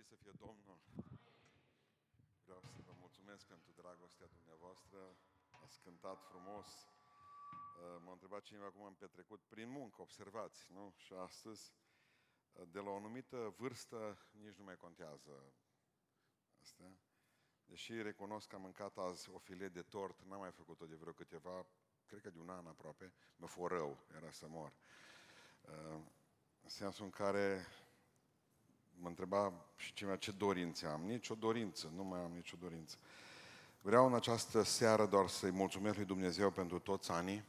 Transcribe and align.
Slăvit 0.00 0.18
să 0.18 0.22
fie 0.22 0.46
Domnul! 0.46 0.78
Vreau 2.44 2.60
să 2.60 2.80
vă 2.86 2.92
mulțumesc 2.98 3.46
pentru 3.46 3.70
dragostea 3.76 4.26
dumneavoastră. 4.26 4.98
Ați 5.64 5.80
cântat 5.80 6.22
frumos. 6.22 6.66
Uh, 6.66 8.02
M-a 8.04 8.12
întrebat 8.12 8.42
cineva 8.42 8.70
cum 8.70 8.82
am 8.82 8.94
petrecut 8.94 9.40
prin 9.48 9.68
muncă, 9.68 10.02
observați, 10.02 10.72
nu? 10.72 10.92
Și 10.96 11.12
astăzi, 11.12 11.72
uh, 12.52 12.68
de 12.70 12.78
la 12.78 12.90
o 12.90 12.96
anumită 12.96 13.54
vârstă, 13.56 14.18
nici 14.30 14.56
nu 14.56 14.64
mai 14.64 14.76
contează 14.76 15.52
asta. 16.62 16.84
Deși 17.64 18.02
recunosc 18.02 18.48
că 18.48 18.54
am 18.54 18.62
mâncat 18.62 18.98
azi 18.98 19.30
o 19.30 19.38
filet 19.38 19.72
de 19.72 19.82
tort, 19.82 20.22
n-am 20.22 20.40
mai 20.40 20.52
făcut-o 20.52 20.86
de 20.86 20.94
vreo 20.94 21.12
câteva, 21.12 21.66
cred 22.06 22.20
că 22.20 22.30
de 22.30 22.38
un 22.38 22.50
an 22.50 22.66
aproape, 22.66 23.12
mă 23.36 23.46
fă 23.46 23.66
rău, 23.66 23.98
era 24.16 24.30
să 24.30 24.46
mor. 24.48 24.72
Uh, 25.60 26.02
În 26.62 26.68
sensul 26.68 27.04
în 27.04 27.10
care 27.10 27.66
mă 29.00 29.08
întreba 29.08 29.52
și 29.76 29.92
cineva 29.92 30.16
ce 30.16 30.30
dorințe 30.30 30.86
am. 30.86 31.00
Nici 31.00 31.28
o 31.28 31.34
dorință, 31.34 31.92
nu 31.94 32.04
mai 32.04 32.20
am 32.20 32.32
nicio 32.32 32.56
dorință. 32.60 32.96
Vreau 33.80 34.06
în 34.06 34.14
această 34.14 34.62
seară 34.62 35.06
doar 35.06 35.28
să-i 35.28 35.50
mulțumesc 35.50 35.96
lui 35.96 36.04
Dumnezeu 36.04 36.50
pentru 36.50 36.78
toți 36.78 37.10
anii, 37.10 37.44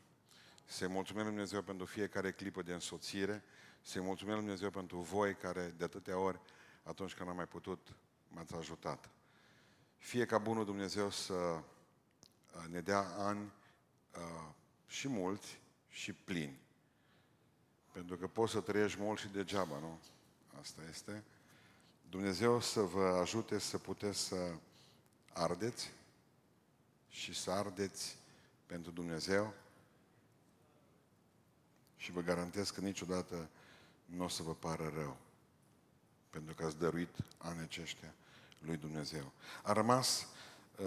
să-i 0.65 0.87
mulțumesc 0.87 1.25
lui 1.25 1.33
Dumnezeu 1.33 1.61
pentru 1.61 1.85
fiecare 1.85 2.31
clipă 2.31 2.61
de 2.61 2.73
însoțire, 2.73 3.43
să-i 3.81 4.01
mulțumesc 4.01 4.35
lui 4.35 4.45
Dumnezeu 4.45 4.69
pentru 4.69 4.97
voi 4.97 5.35
care 5.35 5.73
de 5.77 5.83
atâtea 5.83 6.17
ori, 6.17 6.39
atunci 6.83 7.13
când 7.13 7.29
am 7.29 7.35
mai 7.35 7.47
putut, 7.47 7.95
m-ați 8.27 8.55
ajutat. 8.55 9.09
Fie 9.97 10.25
ca 10.25 10.37
bunul 10.37 10.65
Dumnezeu 10.65 11.09
să 11.09 11.33
uh, 11.33 11.63
ne 12.69 12.81
dea 12.81 13.05
ani 13.17 13.51
uh, 14.15 14.49
și 14.87 15.07
mulți 15.07 15.59
și 15.87 16.13
plini. 16.13 16.59
Pentru 17.91 18.17
că 18.17 18.27
poți 18.27 18.51
să 18.51 18.61
trăiești 18.61 19.01
mult 19.01 19.19
și 19.19 19.27
degeaba, 19.27 19.79
nu? 19.79 19.99
Asta 20.59 20.81
este. 20.89 21.23
Dumnezeu 22.11 22.61
să 22.61 22.81
vă 22.81 23.17
ajute 23.21 23.59
să 23.59 23.77
puteți 23.77 24.19
să 24.19 24.53
ardeți 25.33 25.91
și 27.09 27.33
să 27.33 27.51
ardeți 27.51 28.17
pentru 28.65 28.91
Dumnezeu 28.91 29.53
și 31.95 32.11
vă 32.11 32.21
garantez 32.21 32.69
că 32.69 32.81
niciodată 32.81 33.49
nu 34.05 34.23
o 34.23 34.27
să 34.27 34.43
vă 34.43 34.53
pară 34.53 34.91
rău 34.95 35.17
pentru 36.29 36.53
că 36.53 36.65
ați 36.65 36.77
dăruit 36.77 37.15
anii 37.37 37.61
aceștia 37.61 38.13
lui 38.59 38.77
Dumnezeu. 38.77 39.31
A 39.63 39.73
rămas, 39.73 40.27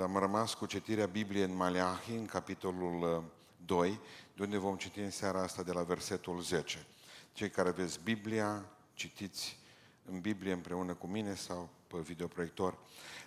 am 0.02 0.16
rămas 0.16 0.54
cu 0.54 0.66
citirea 0.66 1.06
Bibliei 1.06 1.44
în 1.44 1.54
Maleahi, 1.54 2.14
în 2.14 2.26
capitolul 2.26 3.16
uh, 3.16 3.24
2, 3.66 4.00
de 4.36 4.42
unde 4.42 4.56
vom 4.56 4.76
citi 4.76 5.00
în 5.00 5.10
seara 5.10 5.42
asta 5.42 5.62
de 5.62 5.72
la 5.72 5.82
versetul 5.82 6.40
10. 6.40 6.86
Cei 7.32 7.50
care 7.50 7.68
aveți 7.68 8.00
Biblia, 8.02 8.64
citiți 8.94 9.62
în 10.10 10.20
Biblie 10.20 10.52
împreună 10.52 10.94
cu 10.94 11.06
mine 11.06 11.34
sau 11.34 11.68
pe 11.86 11.96
videoproiector. 11.98 12.78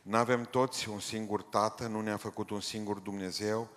N-avem 0.01 0.43
toți 0.43 0.89
un 0.89 0.99
singur 0.99 1.41
Tată, 1.41 1.87
nu 1.87 2.01
ne-a 2.01 2.17
făcut 2.17 2.49
un 2.49 2.61
singur 2.61 2.97
Dumnezeu. 2.97 3.69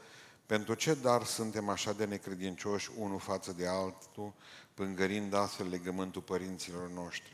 Pentru 0.46 0.74
ce 0.74 0.94
dar 0.94 1.24
suntem 1.24 1.68
așa 1.68 1.92
de 1.92 2.04
necredincioși 2.04 2.90
unul 2.96 3.18
față 3.18 3.52
de 3.52 3.66
altul, 3.66 4.32
pângărind 4.74 5.34
astfel 5.34 5.68
legământul 5.68 6.22
părinților 6.22 6.88
noștri? 6.88 7.32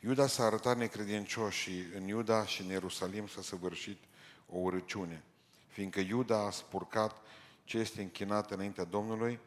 Iuda 0.00 0.26
s-a 0.26 0.44
arătat 0.44 0.76
necredincios 0.76 1.54
și 1.54 1.84
în 1.96 2.06
Iuda 2.06 2.46
și 2.46 2.60
în 2.62 2.68
Ierusalim 2.68 3.26
s-a 3.26 3.42
săvârșit 3.42 3.98
o 4.48 4.58
urăciune, 4.58 5.22
fiindcă 5.68 6.00
Iuda 6.00 6.46
a 6.46 6.50
spurcat 6.50 7.16
ce 7.64 7.78
este 7.78 8.00
închinat 8.00 8.50
înaintea 8.50 8.84
Domnului 8.84 9.38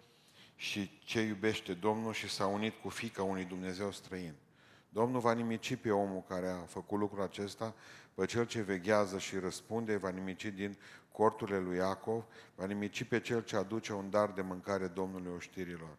și 0.55 0.99
ce 1.05 1.21
iubește 1.21 1.73
Domnul 1.73 2.13
și 2.13 2.29
s-a 2.29 2.47
unit 2.47 2.73
cu 2.81 2.89
fica 2.89 3.23
unui 3.23 3.45
Dumnezeu 3.45 3.91
străin. 3.91 4.33
Domnul 4.93 5.19
va 5.19 5.33
nimici 5.33 5.75
pe 5.75 5.91
omul 5.91 6.23
care 6.27 6.49
a 6.49 6.65
făcut 6.65 6.99
lucrul 6.99 7.23
acesta, 7.23 7.73
pe 8.13 8.25
cel 8.25 8.45
ce 8.45 8.61
veghează 8.61 9.17
și 9.17 9.37
răspunde, 9.37 9.97
va 9.97 10.09
nimici 10.09 10.45
din 10.45 10.77
corturile 11.11 11.59
lui 11.59 11.77
Iacov, 11.77 12.23
va 12.55 12.65
nimici 12.65 13.03
pe 13.03 13.19
cel 13.19 13.43
ce 13.43 13.55
aduce 13.55 13.93
un 13.93 14.09
dar 14.09 14.31
de 14.31 14.41
mâncare 14.41 14.87
Domnului 14.87 15.33
oștirilor. 15.35 15.97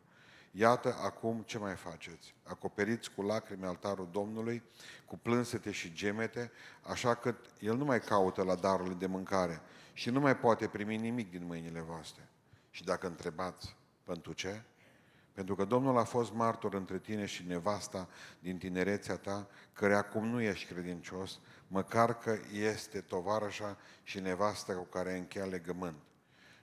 Iată 0.50 0.96
acum 1.02 1.42
ce 1.46 1.58
mai 1.58 1.74
faceți. 1.74 2.34
Acoperiți 2.42 3.10
cu 3.10 3.22
lacrimi 3.22 3.64
altarul 3.64 4.08
Domnului, 4.12 4.62
cu 5.06 5.18
plânsete 5.18 5.70
și 5.70 5.92
gemete, 5.92 6.50
așa 6.82 7.14
că 7.14 7.34
El 7.60 7.76
nu 7.76 7.84
mai 7.84 8.00
caută 8.00 8.42
la 8.42 8.54
darurile 8.54 8.94
de 8.94 9.06
mâncare 9.06 9.60
și 9.92 10.10
nu 10.10 10.20
mai 10.20 10.36
poate 10.36 10.66
primi 10.66 10.96
nimic 10.96 11.30
din 11.30 11.46
mâinile 11.46 11.80
voastre. 11.80 12.28
Și 12.70 12.84
dacă 12.84 13.06
întrebați, 13.06 13.76
pentru 14.04 14.32
ce? 14.32 14.62
Pentru 15.34 15.54
că 15.54 15.64
Domnul 15.64 15.98
a 15.98 16.04
fost 16.04 16.32
martor 16.32 16.74
între 16.74 16.98
tine 16.98 17.24
și 17.24 17.44
nevasta 17.46 18.08
din 18.38 18.58
tinerețea 18.58 19.16
ta, 19.16 19.48
care 19.72 19.94
acum 19.94 20.26
nu 20.26 20.40
ești 20.40 20.72
credincios, 20.72 21.38
măcar 21.68 22.18
că 22.18 22.38
este 22.52 23.00
tovarășa 23.00 23.76
și 24.02 24.20
nevasta 24.20 24.74
cu 24.74 24.84
care 24.84 25.16
încheia 25.16 25.44
legământ. 25.44 25.96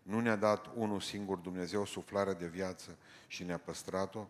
Nu 0.04 0.20
ne-a 0.20 0.36
dat 0.36 0.70
unul 0.76 1.00
singur 1.00 1.38
Dumnezeu 1.38 1.86
suflarea 1.86 2.34
de 2.34 2.48
viață 2.48 2.98
și 3.28 3.44
ne-a 3.44 3.58
păstrat-o? 3.58 4.28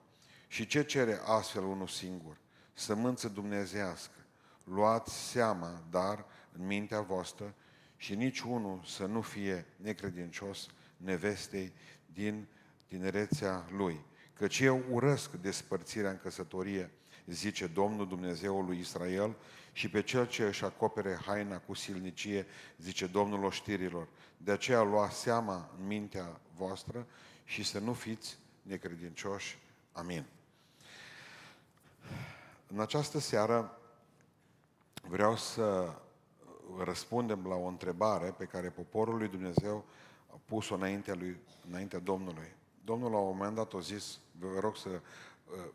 Și 0.48 0.66
ce 0.66 0.84
cere 0.84 1.20
astfel 1.26 1.64
unul 1.64 1.88
singur? 1.88 2.38
Sămânță 2.74 3.28
dumnezească. 3.28 4.16
Luați 4.64 5.30
seama, 5.30 5.84
dar, 5.90 6.26
în 6.52 6.66
mintea 6.66 7.02
voastră 7.02 7.54
și 7.98 8.16
nici 8.16 8.40
unul 8.40 8.82
să 8.86 9.06
nu 9.06 9.22
fie 9.22 9.66
necredincios 9.76 10.68
nevestei 10.98 11.74
din 12.06 12.48
tinerețea 12.88 13.66
lui. 13.72 14.06
Căci 14.34 14.60
eu 14.60 14.84
urăsc 14.90 15.32
despărțirea 15.32 16.10
în 16.10 16.20
căsătorie, 16.22 16.92
zice 17.26 17.68
Domnul 17.68 18.08
Dumnezeul 18.08 18.66
lui 18.66 18.80
Israel, 18.80 19.36
și 19.74 19.90
pe 19.90 20.02
cel 20.02 20.28
ce 20.28 20.44
își 20.44 20.64
acopere 20.64 21.20
haina 21.26 21.58
cu 21.58 21.74
silnicie, 21.74 22.46
zice 22.78 23.08
Domnul 23.08 23.44
oștirilor. 23.44 24.08
De 24.38 24.52
aceea 24.52 24.82
lua 24.82 25.10
seama 25.10 25.70
în 25.80 25.88
mintea 25.88 26.40
voastră 26.56 27.08
și 27.44 27.64
să 27.64 27.80
nu 27.80 27.94
fiți 27.94 28.38
necredincioși. 28.62 29.58
Amin. 29.92 30.26
În 32.68 32.80
această 32.80 33.20
seară 33.20 33.78
vreau 35.02 35.38
să 35.38 35.94
răspundem 36.78 37.46
la 37.48 37.56
o 37.56 37.66
întrebare 37.66 38.32
pe 38.38 38.46
care 38.46 38.70
poporul 38.70 39.18
lui 39.18 39.28
Dumnezeu 39.28 39.86
a 40.34 40.40
pus-o 40.46 40.76
înaintea, 40.76 41.14
lui, 41.14 41.40
înaintea 41.70 42.00
Domnului. 42.00 42.56
Domnul 42.84 43.12
la 43.12 43.18
un 43.18 43.38
moment 43.38 43.56
dat 43.56 43.74
a 43.74 43.80
zis, 43.80 44.20
vă 44.40 44.60
rog 44.60 44.78
să 44.78 44.90
uh, 44.90 45.02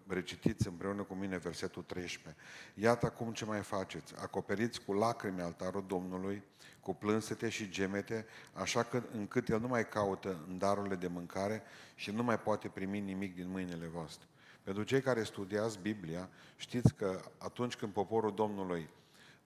recitiți 0.07 0.67
împreună 0.67 1.03
cu 1.03 1.15
mine 1.15 1.37
versetul 1.37 1.83
13. 1.83 2.43
Iată 2.75 3.07
acum 3.07 3.33
ce 3.33 3.45
mai 3.45 3.61
faceți. 3.61 4.15
Acoperiți 4.17 4.81
cu 4.85 4.93
lacrimi 4.93 5.41
altarul 5.41 5.85
Domnului, 5.87 6.43
cu 6.81 6.95
plânsete 6.95 7.49
și 7.49 7.69
gemete, 7.69 8.27
așa 8.53 8.83
că 8.83 9.03
încât 9.13 9.49
El 9.49 9.61
nu 9.61 9.69
mai 9.69 9.89
caută 9.89 10.45
în 10.49 10.59
darurile 10.59 10.95
de 10.95 11.07
mâncare 11.07 11.63
și 11.95 12.11
nu 12.11 12.23
mai 12.23 12.39
poate 12.39 12.69
primi 12.69 13.01
nimic 13.01 13.35
din 13.35 13.49
mâinile 13.49 13.87
voastre. 13.87 14.27
Pentru 14.63 14.83
cei 14.83 15.01
care 15.01 15.23
studiați 15.23 15.79
Biblia, 15.79 16.29
știți 16.57 16.95
că 16.95 17.21
atunci 17.39 17.77
când 17.77 17.93
poporul 17.93 18.35
Domnului 18.35 18.89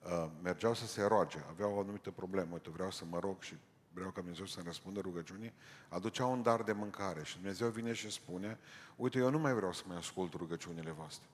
uh, 0.03 0.29
mergeau 0.43 0.73
să 0.73 0.85
se 0.85 1.03
roage, 1.03 1.37
aveau 1.49 1.75
o 1.75 1.79
anumită 1.79 2.11
problemă, 2.11 2.49
uite, 2.53 2.69
vreau 2.69 2.91
să 2.91 3.03
mă 3.09 3.19
rog 3.19 3.41
și 3.41 3.57
vreau 3.93 4.09
ca 4.09 4.19
Dumnezeu 4.19 4.45
să 4.45 4.61
răspundă 4.63 4.99
rugăciunii, 4.99 5.53
aducea 5.89 6.25
un 6.25 6.41
dar 6.41 6.63
de 6.63 6.71
mâncare 6.71 7.23
și 7.23 7.35
Dumnezeu 7.35 7.69
vine 7.69 7.93
și 7.93 8.09
spune, 8.09 8.59
uite, 8.95 9.17
eu 9.17 9.29
nu 9.29 9.39
mai 9.39 9.53
vreau 9.53 9.73
să 9.73 9.83
mai 9.87 9.97
ascult 9.97 10.33
rugăciunile 10.33 10.91
voastre. 10.91 11.27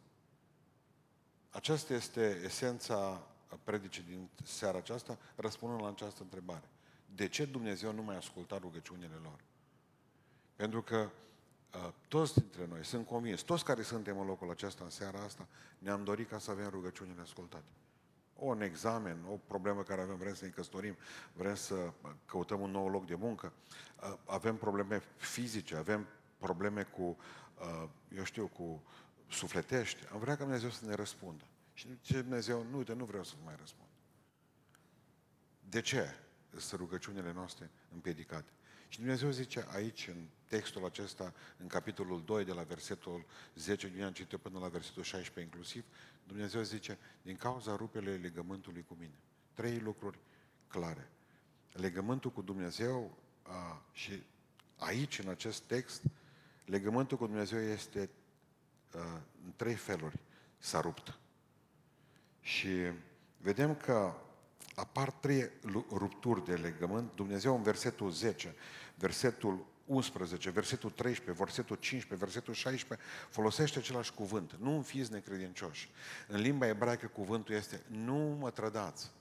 Aceasta 1.50 1.94
este 1.94 2.42
esența 2.44 3.28
predicii 3.64 4.04
din 4.04 4.30
seara 4.44 4.78
aceasta, 4.78 5.18
răspundând 5.36 5.82
la 5.82 5.88
această 5.88 6.22
întrebare. 6.22 6.70
De 7.16 7.28
ce 7.28 7.46
Dumnezeu 7.46 7.94
nu 7.94 8.02
mai 8.02 8.18
asculta 8.18 8.58
rugăciunile 8.58 9.20
lor? 9.24 9.40
Pentru 10.56 10.82
că 10.82 11.10
uh, 11.74 11.90
toți 12.08 12.34
dintre 12.34 12.66
noi, 12.68 12.86
sunt 12.86 13.06
convins, 13.06 13.42
toți 13.42 13.64
care 13.64 13.82
suntem 13.82 14.20
în 14.20 14.26
locul 14.26 14.50
acesta 14.50 14.84
în 14.84 14.90
seara 14.90 15.20
asta, 15.20 15.48
ne-am 15.80 16.04
dorit 16.04 16.30
ca 16.30 16.40
să 16.40 16.52
avem 16.52 16.70
rugăciunile 16.70 17.22
ascultate 17.22 17.66
un 18.40 18.62
examen, 18.62 19.18
o 19.30 19.40
problemă 19.48 19.84
care 19.84 20.02
avem, 20.02 20.16
vrem 20.18 20.34
să 20.34 20.46
ne 20.46 20.52
căsătorim, 20.52 20.98
vrem 21.34 21.56
să 21.56 21.94
căutăm 22.26 22.62
un 22.62 22.72
nou 22.72 22.90
loc 22.90 23.06
de 23.06 23.16
muncă, 23.16 23.54
avem 24.26 24.56
probleme 24.56 25.02
fizice, 25.16 25.76
avem 25.76 26.08
probleme 26.38 26.84
cu, 26.84 27.18
eu 28.16 28.24
știu, 28.24 28.48
cu 28.48 28.84
sufletești, 29.30 30.08
am 30.12 30.20
vrea 30.20 30.36
ca 30.36 30.44
Dumnezeu 30.44 30.70
să 30.70 30.86
ne 30.86 30.94
răspundă. 30.94 31.44
Și 31.74 32.00
ce 32.02 32.22
Dumnezeu, 32.22 32.64
nu, 32.64 32.78
uite, 32.78 32.94
nu 32.94 33.06
vreau 33.06 33.24
să 33.24 33.34
vă 33.38 33.42
mai 33.46 33.56
răspund. 33.60 33.90
De 35.70 35.82
ce 35.82 36.16
sunt 36.58 36.80
rugăciunile 36.80 37.32
noastre 37.32 37.70
împiedicate? 37.94 38.52
Și 38.88 39.00
Dumnezeu 39.00 39.30
zice 39.30 39.66
aici, 39.70 40.08
în 40.08 40.28
textul 40.48 40.86
acesta, 40.86 41.34
în 41.58 41.68
capitolul 41.68 42.24
2, 42.26 42.46
de 42.46 42.52
la 42.52 42.62
versetul 42.62 43.26
10, 43.56 43.88
din 43.88 44.14
citit 44.14 44.40
până 44.40 44.60
la 44.60 44.68
versetul 44.68 45.04
16 45.04 45.40
inclusiv, 45.40 45.86
Dumnezeu 46.28 46.62
zice, 46.62 46.98
din 47.22 47.36
cauza 47.36 47.76
rupele 47.76 48.16
legământului 48.16 48.86
cu 48.88 48.96
mine. 49.00 49.20
Trei 49.54 49.80
lucruri 49.80 50.18
clare. 50.68 51.10
Legământul 51.72 52.32
cu 52.32 52.42
Dumnezeu 52.42 53.18
a, 53.44 53.82
și 53.92 54.24
aici, 54.78 55.20
în 55.20 55.30
acest 55.30 55.62
text, 55.62 56.02
legământul 56.66 57.18
cu 57.18 57.26
Dumnezeu 57.26 57.60
este 57.60 58.10
a, 58.92 59.22
în 59.46 59.54
trei 59.56 59.76
feluri. 59.76 60.20
S-a 60.58 60.80
rupt. 60.80 61.20
Și 62.42 62.70
vedem 63.38 63.76
că 63.76 64.14
apar 64.80 65.12
trei 65.12 65.52
rupturi 65.92 66.46
de 66.46 66.56
legământ. 66.56 67.16
Dumnezeu 67.16 67.56
în 67.56 67.62
versetul 67.62 68.12
10, 68.12 68.56
versetul 68.96 69.66
11, 69.86 70.50
versetul 70.50 70.90
13, 70.90 71.44
versetul 71.44 71.76
15, 71.76 72.26
versetul 72.26 72.54
16, 72.54 73.08
folosește 73.30 73.80
același 73.80 74.14
cuvânt. 74.14 74.54
Nu 74.54 74.76
în 74.76 74.82
fiți 74.82 75.12
necredincioși. 75.12 75.90
În 76.28 76.40
limba 76.40 76.68
ebraică 76.68 77.08
cuvântul 77.08 77.56
este 77.56 77.82
nu 77.88 78.38
mă 78.40 78.50
trădați. 78.50 79.12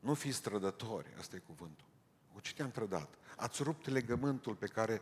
Nu 0.00 0.14
fiți 0.14 0.42
trădători, 0.42 1.14
asta 1.18 1.36
e 1.36 1.42
cuvântul. 1.46 1.86
Cu 2.32 2.40
ce 2.40 2.54
te-am 2.54 2.70
trădat? 2.70 3.14
Ați 3.36 3.62
rupt 3.62 3.88
legământul 3.88 4.54
pe 4.54 4.66
care 4.66 5.00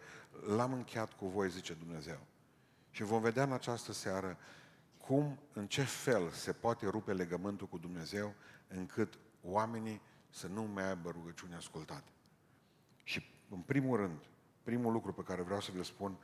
l-am 0.57 0.73
încheiat 0.73 1.13
cu 1.13 1.27
voi, 1.27 1.51
zice 1.51 1.73
Dumnezeu. 1.73 2.19
Și 2.91 3.03
vom 3.03 3.23
vedea 3.23 3.43
în 3.43 3.53
această 3.53 3.93
seară 3.93 4.39
cum, 4.99 5.39
în 5.53 5.67
ce 5.67 5.83
fel 5.83 6.31
se 6.31 6.53
poate 6.53 6.87
rupe 6.87 7.13
legământul 7.13 7.67
cu 7.67 7.79
Dumnezeu 7.79 8.35
încât 8.69 9.19
oamenii 9.47 10.01
să 10.31 10.47
nu 10.47 10.63
mai 10.63 10.89
aibă 10.89 11.11
rugăciuni 11.11 11.55
ascultate. 11.55 12.11
Și, 13.05 13.23
în 13.49 13.61
primul 13.61 13.97
rând, 13.97 14.19
primul 14.63 14.93
lucru 14.93 15.13
pe 15.13 15.23
care 15.23 15.43
vreau 15.43 15.61
să 15.61 15.71
vi-l 15.73 15.83
spun 15.83 16.19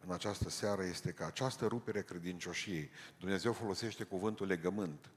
în 0.00 0.12
această 0.12 0.48
seară 0.48 0.84
este 0.84 1.12
că 1.12 1.24
această 1.24 1.66
rupere 1.66 2.02
credincioșiei, 2.02 2.90
Dumnezeu 3.18 3.52
folosește 3.52 4.04
cuvântul 4.04 4.46
legământ. 4.46 5.10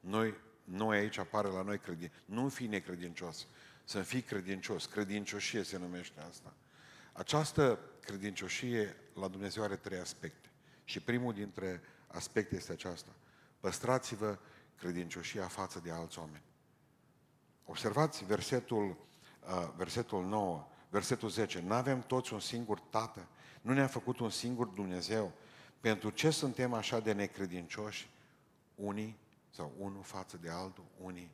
Noi, 0.00 0.34
noi 0.64 0.98
aici 0.98 1.18
apare 1.18 1.48
la 1.48 1.62
noi 1.62 1.78
credin, 1.78 2.10
nu 2.24 2.48
fi 2.48 2.66
necredincios, 2.66 3.46
să 3.84 4.02
fii 4.02 4.22
credincios, 4.22 4.86
credincioșie 4.86 5.62
se 5.62 5.78
numește 5.78 6.20
asta. 6.20 6.54
Această 7.12 7.78
credincioșie 8.00 8.96
la 9.14 9.28
Dumnezeu 9.28 9.62
are 9.62 9.76
trei 9.76 9.98
aspecte. 9.98 10.48
Și 10.84 11.00
primul 11.00 11.32
dintre 11.32 11.80
aspecte 12.06 12.56
este 12.56 12.72
aceasta. 12.72 13.10
Păstrați-vă 13.60 14.38
credincioșia 14.76 15.46
față 15.46 15.80
de 15.84 15.90
alți 15.90 16.18
oameni. 16.18 16.42
Observați 17.64 18.24
versetul, 18.24 18.96
uh, 19.46 19.68
versetul 19.76 20.24
9, 20.24 20.66
versetul 20.90 21.28
10. 21.28 21.60
Nu 21.60 21.74
avem 21.74 22.02
toți 22.02 22.32
un 22.32 22.40
singur 22.40 22.80
Tată? 22.80 23.26
Nu 23.60 23.72
ne-a 23.72 23.86
făcut 23.86 24.18
un 24.18 24.30
singur 24.30 24.66
Dumnezeu? 24.66 25.32
Pentru 25.80 26.10
ce 26.10 26.30
suntem 26.30 26.72
așa 26.72 27.00
de 27.00 27.12
necredincioși 27.12 28.10
unii 28.74 29.18
sau 29.50 29.72
unul 29.78 30.02
față 30.02 30.36
de 30.36 30.48
altul, 30.48 30.84
unii 31.00 31.30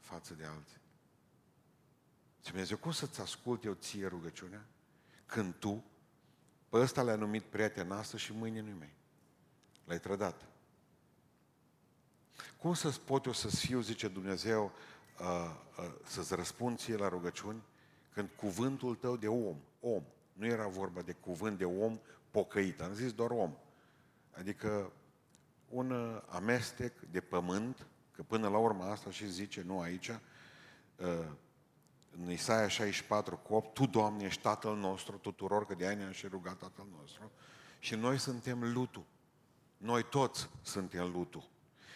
față 0.00 0.34
de 0.34 0.44
alții? 0.44 0.80
Dumnezeu, 2.42 2.76
cum 2.76 2.92
să-ți 2.92 3.20
ascult 3.20 3.64
eu 3.64 3.72
ție 3.72 4.06
rugăciunea? 4.06 4.64
Când 5.26 5.54
tu, 5.54 5.84
pe 6.68 6.76
ăsta 6.76 7.02
l-ai 7.02 7.18
numit 7.18 7.42
prieten 7.42 7.92
astăzi 7.92 8.22
și 8.22 8.32
mâine 8.32 8.60
nu 8.60 8.76
mai. 8.78 8.94
L-ai 9.84 10.00
trădat. 10.00 10.44
Cum 12.58 12.74
să 12.74 12.90
pot 12.90 13.24
eu 13.24 13.32
să 13.32 13.48
fiu, 13.48 13.80
zice 13.80 14.08
Dumnezeu, 14.08 14.64
uh, 14.64 14.70
uh, 14.70 14.95
să-ți 16.04 16.34
răspund 16.34 16.78
ție 16.78 16.96
la 16.96 17.08
rugăciuni 17.08 17.62
când 18.12 18.28
cuvântul 18.36 18.94
tău 18.94 19.16
de 19.16 19.28
om, 19.28 19.56
om, 19.80 20.02
nu 20.32 20.46
era 20.46 20.66
vorba 20.66 21.00
de 21.00 21.12
cuvânt 21.12 21.58
de 21.58 21.64
om 21.64 21.98
pocăit, 22.30 22.80
am 22.80 22.94
zis 22.94 23.12
doar 23.12 23.30
om. 23.30 23.56
Adică 24.38 24.92
un 25.68 25.90
uh, 25.90 26.22
amestec 26.28 27.00
de 27.10 27.20
pământ, 27.20 27.86
că 28.10 28.22
până 28.22 28.48
la 28.48 28.58
urmă 28.58 28.84
asta 28.84 29.10
și 29.10 29.30
zice, 29.30 29.62
nu 29.62 29.80
aici, 29.80 30.10
în 32.18 32.30
Isaia 32.30 32.68
64 32.68 33.36
cu 33.36 33.54
8, 33.54 33.74
Tu, 33.74 33.86
Doamne, 33.86 34.24
ești 34.24 34.42
Tatăl 34.42 34.76
nostru 34.76 35.16
tuturor, 35.16 35.66
că 35.66 35.74
de 35.74 35.86
aia 35.86 35.96
ne-am 35.96 36.12
și 36.12 36.26
rugat 36.26 36.56
Tatăl 36.56 36.86
nostru, 37.00 37.30
și 37.78 37.94
noi 37.94 38.18
suntem 38.18 38.72
lutul. 38.72 39.04
Noi 39.76 40.02
toți 40.02 40.48
suntem 40.62 41.10
lutul. 41.12 41.48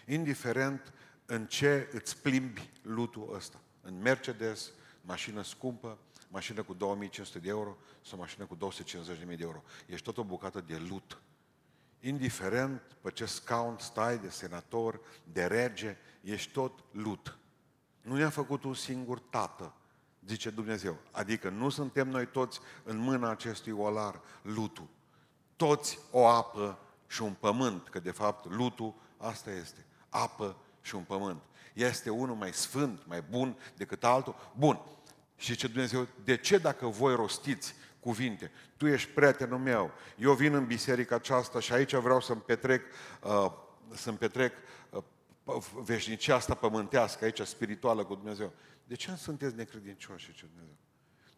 Indiferent 0.06 0.92
în 1.30 1.46
ce 1.46 1.88
îți 1.92 2.18
plimbi 2.18 2.70
lutul 2.82 3.30
ăsta. 3.34 3.60
În 3.82 4.00
Mercedes, 4.00 4.70
mașină 5.00 5.42
scumpă, 5.42 5.98
mașină 6.28 6.62
cu 6.62 6.74
2500 6.74 7.38
de 7.38 7.48
euro 7.48 7.76
sau 8.06 8.18
mașină 8.18 8.44
cu 8.44 8.56
250.000 8.56 9.26
de 9.26 9.36
euro. 9.38 9.62
Ești 9.86 10.04
tot 10.04 10.18
o 10.18 10.24
bucată 10.24 10.60
de 10.60 10.76
lut. 10.88 11.22
Indiferent 12.00 12.96
pe 13.00 13.10
ce 13.10 13.24
scaun 13.24 13.78
stai 13.78 14.18
de 14.18 14.28
senator, 14.28 15.00
de 15.32 15.44
rege, 15.44 15.96
ești 16.20 16.52
tot 16.52 16.84
lut. 16.90 17.38
Nu 18.00 18.16
ne-a 18.16 18.30
făcut 18.30 18.64
un 18.64 18.74
singur 18.74 19.18
tată, 19.18 19.74
zice 20.26 20.50
Dumnezeu. 20.50 20.98
Adică 21.10 21.48
nu 21.48 21.68
suntem 21.68 22.08
noi 22.08 22.26
toți 22.26 22.60
în 22.82 22.96
mâna 22.96 23.30
acestui 23.30 23.72
olar, 23.72 24.20
lutul. 24.42 24.88
Toți 25.56 25.98
o 26.10 26.26
apă 26.26 26.78
și 27.06 27.22
un 27.22 27.32
pământ, 27.32 27.88
că 27.88 28.00
de 28.00 28.10
fapt 28.10 28.52
lutul 28.52 28.94
asta 29.16 29.50
este, 29.50 29.84
apă 30.08 30.56
și 30.80 30.94
un 30.94 31.02
pământ. 31.02 31.42
Este 31.72 32.10
unul 32.10 32.36
mai 32.36 32.52
sfânt, 32.52 33.02
mai 33.06 33.24
bun 33.30 33.56
decât 33.76 34.04
altul? 34.04 34.52
Bun. 34.56 34.80
Și 35.36 35.56
ce 35.56 35.66
Dumnezeu, 35.66 36.08
de 36.24 36.36
ce 36.36 36.58
dacă 36.58 36.86
voi 36.86 37.14
rostiți 37.14 37.74
cuvinte, 38.00 38.50
tu 38.76 38.86
ești 38.86 39.10
prietenul 39.10 39.58
meu, 39.58 39.92
eu 40.16 40.32
vin 40.32 40.54
în 40.54 40.66
biserica 40.66 41.14
aceasta 41.14 41.60
și 41.60 41.72
aici 41.72 41.94
vreau 41.94 42.20
să-mi 42.20 42.40
petrec, 42.40 42.82
uh, 43.22 43.52
să-mi 43.94 44.16
petrec 44.16 44.52
uh, 44.90 45.02
veșnicia 45.84 46.34
asta 46.34 46.54
pământească, 46.54 47.24
aici 47.24 47.40
spirituală 47.40 48.04
cu 48.04 48.14
Dumnezeu. 48.14 48.52
De 48.84 48.94
ce 48.94 49.14
sunteți 49.14 49.56
necredincioși, 49.56 50.32
ce 50.32 50.46
Dumnezeu? 50.46 50.76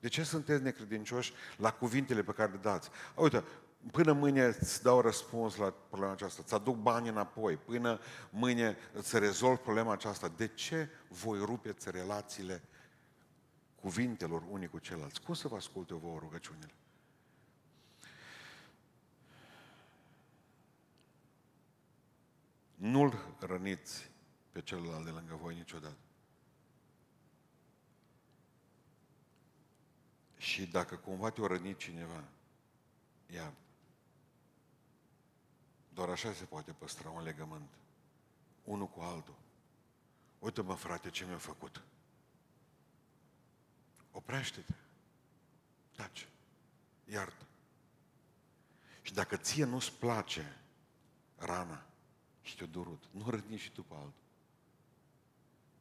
De 0.00 0.08
ce 0.08 0.22
sunteți 0.22 0.62
necredincioși 0.62 1.32
la 1.56 1.70
cuvintele 1.72 2.22
pe 2.22 2.32
care 2.32 2.50
le 2.50 2.58
dați? 2.62 2.90
Uite, 3.14 3.44
până 3.90 4.12
mâine 4.12 4.44
îți 4.44 4.82
dau 4.82 5.00
răspuns 5.00 5.56
la 5.56 5.70
problema 5.70 6.12
aceasta, 6.12 6.42
îți 6.44 6.54
aduc 6.54 6.76
bani 6.76 7.08
înapoi, 7.08 7.56
până 7.56 8.00
mâine 8.30 8.76
îți 8.92 9.18
rezolv 9.18 9.58
problema 9.58 9.92
aceasta. 9.92 10.28
De 10.28 10.48
ce 10.48 10.88
voi 11.08 11.38
rupeți 11.38 11.90
relațiile 11.90 12.62
cuvintelor 13.80 14.42
unii 14.48 14.68
cu 14.68 14.78
ceilalți? 14.78 15.22
Cum 15.22 15.34
să 15.34 15.48
vă 15.48 15.56
asculte 15.56 15.94
vouă 15.94 16.18
rugăciunile? 16.18 16.74
Nu-l 22.74 23.36
răniți 23.38 24.10
pe 24.52 24.60
celălalt 24.60 25.04
de 25.04 25.10
lângă 25.10 25.38
voi 25.40 25.54
niciodată. 25.54 25.96
Și 30.36 30.66
dacă 30.66 30.96
cumva 30.96 31.30
te-o 31.30 31.46
rănit 31.46 31.78
cineva, 31.78 32.24
iar 33.26 33.52
doar 35.94 36.08
așa 36.08 36.32
se 36.32 36.44
poate 36.44 36.72
păstra 36.72 37.10
un 37.10 37.22
legământ. 37.22 37.68
Unul 38.64 38.88
cu 38.88 39.00
altul. 39.00 39.34
Uite-mă, 40.38 40.74
frate, 40.74 41.10
ce 41.10 41.24
mi-a 41.24 41.38
făcut. 41.38 41.82
Oprește-te. 44.10 44.74
Taci. 45.96 46.28
Iartă. 47.04 47.46
Și 49.02 49.14
dacă 49.14 49.36
ție 49.36 49.64
nu-ți 49.64 49.92
place 49.92 50.56
rana 51.36 51.86
și 52.42 52.56
te-a 52.56 52.66
durut, 52.66 53.04
nu 53.10 53.30
rădni 53.30 53.56
și 53.56 53.70
tu 53.70 53.82
pe 53.82 53.94
altul. 53.94 54.22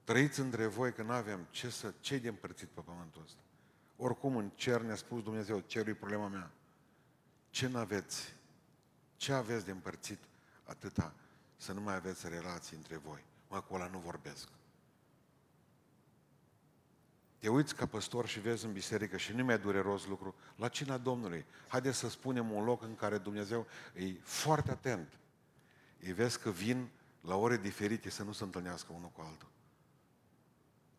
Trăiți 0.03 0.39
între 0.39 0.65
voi 0.65 0.93
că 0.93 1.03
nu 1.03 1.11
avem 1.11 1.47
ce 1.49 1.69
să, 1.69 1.93
ce 1.99 2.17
de 2.17 2.27
împărțit 2.27 2.67
pe 2.67 2.81
pământul 2.81 3.21
ăsta. 3.23 3.39
Oricum 3.95 4.35
în 4.35 4.49
cer 4.49 4.81
ne-a 4.81 4.95
spus 4.95 5.23
Dumnezeu, 5.23 5.59
cerul 5.59 5.89
e 5.89 5.93
problema 5.93 6.27
mea. 6.27 6.51
Ce 7.49 7.67
n-aveți 7.67 8.33
ce 9.21 9.33
aveți 9.33 9.65
de 9.65 9.71
împărțit 9.71 10.19
atâta 10.63 11.13
să 11.57 11.73
nu 11.73 11.81
mai 11.81 11.95
aveți 11.95 12.29
relații 12.29 12.77
între 12.77 12.97
voi? 12.97 13.23
Mă, 13.47 13.61
cu 13.61 13.73
ăla 13.73 13.87
nu 13.87 13.99
vorbesc. 13.99 14.47
Te 17.37 17.49
uiți 17.49 17.75
ca 17.75 17.85
păstor 17.85 18.27
și 18.27 18.39
vezi 18.39 18.65
în 18.65 18.73
biserică 18.73 19.17
și 19.17 19.33
nu 19.33 19.43
mi-e 19.43 19.57
dureros 19.57 20.05
lucru, 20.05 20.35
la 20.55 20.67
cina 20.67 20.97
Domnului. 20.97 21.45
Haideți 21.67 21.97
să 21.97 22.09
spunem 22.09 22.51
un 22.51 22.63
loc 22.63 22.81
în 22.81 22.95
care 22.95 23.17
Dumnezeu 23.17 23.67
e 23.93 24.13
foarte 24.21 24.71
atent. 24.71 25.17
Îi 25.99 26.13
vezi 26.13 26.39
că 26.39 26.49
vin 26.49 26.89
la 27.21 27.35
ore 27.35 27.57
diferite 27.57 28.09
să 28.09 28.23
nu 28.23 28.31
se 28.31 28.43
întâlnească 28.43 28.93
unul 28.93 29.09
cu 29.09 29.21
altul 29.21 29.49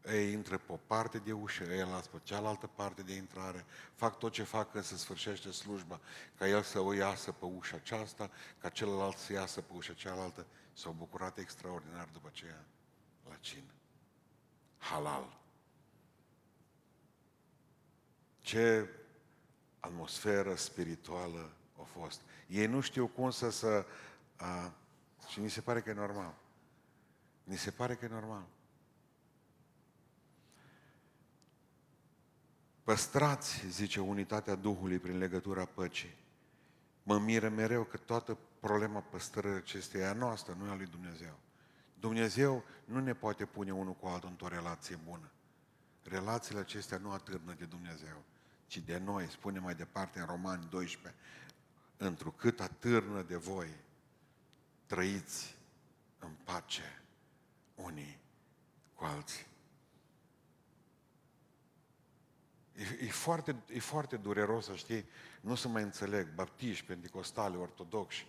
ei 0.07 0.33
intră 0.33 0.59
pe 0.59 0.73
o 0.73 0.79
parte 0.87 1.19
de 1.19 1.33
ușă, 1.33 1.65
ei 1.65 1.87
las 1.91 2.07
pe 2.07 2.17
cealaltă 2.23 2.67
parte 2.67 3.03
de 3.03 3.15
intrare, 3.15 3.65
fac 3.95 4.19
tot 4.19 4.33
ce 4.33 4.43
fac 4.43 4.71
când 4.71 4.85
se 4.85 4.97
sfârșește 4.97 5.51
slujba, 5.51 6.01
ca 6.39 6.49
el 6.49 6.63
să 6.63 6.81
o 6.81 6.93
iasă 6.93 7.33
pe 7.33 7.45
ușa 7.45 7.77
aceasta, 7.77 8.31
ca 8.59 8.69
celălalt 8.69 9.17
să 9.17 9.33
iasă 9.33 9.61
pe 9.61 9.73
ușa 9.73 9.93
cealaltă. 9.93 10.47
S-au 10.73 10.93
bucurat 10.93 11.39
extraordinar 11.39 12.09
după 12.13 12.31
aceea 12.33 12.65
la 13.29 13.37
cină. 13.41 13.73
Halal. 14.79 15.41
Ce 18.41 18.89
atmosferă 19.81 20.55
spirituală 20.55 21.53
a 21.81 21.83
fost. 21.83 22.21
Ei 22.47 22.67
nu 22.67 22.81
știu 22.81 23.07
cum 23.07 23.31
să 23.31 23.51
să... 23.51 23.87
A, 24.37 24.73
și 25.29 25.41
mi 25.41 25.51
se 25.51 25.61
pare 25.61 25.81
că 25.81 25.91
e 25.91 25.93
normal. 25.93 26.35
Mi 27.45 27.57
se 27.57 27.71
pare 27.71 27.95
că 27.95 28.05
e 28.05 28.09
normal. 28.09 28.45
Păstrați, 32.83 33.69
zice, 33.69 34.01
unitatea 34.01 34.55
Duhului 34.55 34.99
prin 34.99 35.19
legătura 35.19 35.65
păcii. 35.65 36.15
Mă 37.03 37.19
miră 37.19 37.49
mereu 37.49 37.85
că 37.85 37.97
toată 37.97 38.39
problema 38.61 39.01
păstrării 39.01 39.57
acesteia 39.57 40.05
e 40.05 40.09
a 40.09 40.13
noastră, 40.13 40.57
nu 40.59 40.67
e 40.67 40.71
a 40.71 40.75
lui 40.75 40.87
Dumnezeu. 40.87 41.39
Dumnezeu 42.01 42.65
nu 42.85 43.01
ne 43.01 43.15
poate 43.15 43.45
pune 43.45 43.73
unul 43.73 43.95
cu 43.95 44.07
altul 44.07 44.29
într-o 44.29 44.49
relație 44.49 44.99
bună. 45.09 45.31
Relațiile 46.03 46.61
acestea 46.61 46.99
nu 46.99 47.11
atârnă 47.11 47.55
de 47.59 47.65
Dumnezeu, 47.65 48.23
ci 48.67 48.79
de 48.79 48.99
noi, 48.99 49.29
spune 49.31 49.59
mai 49.59 49.75
departe 49.75 50.19
în 50.19 50.27
Romani 50.27 50.67
12, 50.71 51.21
întrucât 51.97 52.61
atârnă 52.61 53.23
de 53.23 53.37
voi, 53.37 53.69
trăiți 54.87 55.57
în 56.19 56.31
pace 56.45 57.03
unii 57.75 58.19
cu 58.95 59.05
alții. 59.05 59.47
E, 62.77 63.05
e, 63.05 63.09
foarte, 63.11 63.57
e 63.73 63.79
foarte 63.79 64.17
dureros 64.17 64.65
să 64.65 64.75
știi, 64.75 65.05
nu 65.41 65.55
să 65.55 65.69
mai 65.69 65.83
înțeleg, 65.83 66.35
baptiști, 66.35 66.85
pentecostali, 66.85 67.57
ortodoxi, 67.57 68.27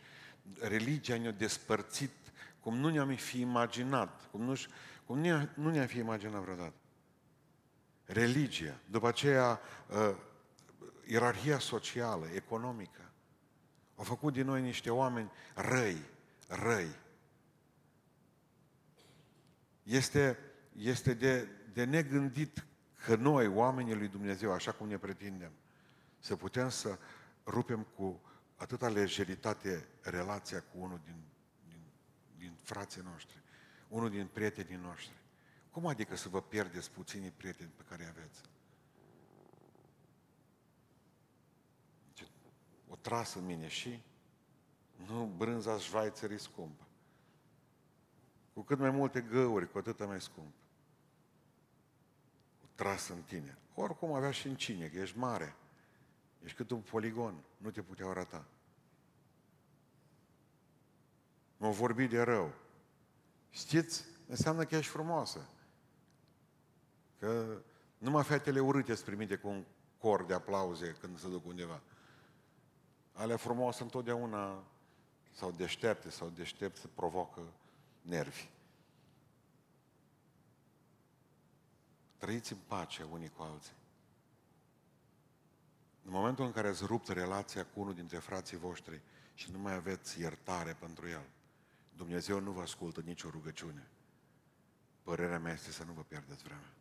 religia 0.60 1.18
ne-a 1.18 1.32
despărțit 1.32 2.12
cum 2.60 2.78
nu 2.78 2.90
ne-am 2.90 3.16
fi 3.16 3.40
imaginat, 3.40 4.30
cum 4.32 4.42
nu, 4.42 4.56
cum 5.06 5.18
nu 5.54 5.70
ne-am 5.70 5.88
fi 5.88 5.98
imaginat 5.98 6.42
vreodată. 6.42 6.74
Religia, 8.06 8.80
după 8.90 9.08
aceea 9.08 9.60
uh, 9.88 10.16
ierarhia 11.08 11.60
socială, 11.60 12.28
economică, 12.36 13.12
au 13.96 14.04
făcut 14.04 14.34
din 14.34 14.46
noi 14.46 14.62
niște 14.62 14.90
oameni 14.90 15.32
răi, 15.56 16.02
răi. 16.48 16.96
Este, 19.84 20.38
este 20.78 21.14
de, 21.14 21.48
de 21.74 21.84
negândit 21.84 22.66
că 23.04 23.16
noi, 23.16 23.48
oamenii 23.48 23.96
lui 23.96 24.08
Dumnezeu, 24.08 24.52
așa 24.52 24.72
cum 24.72 24.88
ne 24.88 24.98
pretindem, 24.98 25.52
să 26.20 26.36
putem 26.36 26.70
să 26.70 27.00
rupem 27.46 27.84
cu 27.96 28.22
atâta 28.56 28.90
lejeritate 28.90 29.88
relația 30.02 30.62
cu 30.62 30.78
unul 30.78 31.00
din, 31.04 31.24
din, 31.68 31.82
din 32.38 32.54
frații 32.62 33.02
noștri, 33.02 33.42
unul 33.88 34.10
din 34.10 34.28
prietenii 34.28 34.76
noștri. 34.76 35.16
Cum 35.72 35.86
adică 35.86 36.16
să 36.16 36.30
vă 36.30 36.42
pierdeți 36.42 36.92
puținii 36.92 37.32
prieteni 37.32 37.72
pe 37.76 37.84
care 37.90 38.04
îi 38.04 38.10
aveți? 38.10 38.42
O 42.88 42.96
trasă 42.96 43.40
în 43.40 43.46
mine 43.46 43.68
și 43.68 44.02
nu 45.08 45.34
brânza 45.38 45.78
șvaițării 45.78 46.40
scumpă. 46.40 46.84
Cu 48.54 48.62
cât 48.62 48.80
mai 48.80 48.90
multe 48.90 49.22
găuri, 49.22 49.72
cu 49.72 49.78
atât 49.78 50.06
mai 50.06 50.22
scump. 50.22 50.54
O 52.74 52.84
trasă 52.84 53.14
în 53.14 53.22
tine. 53.22 53.58
Oricum 53.74 54.14
avea 54.14 54.32
și 54.32 54.48
în 54.48 54.56
cine, 54.56 54.88
că 54.88 55.00
ești 55.00 55.18
mare. 55.18 55.56
Ești 56.44 56.58
cât 56.58 56.72
un 56.72 56.82
poligon, 56.82 57.44
nu 57.58 57.72
te 57.72 57.82
puteau 57.82 58.10
arăta. 58.10 58.46
M-au 61.58 61.72
vorbit 61.72 62.10
de 62.10 62.22
rău. 62.22 62.54
Știți? 63.50 64.06
Înseamnă 64.28 64.64
că 64.64 64.76
ești 64.76 64.92
frumoasă. 64.92 65.50
Că 67.20 67.62
numai 67.98 68.24
fetele 68.24 68.60
urâte 68.60 68.94
sunt 68.94 69.06
primite 69.06 69.36
cu 69.36 69.48
un 69.48 69.64
cor 69.98 70.24
de 70.24 70.34
aplauze 70.34 70.98
când 71.00 71.20
se 71.20 71.28
duc 71.28 71.46
undeva. 71.46 71.82
Alea 73.12 73.38
frumoase 73.38 73.84
întotdeauna 73.84 74.64
sau 75.32 75.52
deștepte 75.52 76.10
sau 76.10 76.30
deștepte 76.30 76.88
provocă 76.94 77.42
nervi. 78.02 78.50
Trăiți 82.24 82.52
în 82.52 82.58
pace 82.68 83.04
unii 83.04 83.30
cu 83.30 83.42
alții. 83.42 83.74
În 86.06 86.12
momentul 86.12 86.46
în 86.46 86.52
care 86.52 86.68
ați 86.68 86.86
rupt 86.86 87.08
relația 87.08 87.66
cu 87.66 87.80
unul 87.80 87.94
dintre 87.94 88.18
frații 88.18 88.58
voștri 88.58 89.02
și 89.34 89.52
nu 89.52 89.60
mai 89.60 89.74
aveți 89.74 90.20
iertare 90.20 90.74
pentru 90.74 91.08
el, 91.08 91.24
Dumnezeu 91.96 92.40
nu 92.40 92.52
vă 92.52 92.62
ascultă 92.62 93.02
nicio 93.02 93.30
rugăciune. 93.30 93.88
Părerea 95.02 95.40
mea 95.40 95.54
este 95.54 95.72
să 95.72 95.84
nu 95.84 95.92
vă 95.92 96.02
pierdeți 96.02 96.44
vremea. 96.44 96.74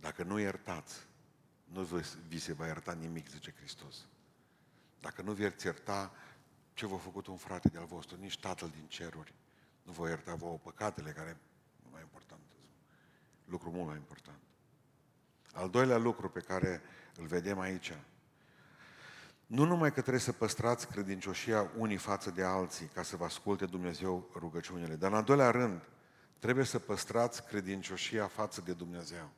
Dacă 0.00 0.22
nu 0.22 0.38
iertați, 0.38 1.06
nu 1.64 1.82
vi 2.28 2.38
se 2.38 2.52
va 2.52 2.66
ierta 2.66 2.92
nimic, 2.92 3.28
zice 3.28 3.54
Hristos. 3.56 4.06
Dacă 5.00 5.22
nu 5.22 5.32
veți 5.32 5.66
ierta 5.66 6.12
ce 6.74 6.86
v-a 6.86 6.96
făcut 6.96 7.26
un 7.26 7.36
frate 7.36 7.68
de-al 7.68 7.86
vostru, 7.86 8.16
nici 8.16 8.38
Tatăl 8.38 8.68
din 8.68 8.86
ceruri 8.88 9.34
nu 9.82 9.92
vă 9.92 10.08
ierta 10.08 10.34
vouă 10.34 10.58
păcatele, 10.58 11.10
care 11.10 11.28
e 11.28 11.32
mai 11.32 11.32
important. 11.32 11.45
Lucru 13.46 13.70
mult 13.70 13.86
mai 13.86 13.96
important. 13.96 14.38
Al 15.52 15.70
doilea 15.70 15.96
lucru 15.96 16.28
pe 16.28 16.40
care 16.40 16.82
îl 17.16 17.26
vedem 17.26 17.58
aici, 17.58 17.92
nu 19.46 19.64
numai 19.64 19.92
că 19.92 20.00
trebuie 20.00 20.22
să 20.22 20.32
păstrați 20.32 20.86
credincioșia 20.86 21.70
unii 21.76 21.96
față 21.96 22.30
de 22.30 22.42
alții 22.42 22.86
ca 22.86 23.02
să 23.02 23.16
vă 23.16 23.24
asculte 23.24 23.66
Dumnezeu 23.66 24.30
rugăciunile, 24.34 24.94
dar 24.94 25.10
în 25.10 25.16
al 25.16 25.24
doilea 25.24 25.50
rând, 25.50 25.80
trebuie 26.38 26.64
să 26.64 26.78
păstrați 26.78 27.46
credincioșia 27.46 28.26
față 28.26 28.60
de 28.60 28.72
Dumnezeu. 28.72 29.30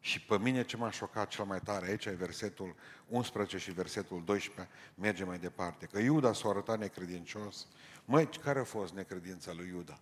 Și 0.00 0.20
pe 0.20 0.38
mine 0.38 0.64
ce 0.64 0.76
m-a 0.76 0.90
șocat 0.90 1.28
cel 1.28 1.44
mai 1.44 1.60
tare, 1.60 1.86
aici 1.86 2.04
e 2.04 2.10
versetul 2.10 2.74
11 3.08 3.58
și 3.58 3.72
versetul 3.72 4.24
12, 4.24 4.74
merge 4.94 5.24
mai 5.24 5.38
departe, 5.38 5.86
că 5.86 5.98
Iuda 5.98 6.32
s-a 6.32 6.48
arătat 6.48 6.78
necredincios. 6.78 7.66
Măi, 8.04 8.28
care 8.42 8.58
a 8.58 8.64
fost 8.64 8.92
necredința 8.92 9.52
lui 9.52 9.68
Iuda? 9.68 10.00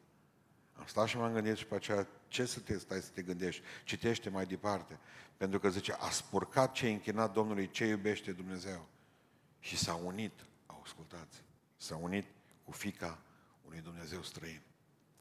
Am 0.86 0.92
stat 0.92 1.06
și 1.06 1.16
m-am 1.16 1.32
gândit 1.32 1.56
și 1.56 1.66
pe 1.66 1.74
aceea, 1.74 2.06
ce 2.28 2.44
să 2.44 2.60
te 2.60 2.78
stai 2.78 3.00
să 3.00 3.10
te 3.14 3.22
gândești? 3.22 3.62
Citește 3.84 4.30
mai 4.30 4.46
departe. 4.46 4.98
Pentru 5.36 5.58
că 5.58 5.70
zice, 5.70 5.92
a 5.92 6.10
spurcat 6.10 6.72
ce 6.72 6.88
închinat 6.88 7.32
Domnului, 7.32 7.70
ce 7.70 7.84
iubește 7.86 8.32
Dumnezeu. 8.32 8.86
Și 9.58 9.76
s-a 9.76 9.94
unit, 9.94 10.32
au 10.66 10.80
ascultați, 10.84 11.42
s-a 11.76 11.96
unit 11.96 12.26
cu 12.64 12.72
fica 12.72 13.18
unui 13.66 13.80
Dumnezeu 13.80 14.22
străin. 14.22 14.60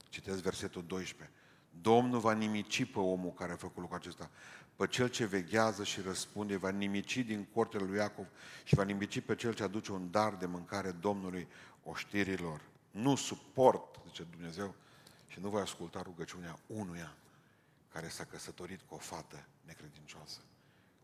Citesc 0.10 0.41
versetul 0.41 0.84
12. 0.88 1.36
Domnul 1.81 2.19
va 2.19 2.34
nimici 2.34 2.91
pe 2.91 3.00
omul 3.00 3.34
care 3.34 3.51
a 3.51 3.55
făcut 3.55 3.77
lucrul 3.77 3.98
acesta. 3.98 4.29
Pe 4.75 4.88
cel 4.88 5.07
ce 5.07 5.25
veghează 5.25 5.84
și 5.84 6.01
răspunde, 6.01 6.57
va 6.57 6.69
nimici 6.69 7.17
din 7.17 7.45
cortele 7.53 7.86
lui 7.86 7.98
Iacov 7.98 8.25
și 8.63 8.75
va 8.75 8.84
nimici 8.84 9.22
pe 9.22 9.36
cel 9.36 9.53
ce 9.53 9.63
aduce 9.63 9.91
un 9.91 10.12
dar 10.12 10.36
de 10.36 10.45
mâncare 10.45 10.91
Domnului 10.91 11.48
oștirilor. 11.84 12.62
Nu 12.91 13.15
suport, 13.15 14.00
zice 14.07 14.24
Dumnezeu, 14.24 14.75
și 15.36 15.42
nu 15.42 15.50
voi 15.50 15.62
asculta 15.62 16.01
rugăciunea 16.01 16.60
unuia 16.68 17.15
care 17.92 18.08
s-a 18.08 18.25
căsătorit 18.25 18.82
cu 18.82 18.94
o 18.96 18.98
fată 18.98 19.46
necredincioasă, 19.62 20.39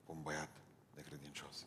cu 0.05 0.11
un 0.11 0.21
băiat 0.21 0.49
necredincios. 0.95 1.65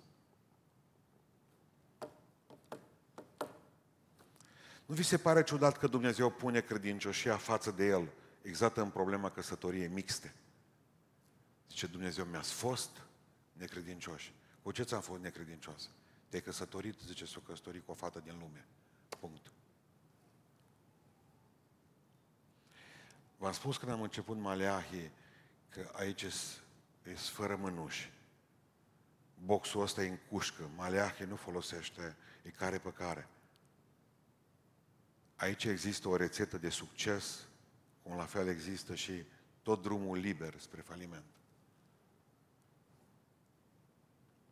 Nu 4.87 4.95
vi 4.95 5.03
se 5.03 5.19
pare 5.19 5.43
ciudat 5.43 5.79
că 5.79 5.87
Dumnezeu 5.87 6.31
pune 6.31 6.61
credincioșia 6.61 7.37
față 7.37 7.71
de 7.71 7.87
El, 7.87 8.09
exact 8.43 8.77
în 8.77 8.91
problema 8.91 9.31
căsătoriei 9.31 9.89
mixte? 9.89 10.35
Zice 11.69 11.87
Dumnezeu, 11.87 12.25
mi-ați 12.25 12.53
fost 12.53 13.03
necredincioși. 13.53 14.35
Cu 14.63 14.71
ce 14.73 14.83
ți-am 14.83 15.01
fost 15.01 15.21
necredincios? 15.21 15.91
Te-ai 16.29 16.43
căsătorit, 16.43 16.99
zice, 17.07 17.25
s-o 17.25 17.41
căsătorit 17.41 17.85
cu 17.85 17.91
o 17.91 17.95
fată 17.95 18.21
din 18.21 18.39
lume. 18.39 18.67
Punct. 19.21 19.54
V-am 23.45 23.53
spus 23.53 23.77
când 23.77 23.93
am 23.93 24.03
început 24.03 24.39
Maleahii 24.39 25.11
că 25.69 25.91
aici 25.93 26.23
e 26.23 27.15
fără 27.15 27.57
mânuși. 27.57 28.13
Boxul 29.45 29.83
ăsta 29.83 30.03
e 30.03 30.09
în 30.09 30.19
cușcă. 30.31 30.71
Maleahii 30.77 31.27
nu 31.27 31.37
folosește, 31.37 32.17
e 32.43 32.51
care 32.51 32.79
pe 32.79 32.93
care. 32.93 33.29
Aici 35.37 35.65
există 35.65 36.09
o 36.09 36.17
rețetă 36.17 36.59
de 36.59 36.69
succes, 36.69 37.47
cum 38.03 38.17
la 38.17 38.25
fel 38.25 38.49
există 38.49 38.95
și 38.95 39.25
tot 39.63 39.83
drumul 39.83 40.19
liber 40.19 40.55
spre 40.59 40.81
faliment. 40.81 41.25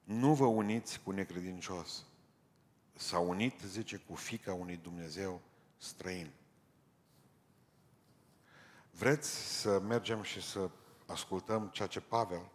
Nu 0.05 0.35
vă 0.35 0.47
uniți 0.47 1.01
cu 1.01 1.11
necredincios. 1.11 2.05
S-a 2.97 3.19
unit, 3.19 3.61
zice, 3.61 3.97
cu 3.97 4.15
fica 4.15 4.55
unui 4.55 4.77
Dumnezeu 4.77 5.41
străin. 5.79 6.31
Vreți 8.99 9.61
să 9.61 9.81
mergem 9.81 10.23
și 10.23 10.43
să 10.43 10.71
ascultăm 11.07 11.69
ceea 11.73 11.89
ce 11.89 12.01
Pavel 12.01 12.51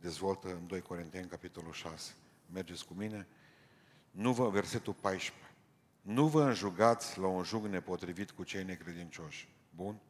dezvoltă 0.00 0.48
în 0.48 0.66
2 0.66 0.80
Corinteni, 0.80 1.28
capitolul 1.28 1.72
6. 1.72 2.12
Mergeți 2.52 2.86
cu 2.86 2.94
mine. 2.94 3.26
Nu 4.10 4.32
vă, 4.32 4.48
versetul 4.48 4.92
14. 4.92 5.54
Nu 6.00 6.26
vă 6.26 6.42
înjugați 6.42 7.18
la 7.18 7.26
un 7.26 7.42
jug 7.42 7.64
nepotrivit 7.64 8.30
cu 8.30 8.42
cei 8.42 8.64
necredincioși. 8.64 9.48
Bun? 9.70 10.00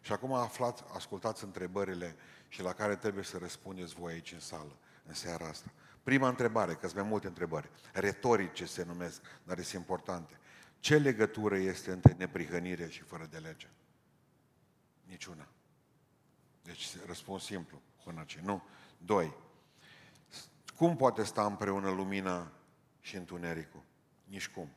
Și 0.00 0.12
acum 0.12 0.32
aflați, 0.32 0.82
ascultați 0.94 1.44
întrebările 1.44 2.16
și 2.48 2.62
la 2.62 2.72
care 2.72 2.96
trebuie 2.96 3.24
să 3.24 3.38
răspundeți 3.38 3.94
voi 3.94 4.12
aici 4.12 4.32
în 4.32 4.40
sală, 4.40 4.76
în 5.06 5.14
seara 5.14 5.46
asta. 5.46 5.72
Prima 6.02 6.28
întrebare, 6.28 6.72
că 6.72 6.86
sunt 6.86 7.00
mai 7.00 7.08
multe 7.08 7.26
întrebări, 7.26 7.70
retorice 7.92 8.64
se 8.64 8.84
numesc, 8.84 9.20
dar 9.42 9.56
sunt 9.62 9.80
importante. 9.80 10.38
Ce 10.78 10.96
legătură 10.96 11.56
este 11.56 11.90
între 11.90 12.14
neprihănire 12.18 12.88
și 12.88 13.02
fără 13.02 13.26
de 13.30 13.38
lege? 13.38 13.68
Niciuna. 15.06 15.48
Deci 16.62 16.96
răspuns 17.06 17.44
simplu 17.44 17.80
până 18.04 18.18
aici. 18.18 18.38
Nu. 18.38 18.62
Doi. 18.98 19.34
Cum 20.76 20.96
poate 20.96 21.22
sta 21.22 21.46
împreună 21.46 21.90
lumina 21.90 22.52
și 23.00 23.16
întunericul? 23.16 23.82
Nici 24.24 24.48
cum. 24.48 24.68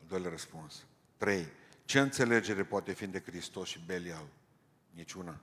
Al 0.00 0.06
doilea 0.08 0.30
răspuns. 0.30 0.84
Trei. 1.16 1.46
Ce 1.84 2.00
înțelegere 2.00 2.64
poate 2.64 2.92
fi 2.92 3.06
de 3.06 3.20
Hristos 3.20 3.68
și 3.68 3.80
Belial? 3.86 4.26
Niciuna. 4.90 5.40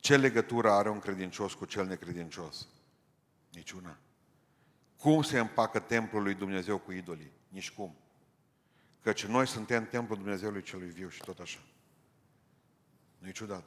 Ce 0.00 0.16
legătură 0.16 0.70
are 0.70 0.88
un 0.88 0.98
credincios 0.98 1.54
cu 1.54 1.64
cel 1.64 1.86
necredincios? 1.86 2.68
Niciuna. 3.52 3.98
Cum 4.96 5.22
se 5.22 5.38
împacă 5.38 5.78
templul 5.78 6.22
lui 6.22 6.34
Dumnezeu 6.34 6.78
cu 6.78 6.92
idolii? 6.92 7.32
Nici 7.48 7.70
cum. 7.70 7.96
Căci 9.02 9.24
noi 9.24 9.46
suntem 9.46 9.86
templul 9.86 10.18
Dumnezeului 10.18 10.62
celui 10.62 10.88
viu 10.88 11.08
și 11.08 11.20
tot 11.20 11.38
așa. 11.38 11.58
Nu-i 13.22 13.32
ciudat. 13.32 13.64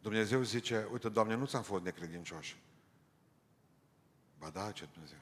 Dumnezeu 0.00 0.42
zice, 0.42 0.88
uite, 0.92 1.08
Doamne, 1.08 1.34
nu 1.34 1.46
ți-am 1.46 1.62
fost 1.62 1.82
necredincioși. 1.84 2.56
Ba 4.38 4.50
da, 4.50 4.72
ce 4.72 4.88
Dumnezeu. 4.92 5.18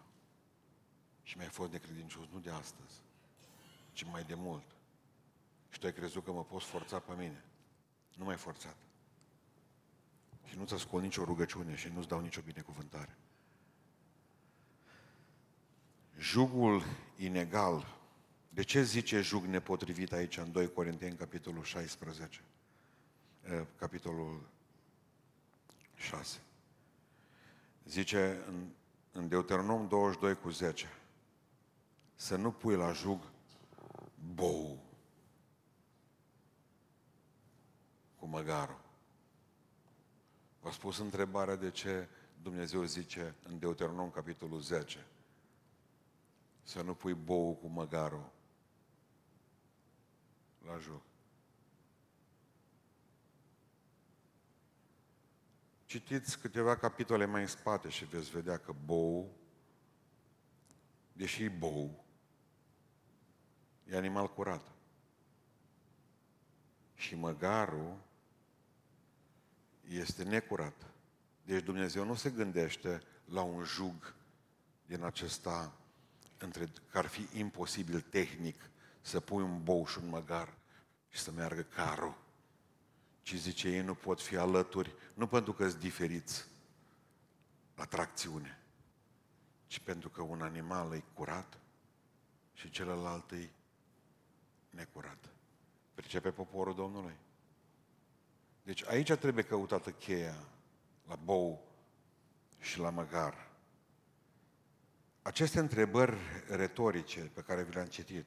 Și 1.23 1.37
mi-ai 1.37 1.49
fost 1.49 1.73
necredincios, 1.73 2.25
nu 2.33 2.39
de 2.39 2.51
astăzi, 2.51 2.95
ci 3.93 4.05
mai 4.05 4.25
de 4.25 4.35
mult. 4.35 4.65
Și 5.71 5.79
tu 5.79 5.87
ai 5.87 5.93
crezut 5.93 6.25
că 6.25 6.33
mă 6.33 6.45
poți 6.45 6.67
forța 6.67 6.99
pe 6.99 7.13
mine. 7.13 7.45
Nu 8.15 8.25
mai 8.25 8.37
forțat. 8.37 8.77
Și 10.45 10.57
nu-ți 10.57 10.75
ascult 10.75 11.03
nicio 11.03 11.25
rugăciune 11.25 11.77
și 11.77 11.89
nu-ți 11.89 12.09
dau 12.09 12.21
nicio 12.21 12.41
binecuvântare. 12.41 13.17
Jugul 16.19 16.83
inegal. 17.17 17.96
De 18.57 18.63
ce 18.63 18.83
zice 18.83 19.21
jug 19.21 19.45
nepotrivit 19.45 20.13
aici 20.13 20.37
în 20.37 20.53
2 20.53 20.73
Corinteni, 20.73 21.17
capitolul 21.17 21.63
16? 21.63 22.41
Eh, 23.43 23.63
capitolul 23.79 24.49
6. 25.95 26.39
Zice 27.85 28.45
în, 28.47 28.69
în 29.13 29.29
Deuteronom 29.29 29.89
22 29.89 30.37
cu 30.37 30.51
10 30.51 30.89
să 32.15 32.37
nu 32.37 32.53
pui 32.53 32.77
la 32.77 32.93
jug 32.93 33.21
bou 34.35 34.83
cu 38.19 38.27
măgarul. 38.27 38.81
V-a 40.61 40.71
spus 40.71 40.99
întrebarea 40.99 41.57
de 41.57 41.71
ce 41.71 42.09
Dumnezeu 42.43 42.83
zice 42.83 43.35
în 43.43 43.59
Deuteronom 43.59 44.11
capitolul 44.11 44.61
10 44.61 45.07
să 46.63 46.83
nu 46.83 46.95
pui 46.95 47.15
bou 47.15 47.55
cu 47.55 47.67
măgarul 47.67 48.35
la 50.67 50.79
joc. 50.79 51.03
Citiți 55.85 56.39
câteva 56.39 56.77
capitole 56.77 57.25
mai 57.25 57.41
în 57.41 57.47
spate 57.47 57.89
și 57.89 58.05
veți 58.05 58.31
vedea 58.31 58.59
că 58.59 58.75
bou, 58.85 59.37
deși 61.13 61.43
e 61.43 61.49
bou, 61.49 62.05
e 63.85 63.97
animal 63.97 64.33
curat. 64.33 64.73
Și 66.95 67.15
măgarul 67.15 67.97
este 69.89 70.25
necurat. 70.25 70.87
Deci 71.45 71.63
Dumnezeu 71.63 72.05
nu 72.05 72.15
se 72.15 72.31
gândește 72.31 73.03
la 73.25 73.43
un 73.43 73.65
jug 73.65 74.15
din 74.87 75.03
acesta 75.03 75.73
între, 76.39 76.69
că 76.91 76.99
ar 76.99 77.07
fi 77.07 77.39
imposibil 77.39 78.01
tehnic 78.01 78.71
să 79.07 79.21
pui 79.21 79.43
un 79.43 79.63
bou 79.63 79.87
și 79.87 79.99
un 79.99 80.09
măgar 80.09 80.55
și 81.09 81.21
să 81.21 81.31
meargă 81.31 81.63
carul. 81.63 82.19
Ci 83.23 83.35
zice, 83.35 83.69
ei 83.69 83.83
nu 83.83 83.95
pot 83.95 84.21
fi 84.21 84.37
alături, 84.37 84.95
nu 85.15 85.27
pentru 85.27 85.53
că 85.53 85.69
sunt 85.69 85.81
diferiți 85.81 86.45
la 87.75 87.85
tracțiune, 87.85 88.63
ci 89.67 89.79
pentru 89.79 90.09
că 90.09 90.23
un 90.23 90.43
animal 90.43 90.95
e 90.95 91.05
curat 91.15 91.59
și 92.53 92.71
celălalt 92.71 93.31
e 93.31 93.51
necurat. 94.71 95.29
Pricepe 95.95 96.31
poporul 96.31 96.75
Domnului? 96.75 97.17
Deci 98.63 98.85
aici 98.85 99.13
trebuie 99.13 99.45
căutată 99.45 99.91
cheia 99.91 100.37
la 101.09 101.17
bou 101.17 101.69
și 102.59 102.79
la 102.79 102.91
măgar. 102.91 103.51
Aceste 105.23 105.59
întrebări 105.59 106.17
retorice 106.49 107.21
pe 107.21 107.41
care 107.41 107.63
vi 107.63 107.75
le-am 107.75 107.87
citit, 107.87 108.27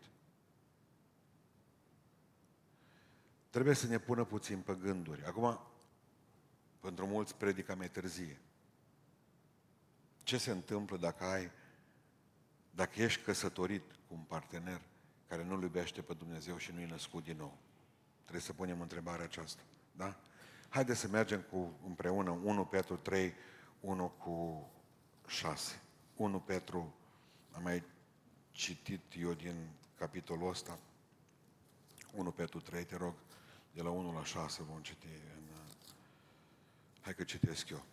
trebuie 3.50 3.74
să 3.74 3.88
ne 3.88 3.98
pună 3.98 4.24
puțin 4.24 4.60
pe 4.60 4.78
gânduri. 4.82 5.26
Acum, 5.26 5.60
pentru 6.80 7.08
mulți 7.08 7.36
predica 7.36 7.76
mai 7.76 7.90
târzie. 7.90 8.42
Ce 10.24 10.38
se 10.38 10.52
întâmplă 10.52 10.98
dacă 10.98 11.24
ai, 11.24 11.52
dacă 12.72 13.02
ești 13.02 13.22
căsătorit 13.22 13.92
cu 13.92 14.14
un 14.14 14.22
partener 14.28 14.82
care 15.28 15.44
nu-L 15.44 15.62
iubește 15.62 16.02
pe 16.02 16.14
Dumnezeu 16.14 16.58
și 16.58 16.72
nu-i 16.72 16.86
născut 16.86 17.24
din 17.24 17.38
nou? 17.38 17.58
Trebuie 18.22 18.42
să 18.42 18.54
punem 18.54 18.82
întrebarea 18.82 19.26
aceasta. 19.26 19.62
Da? 19.92 20.20
Haideți 20.70 21.00
să 21.00 21.08
mergem 21.08 21.42
cu, 21.42 21.80
împreună 21.86 22.30
1 22.30 22.66
Petru 22.66 22.96
3, 22.96 23.34
1 23.80 24.10
cu 24.10 24.70
6. 25.28 25.82
1 26.16 26.40
Petru, 26.40 26.96
am 27.52 27.64
mai 27.64 27.84
citit 28.52 29.02
eu 29.20 29.34
din 29.34 29.70
capitolul 29.96 30.50
ăsta, 30.50 30.80
1 32.14 32.32
Petru 32.32 32.60
3, 32.60 32.86
te 32.86 32.96
rog, 32.96 33.14
de 33.72 33.82
la 33.82 33.90
1 33.90 34.14
la 34.14 34.24
6 34.24 34.64
vom 34.64 34.82
citi. 34.82 35.08
În... 35.08 35.44
Hai 37.02 37.14
că 37.14 37.24
citesc 37.24 37.70
eu. 37.70 37.84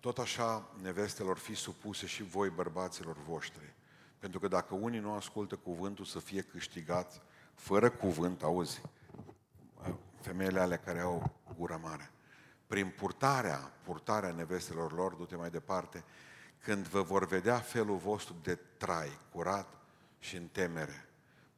Tot 0.00 0.18
așa, 0.18 0.70
nevestelor, 0.82 1.38
fi 1.38 1.54
supuse 1.54 2.06
și 2.06 2.22
voi 2.22 2.48
bărbaților 2.50 3.16
voștri. 3.16 3.74
Pentru 4.18 4.38
că 4.38 4.48
dacă 4.48 4.74
unii 4.74 5.00
nu 5.00 5.12
ascultă 5.12 5.56
cuvântul 5.56 6.04
să 6.04 6.18
fie 6.18 6.42
câștigați, 6.42 7.20
fără 7.54 7.90
cuvânt, 7.90 8.42
auzi, 8.42 8.80
femeile 10.20 10.60
alea 10.60 10.78
care 10.78 11.00
au 11.00 11.32
gura 11.56 11.76
mare. 11.76 12.10
Prin 12.66 12.92
purtarea, 12.96 13.72
purtarea 13.84 14.32
nevestelor 14.32 14.92
lor, 14.92 15.14
du-te 15.14 15.36
mai 15.36 15.50
departe, 15.50 16.04
când 16.62 16.86
vă 16.86 17.02
vor 17.02 17.26
vedea 17.26 17.58
felul 17.58 17.96
vostru 17.96 18.34
de 18.42 18.54
trai, 18.54 19.18
curat 19.32 19.76
și 20.18 20.36
în 20.36 20.46
temere. 20.46 21.08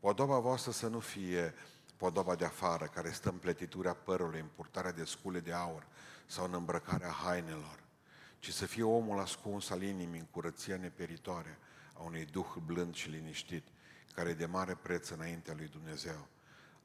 Podoba 0.01 0.39
voastră 0.39 0.71
să 0.71 0.87
nu 0.87 0.99
fie 0.99 1.55
podoba 2.01 2.35
de 2.35 2.45
afară, 2.45 2.85
care 2.85 3.11
stă 3.11 3.29
în 3.29 3.37
pletitura 3.37 3.93
părului, 3.93 4.41
în 4.41 4.49
purtarea 4.55 4.93
de 4.93 5.05
scule 5.05 5.41
de 5.41 5.53
aur 5.53 5.87
sau 6.27 6.45
în 6.45 6.55
îmbrăcarea 6.55 7.11
hainelor, 7.11 7.83
ci 8.39 8.53
să 8.53 8.67
fie 8.67 8.83
omul 8.83 9.21
ascuns 9.21 9.71
al 9.71 9.83
inimii 9.83 10.19
în 10.19 10.27
curăția 10.27 10.77
neperitoare 10.77 11.59
a 11.95 12.03
unui 12.03 12.25
duh 12.25 12.47
blând 12.67 12.95
și 12.95 13.09
liniștit, 13.09 13.67
care 14.15 14.29
e 14.29 14.35
de 14.35 14.47
mare 14.47 14.75
preț 14.75 15.09
înaintea 15.09 15.55
lui 15.57 15.69
Dumnezeu. 15.69 16.29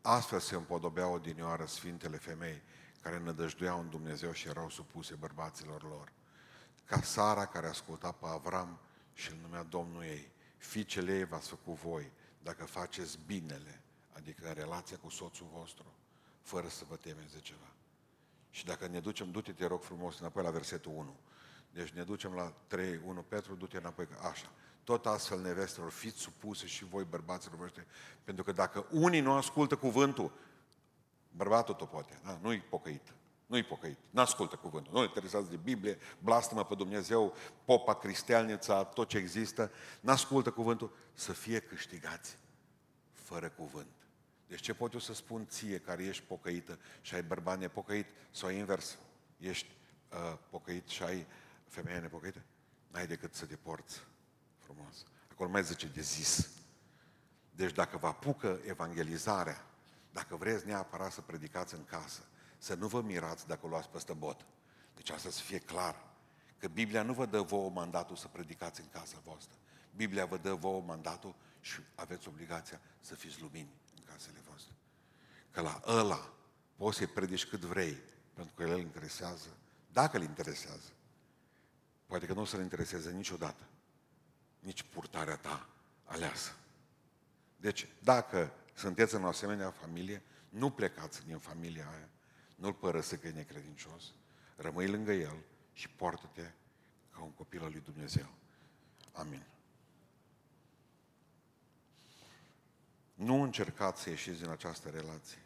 Astfel 0.01 0.39
se 0.39 0.55
împodobeau 0.55 1.13
odinioară 1.13 1.65
Sfintele 1.65 2.17
Femei, 2.17 2.61
care 3.01 3.19
nădăjduiau 3.19 3.79
în 3.79 3.89
Dumnezeu 3.89 4.31
și 4.31 4.47
erau 4.47 4.69
supuse 4.69 5.15
bărbaților 5.15 5.83
lor. 5.83 6.11
Ca 6.85 7.01
Sara 7.01 7.45
care 7.45 7.67
asculta 7.67 8.11
pe 8.11 8.25
Avram 8.27 8.79
și 9.13 9.31
îl 9.31 9.37
numea 9.41 9.63
Domnul 9.63 10.03
ei, 10.03 10.31
fiicele 10.57 11.17
ei 11.17 11.25
v-ați 11.25 11.49
făcut 11.49 11.75
voi, 11.75 12.11
dacă 12.43 12.65
faceți 12.65 13.19
binele, 13.25 13.79
adică 14.17 14.47
în 14.47 14.53
relația 14.53 14.97
cu 14.97 15.09
soțul 15.09 15.47
vostru, 15.53 15.85
fără 16.41 16.67
să 16.67 16.83
vă 16.89 16.95
temeți 16.95 17.33
de 17.33 17.39
ceva. 17.39 17.73
Și 18.49 18.65
dacă 18.65 18.87
ne 18.87 18.99
ducem, 18.99 19.31
du-te, 19.31 19.51
te 19.51 19.65
rog 19.65 19.81
frumos, 19.81 20.19
înapoi 20.19 20.43
la 20.43 20.49
versetul 20.49 20.91
1. 20.95 21.15
Deci 21.71 21.89
ne 21.89 22.03
ducem 22.03 22.33
la 22.33 22.53
3, 22.67 23.01
1 23.05 23.21
Petru, 23.21 23.55
du-te 23.55 23.77
înapoi, 23.77 24.07
așa. 24.29 24.51
Tot 24.83 25.05
astfel, 25.05 25.41
nevestelor, 25.41 25.91
fiți 25.91 26.19
supuse 26.19 26.65
și 26.65 26.85
voi, 26.85 27.03
bărbaților 27.03 27.57
voștri, 27.57 27.85
pentru 28.23 28.43
că 28.43 28.51
dacă 28.51 28.85
unii 28.91 29.19
nu 29.19 29.31
ascultă 29.31 29.75
cuvântul, 29.75 30.31
bărbatul 31.31 31.73
tot 31.73 31.89
poate, 31.89 32.19
da? 32.23 32.39
nu-i 32.41 32.59
pocăit. 32.59 33.13
Nu-i 33.45 33.63
pocăit, 33.63 33.97
n-ascultă 34.09 34.55
cuvântul, 34.55 34.93
nu-l 34.93 35.03
interesează 35.03 35.49
de 35.49 35.55
Biblie, 35.55 35.97
blastămă 36.19 36.65
pe 36.65 36.75
Dumnezeu, 36.75 37.33
popa, 37.65 37.95
cristialnița, 37.95 38.83
tot 38.83 39.07
ce 39.07 39.17
există, 39.17 39.71
n-ascultă 39.99 40.51
cuvântul, 40.51 40.95
să 41.13 41.33
fie 41.33 41.59
câștigați 41.59 42.37
fără 43.11 43.49
cuvânt. 43.49 43.94
Deci 44.47 44.61
ce 44.61 44.73
pot 44.73 44.93
eu 44.93 44.99
să 44.99 45.13
spun 45.13 45.47
ție 45.47 45.79
care 45.79 46.03
ești 46.03 46.23
pocăită 46.23 46.79
și 47.01 47.15
ai 47.15 47.23
bărbat 47.23 47.57
nepocăit 47.59 48.05
sau 48.31 48.49
invers, 48.49 48.97
ești 49.37 49.67
uh, 50.09 50.37
pocăit 50.49 50.87
și 50.87 51.03
ai 51.03 51.25
femeie 51.67 51.99
nepocăită? 51.99 52.41
N-ai 52.87 53.07
decât 53.07 53.33
să 53.33 53.45
te 53.45 53.55
porți 53.55 54.01
frumos. 54.59 55.05
Acolo 55.31 55.49
mai 55.49 55.63
zice 55.63 55.87
de 55.87 56.01
zis. 56.01 56.49
Deci 57.51 57.73
dacă 57.73 57.97
vă 57.97 58.07
apucă 58.07 58.59
evangelizarea, 58.65 59.65
dacă 60.11 60.35
vreți 60.35 60.65
neapărat 60.65 61.11
să 61.11 61.21
predicați 61.21 61.73
în 61.73 61.85
casă, 61.85 62.21
să 62.57 62.73
nu 62.75 62.87
vă 62.87 63.01
mirați 63.01 63.47
dacă 63.47 63.65
o 63.65 63.69
luați 63.69 63.89
peste 63.89 64.13
bot. 64.13 64.45
Deci 64.95 65.09
asta 65.09 65.29
să 65.29 65.41
fie 65.41 65.59
clar. 65.59 66.13
Că 66.57 66.67
Biblia 66.67 67.03
nu 67.03 67.13
vă 67.13 67.25
dă 67.25 67.41
vouă 67.41 67.69
mandatul 67.69 68.15
să 68.15 68.27
predicați 68.27 68.81
în 68.81 68.89
casa 68.89 69.21
voastră. 69.23 69.57
Biblia 69.95 70.25
vă 70.25 70.37
dă 70.37 70.53
vouă 70.53 70.81
mandatul 70.81 71.35
și 71.61 71.79
aveți 71.95 72.27
obligația 72.27 72.79
să 72.99 73.15
fiți 73.15 73.41
lumini 73.41 73.69
în 73.69 73.84
casele 74.15 74.39
voastre. 74.47 74.73
Că 75.51 75.61
la 75.61 75.81
ăla 75.85 76.33
poți 76.75 76.97
să-i 76.97 77.07
predici 77.07 77.45
cât 77.45 77.59
vrei, 77.59 77.97
pentru 78.33 78.53
că 78.55 78.63
el 78.63 78.71
îl 78.71 78.79
interesează, 78.79 79.47
dacă 79.91 80.17
îl 80.17 80.23
interesează. 80.23 80.91
Poate 82.05 82.25
că 82.25 82.33
nu 82.33 82.41
o 82.41 82.45
să-l 82.45 82.61
intereseze 82.61 83.11
niciodată 83.11 83.63
nici 84.59 84.83
purtarea 84.83 85.35
ta 85.35 85.69
aleasă. 86.03 86.55
Deci, 87.57 87.87
dacă 88.03 88.51
sunteți 88.73 89.15
în 89.15 89.23
o 89.23 89.27
asemenea 89.27 89.71
familie, 89.71 90.21
nu 90.49 90.71
plecați 90.71 91.25
din 91.25 91.37
familia 91.37 91.89
aia, 91.93 92.09
nu-l 92.55 92.73
părăsi 92.73 93.17
că 93.17 93.27
e 93.27 93.31
necredincios, 93.31 94.03
rămâi 94.55 94.87
lângă 94.87 95.11
el 95.11 95.43
și 95.73 95.89
poartă-te 95.89 96.51
ca 97.11 97.21
un 97.21 97.31
copil 97.31 97.63
al 97.63 97.71
lui 97.71 97.81
Dumnezeu. 97.81 98.27
Amin. 99.11 99.45
Nu 103.15 103.41
încercați 103.41 104.01
să 104.01 104.09
ieșiți 104.09 104.39
din 104.41 104.49
această 104.49 104.89
relație. 104.89 105.39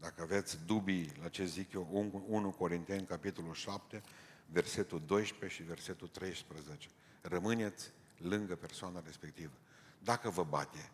Dacă 0.00 0.22
aveți 0.22 0.64
dubii 0.66 1.12
la 1.22 1.28
ce 1.28 1.44
zic 1.44 1.72
eu, 1.72 1.88
1 2.28 2.50
Corinteni, 2.50 3.06
capitolul 3.06 3.54
7, 3.54 4.02
versetul 4.46 5.02
12 5.06 5.60
și 5.60 5.68
versetul 5.68 6.08
13. 6.08 6.88
Rămâneți 7.20 7.90
lângă 8.18 8.56
persoana 8.56 9.02
respectivă. 9.04 9.52
Dacă 9.98 10.30
vă 10.30 10.44
bate, 10.44 10.90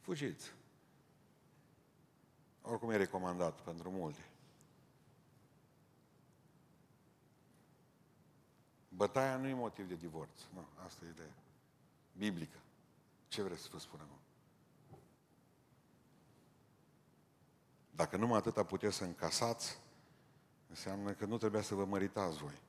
fugiți. 0.00 0.52
Oricum 2.62 2.90
e 2.90 2.96
recomandat 2.96 3.60
pentru 3.60 3.90
multe. 3.90 4.30
Bătaia 8.88 9.36
nu 9.36 9.46
e 9.46 9.54
motiv 9.54 9.88
de 9.88 9.94
divorț. 9.94 10.40
Nu, 10.54 10.66
asta 10.84 11.04
e 11.04 11.08
ideea. 11.08 11.34
Biblică. 12.12 12.58
Ce 13.28 13.42
vreți 13.42 13.62
să 13.62 13.68
vă 13.72 13.78
spun 13.78 14.00
acum? 14.00 14.25
Dacă 17.96 18.16
numai 18.16 18.38
atâta 18.38 18.64
puteți 18.64 18.96
să 18.96 19.04
încasați, 19.04 19.78
înseamnă 20.68 21.12
că 21.12 21.24
nu 21.24 21.36
trebuia 21.38 21.62
să 21.62 21.74
vă 21.74 21.84
măritați 21.84 22.38
voi. 22.38 22.60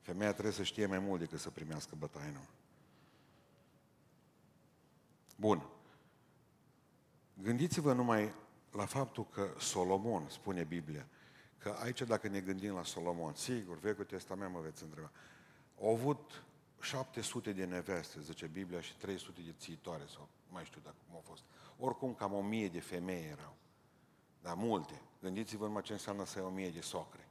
Femeia 0.00 0.32
trebuie 0.32 0.52
să 0.52 0.62
știe 0.62 0.86
mai 0.86 0.98
mult 0.98 1.20
decât 1.20 1.40
să 1.40 1.50
primească 1.50 1.94
bătaie, 1.98 2.30
nu? 2.32 2.46
Bun. 5.36 5.66
Gândiți-vă 7.42 7.92
numai 7.92 8.34
la 8.72 8.84
faptul 8.84 9.26
că 9.26 9.54
Solomon, 9.58 10.28
spune 10.28 10.64
Biblia, 10.64 11.06
că 11.58 11.76
aici 11.82 12.02
dacă 12.02 12.28
ne 12.28 12.40
gândim 12.40 12.74
la 12.74 12.84
Solomon, 12.84 13.34
sigur, 13.34 13.78
Vechiul 13.78 14.04
Testament 14.04 14.52
mă 14.52 14.60
veți 14.60 14.82
întreba, 14.82 15.10
au 15.80 15.92
avut 15.92 16.44
700 16.80 17.52
de 17.52 17.64
neveste, 17.64 18.20
zice 18.20 18.46
Biblia, 18.46 18.80
și 18.80 18.96
300 18.96 19.40
de 19.44 19.54
țiitoare, 19.58 20.04
sau 20.06 20.28
mai 20.48 20.64
știu 20.64 20.80
dacă 20.84 20.96
cum 21.06 21.14
au 21.14 21.22
fost. 21.24 21.42
Oricum, 21.78 22.14
cam 22.14 22.32
o 22.32 22.42
mie 22.42 22.68
de 22.68 22.80
femei 22.80 23.24
erau. 23.24 23.56
Dar 24.44 24.54
multe. 24.54 25.00
Gândiți-vă 25.20 25.66
numai 25.66 25.82
ce 25.82 25.92
înseamnă 25.92 26.24
să 26.24 26.38
ai 26.38 26.44
o 26.44 26.48
mie 26.48 26.70
de 26.70 26.80
socre. 26.80 27.28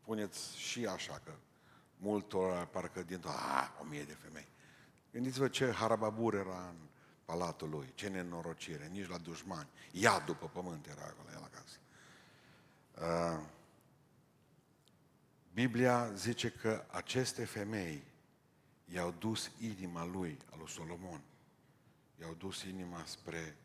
Puneți 0.00 0.58
și 0.58 0.86
așa, 0.86 1.20
că 1.24 1.32
multor 1.96 2.66
parcă 2.66 3.02
din 3.02 3.22
a, 3.24 3.76
o 3.80 3.84
mie 3.84 4.02
de 4.02 4.12
femei. 4.12 4.48
Gândiți-vă 5.12 5.48
ce 5.48 5.70
harababur 5.70 6.34
era 6.34 6.68
în 6.68 6.76
palatul 7.24 7.68
lui, 7.68 7.92
ce 7.94 8.08
nenorocire, 8.08 8.86
nici 8.86 9.08
la 9.08 9.18
dușmani. 9.18 9.68
Ia 9.90 10.20
după 10.26 10.48
pământ 10.48 10.86
era 10.86 11.02
acolo, 11.02 11.28
el 11.32 11.42
acasă. 11.42 11.78
Uh, 12.94 13.46
Biblia 15.52 16.12
zice 16.14 16.50
că 16.50 16.84
aceste 16.90 17.44
femei 17.44 18.02
i-au 18.84 19.14
dus 19.18 19.50
inima 19.60 20.04
lui, 20.04 20.38
al 20.50 20.58
lui 20.58 20.68
Solomon. 20.68 21.20
I-au 22.20 22.34
dus 22.34 22.62
inima 22.62 23.04
spre 23.04 23.56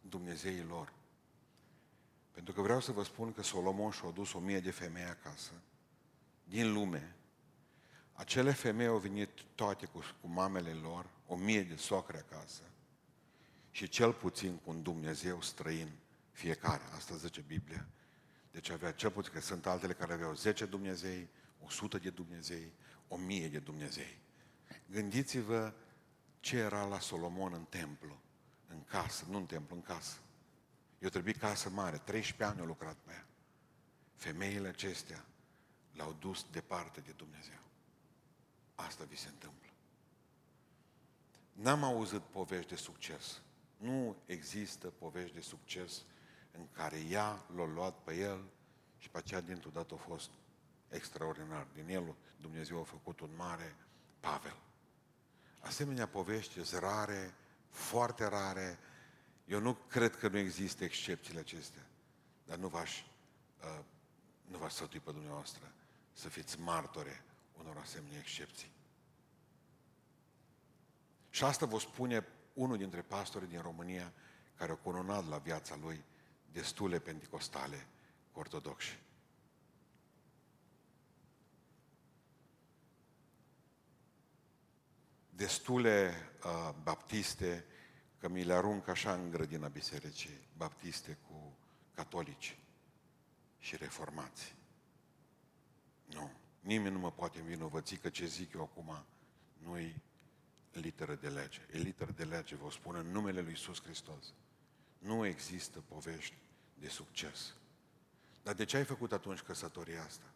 Dumnezeii 0.00 0.64
lor. 0.64 0.98
Pentru 2.30 2.52
că 2.52 2.60
vreau 2.60 2.80
să 2.80 2.92
vă 2.92 3.04
spun 3.04 3.32
că 3.32 3.42
Solomon 3.42 3.90
și-a 3.90 4.10
dus 4.10 4.32
o 4.32 4.38
mie 4.38 4.60
de 4.60 4.70
femei 4.70 5.04
acasă, 5.04 5.52
din 6.44 6.72
lume. 6.72 7.16
Acele 8.12 8.52
femei 8.52 8.86
au 8.86 8.98
venit 8.98 9.28
toate 9.54 9.86
cu, 9.86 9.98
cu 10.20 10.28
mamele 10.28 10.72
lor, 10.72 11.10
o 11.26 11.36
mie 11.36 11.62
de 11.62 11.76
socre 11.76 12.18
acasă 12.18 12.62
și 13.70 13.88
cel 13.88 14.12
puțin 14.12 14.56
cu 14.56 14.70
un 14.70 14.82
Dumnezeu 14.82 15.40
străin 15.40 15.90
fiecare. 16.30 16.82
Asta 16.94 17.16
zice 17.16 17.40
Biblia. 17.40 17.88
Deci 18.50 18.70
avea 18.70 18.92
cel 18.92 19.10
puțin, 19.10 19.32
că 19.32 19.40
sunt 19.40 19.66
altele 19.66 19.92
care 19.92 20.12
aveau 20.12 20.34
10 20.34 20.66
Dumnezei, 20.66 21.28
100 21.64 21.98
de 21.98 22.10
Dumnezei, 22.10 22.72
1000 23.08 23.48
de 23.48 23.58
Dumnezei. 23.58 24.18
Gândiți-vă 24.86 25.74
ce 26.40 26.56
era 26.56 26.84
la 26.84 27.00
Solomon 27.00 27.52
în 27.52 27.64
templu, 27.64 28.20
în 28.66 28.84
casă, 28.84 29.26
nu 29.28 29.36
în 29.36 29.46
templu, 29.46 29.76
în 29.76 29.82
casă. 29.82 30.16
Eu 31.00 31.08
trebuie 31.08 31.32
casă 31.32 31.70
mare, 31.70 31.96
13 31.96 32.44
ani 32.44 32.60
au 32.60 32.66
lucrat 32.66 32.96
pe 33.04 33.12
ea. 33.12 33.26
Femeile 34.14 34.68
acestea 34.68 35.24
l-au 35.92 36.16
dus 36.18 36.46
departe 36.50 37.00
de 37.00 37.12
Dumnezeu. 37.16 37.60
Asta 38.74 39.04
vi 39.04 39.16
se 39.16 39.28
întâmplă. 39.28 39.68
N-am 41.52 41.84
auzit 41.84 42.20
povești 42.20 42.68
de 42.68 42.76
succes. 42.76 43.40
Nu 43.76 44.16
există 44.26 44.86
povești 44.86 45.34
de 45.34 45.40
succes 45.40 46.02
în 46.52 46.66
care 46.72 47.00
ea 47.08 47.44
l-a 47.56 47.66
luat 47.66 47.94
pe 48.02 48.16
el 48.16 48.44
și 48.98 49.08
pe 49.08 49.18
aceea 49.18 49.40
dintr-o 49.40 49.70
dată 49.70 49.94
a 49.94 49.96
fost 50.08 50.30
extraordinar. 50.88 51.66
Din 51.74 51.88
el 51.88 52.14
Dumnezeu 52.40 52.80
a 52.80 52.84
făcut 52.84 53.20
un 53.20 53.30
mare 53.36 53.76
Pavel. 54.20 54.56
Asemenea 55.60 56.08
povești 56.08 56.64
sunt 56.64 56.80
rare, 56.80 57.34
foarte 57.68 58.26
rare. 58.26 58.78
Eu 59.50 59.60
nu 59.60 59.74
cred 59.74 60.16
că 60.16 60.28
nu 60.28 60.38
există 60.38 60.84
excepțiile 60.84 61.40
acestea, 61.40 61.86
dar 62.44 62.56
nu 62.58 62.68
v-aș, 62.68 63.00
uh, 63.00 63.84
nu 64.50 64.58
v-aș 64.58 64.72
sătui 64.72 65.00
pe 65.00 65.10
dumneavoastră 65.10 65.72
să 66.12 66.28
fiți 66.28 66.60
martore 66.60 67.24
unor 67.58 67.76
asemenea 67.76 68.18
excepții. 68.18 68.70
Și 71.30 71.44
asta 71.44 71.66
vă 71.66 71.78
spune 71.78 72.26
unul 72.52 72.76
dintre 72.76 73.02
pastorii 73.02 73.48
din 73.48 73.60
România 73.60 74.12
care 74.54 74.70
au 74.70 74.76
cununat 74.76 75.28
la 75.28 75.38
viața 75.38 75.76
lui 75.76 76.04
destule 76.52 76.98
pentecostale 76.98 77.86
cu 78.32 78.38
ortodoxi. 78.38 78.98
Destule 85.30 86.14
uh, 86.44 86.74
baptiste, 86.82 87.64
că 88.20 88.28
mi 88.28 88.44
le 88.44 88.52
arunc 88.52 88.88
așa 88.88 89.12
în 89.12 89.30
grădina 89.30 89.68
bisericii, 89.68 90.38
baptiste 90.56 91.18
cu 91.28 91.52
catolici 91.94 92.58
și 93.58 93.76
reformați. 93.76 94.54
Nu. 96.04 96.30
Nimeni 96.60 96.94
nu 96.94 97.00
mă 97.00 97.12
poate 97.12 97.38
învinovăți 97.38 97.94
că 97.94 98.08
ce 98.08 98.26
zic 98.26 98.52
eu 98.52 98.62
acum 98.62 99.04
nu-i 99.58 100.02
literă 100.72 101.14
de 101.14 101.28
lege. 101.28 101.60
E 101.72 101.78
literă 101.78 102.10
de 102.10 102.24
lege, 102.24 102.54
vă 102.54 102.70
spun 102.70 102.94
în 102.94 103.06
numele 103.06 103.40
Lui 103.40 103.50
Iisus 103.50 103.82
Hristos. 103.82 104.32
Nu 104.98 105.26
există 105.26 105.82
povești 105.88 106.36
de 106.74 106.88
succes. 106.88 107.54
Dar 108.42 108.54
de 108.54 108.64
ce 108.64 108.76
ai 108.76 108.84
făcut 108.84 109.12
atunci 109.12 109.40
căsătoria 109.40 110.04
asta? 110.04 110.26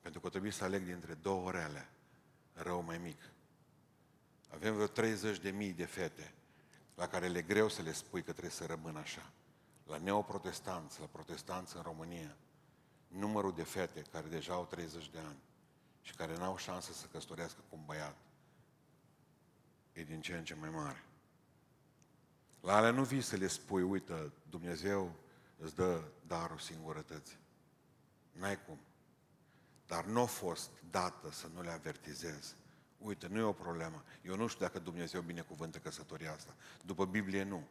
Pentru 0.00 0.20
că 0.20 0.28
trebuie 0.28 0.52
să 0.52 0.64
aleg 0.64 0.84
dintre 0.84 1.14
două 1.14 1.50
rele, 1.50 1.88
rău 2.52 2.82
mai 2.82 2.98
mic. 2.98 3.18
Avem 4.48 4.74
vreo 4.74 4.86
30 4.86 5.38
de 5.38 5.50
mii 5.50 5.72
de 5.72 5.84
fete 5.84 6.34
la 6.94 7.08
care 7.08 7.28
le 7.28 7.42
greu 7.42 7.68
să 7.68 7.82
le 7.82 7.92
spui 7.92 8.22
că 8.22 8.30
trebuie 8.30 8.52
să 8.52 8.66
rămână 8.66 8.98
așa. 8.98 9.32
La 9.86 9.96
neoprotestanți, 9.96 11.00
la 11.00 11.06
protestanți 11.06 11.76
în 11.76 11.82
România, 11.82 12.36
numărul 13.08 13.52
de 13.54 13.62
fete 13.62 14.02
care 14.02 14.28
deja 14.28 14.52
au 14.52 14.64
30 14.64 15.10
de 15.10 15.18
ani 15.18 15.38
și 16.00 16.14
care 16.14 16.36
n-au 16.36 16.56
șansă 16.56 16.92
să 16.92 17.06
căsătorească 17.06 17.60
cu 17.68 17.76
un 17.76 17.84
băiat 17.84 18.16
e 19.92 20.02
din 20.02 20.20
ce 20.20 20.36
în 20.36 20.44
ce 20.44 20.54
mai 20.54 20.70
mare. 20.70 21.04
La 22.60 22.76
alea 22.76 22.90
nu 22.90 23.04
vii 23.04 23.20
să 23.20 23.36
le 23.36 23.46
spui, 23.46 23.82
uite, 23.82 24.32
Dumnezeu 24.50 25.12
îți 25.56 25.74
dă 25.74 26.02
darul 26.26 26.58
singurătății. 26.58 27.38
N-ai 28.32 28.64
cum. 28.64 28.78
Dar 29.86 30.04
nu 30.04 30.20
a 30.20 30.24
fost 30.24 30.70
dată 30.90 31.30
să 31.30 31.46
nu 31.54 31.62
le 31.62 31.70
avertizez. 31.70 32.54
Uite, 33.04 33.26
nu 33.26 33.38
e 33.38 33.42
o 33.42 33.52
problemă. 33.52 34.04
Eu 34.22 34.36
nu 34.36 34.46
știu 34.46 34.64
dacă 34.64 34.78
Dumnezeu 34.78 35.20
binecuvântă 35.20 35.78
căsătoria 35.78 36.32
asta. 36.32 36.54
După 36.84 37.04
Biblie, 37.04 37.42
nu. 37.42 37.66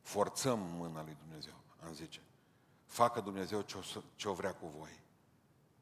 Forțăm 0.00 0.58
mâna 0.58 1.02
lui 1.02 1.16
Dumnezeu, 1.18 1.60
am 1.84 1.92
zice. 1.92 2.20
Facă 2.86 3.20
Dumnezeu 3.20 3.60
ce 3.60 3.76
o, 3.76 3.80
ce 4.14 4.28
o 4.28 4.32
vrea 4.32 4.54
cu 4.54 4.66
voi. 4.66 5.00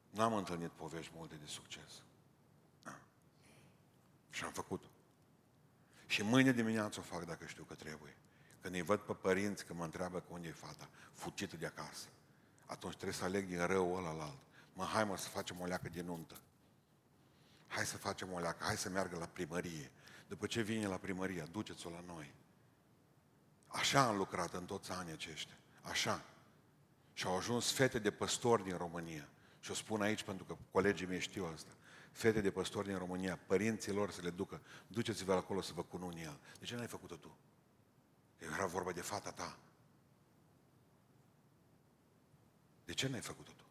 N-am 0.09 0.33
întâlnit 0.33 0.69
povești 0.69 1.11
multe 1.15 1.35
de 1.35 1.45
succes. 1.45 2.03
Da. 2.83 2.99
Și 4.29 4.43
am 4.43 4.51
făcut-o. 4.51 4.87
Și 6.05 6.23
mâine 6.23 6.51
dimineață 6.51 6.99
o 6.99 7.03
fac 7.03 7.25
dacă 7.25 7.45
știu 7.45 7.63
că 7.63 7.73
trebuie. 7.73 8.17
Când 8.61 8.75
îi 8.75 8.81
văd 8.81 8.99
pe 8.99 9.13
părinți 9.13 9.65
că 9.65 9.73
mă 9.73 9.83
întreabă 9.83 10.19
că 10.19 10.27
unde 10.29 10.47
e 10.47 10.51
fata, 10.51 10.89
fugită 11.13 11.57
de 11.57 11.65
acasă. 11.65 12.07
Atunci 12.65 12.93
trebuie 12.93 13.13
să 13.13 13.23
aleg 13.23 13.47
din 13.47 13.65
rău 13.65 13.95
ăla 13.95 14.11
la 14.11 14.23
alt. 14.23 14.41
Mă, 14.73 14.83
hai 14.83 15.03
mă 15.03 15.17
să 15.17 15.29
facem 15.29 15.59
o 15.59 15.65
leacă 15.65 15.89
de 15.89 16.01
nuntă. 16.01 16.41
Hai 17.67 17.85
să 17.85 17.97
facem 17.97 18.31
o 18.31 18.39
leacă, 18.39 18.63
hai 18.63 18.77
să 18.77 18.89
meargă 18.89 19.17
la 19.17 19.25
primărie. 19.25 19.91
După 20.27 20.45
ce 20.45 20.61
vine 20.61 20.87
la 20.87 20.97
primărie, 20.97 21.47
duceți-o 21.51 21.89
la 21.89 22.03
noi. 22.05 22.33
Așa 23.67 24.01
am 24.01 24.17
lucrat 24.17 24.53
în 24.53 24.65
toți 24.65 24.91
anii 24.91 25.13
aceștia. 25.13 25.57
Așa. 25.81 26.23
Și 27.13 27.25
au 27.25 27.37
ajuns 27.37 27.71
fete 27.71 27.99
de 27.99 28.11
păstori 28.11 28.63
din 28.63 28.77
România. 28.77 29.27
Și 29.59 29.71
o 29.71 29.73
spun 29.73 30.01
aici 30.01 30.23
pentru 30.23 30.45
că 30.45 30.57
colegii 30.71 31.07
mei 31.07 31.19
știu 31.19 31.45
asta 31.53 31.71
fete 32.17 32.41
de 32.41 32.51
păstori 32.51 32.87
din 32.87 32.97
România, 32.97 33.39
părinții 33.47 33.91
lor 33.91 34.11
să 34.11 34.21
le 34.21 34.29
ducă, 34.29 34.61
duceți-vă 34.87 35.33
acolo 35.33 35.61
să 35.61 35.73
vă 35.73 35.83
cununi 35.83 36.21
el. 36.21 36.39
De 36.59 36.65
ce 36.65 36.75
n-ai 36.75 36.87
făcut-o 36.87 37.15
tu? 37.15 37.37
Era 38.37 38.65
vorba 38.65 38.91
de 38.91 39.01
fata 39.01 39.31
ta. 39.31 39.57
De 42.85 42.93
ce 42.93 43.07
n-ai 43.07 43.21
făcut-o 43.21 43.51
tu? 43.55 43.63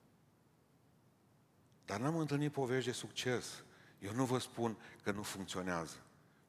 Dar 1.85 2.01
n-am 2.01 2.17
întâlnit 2.17 2.53
povești 2.53 2.91
de 2.91 2.95
succes. 2.95 3.65
Eu 3.99 4.13
nu 4.13 4.25
vă 4.25 4.39
spun 4.39 4.77
că 5.03 5.11
nu 5.11 5.23
funcționează. 5.23 5.97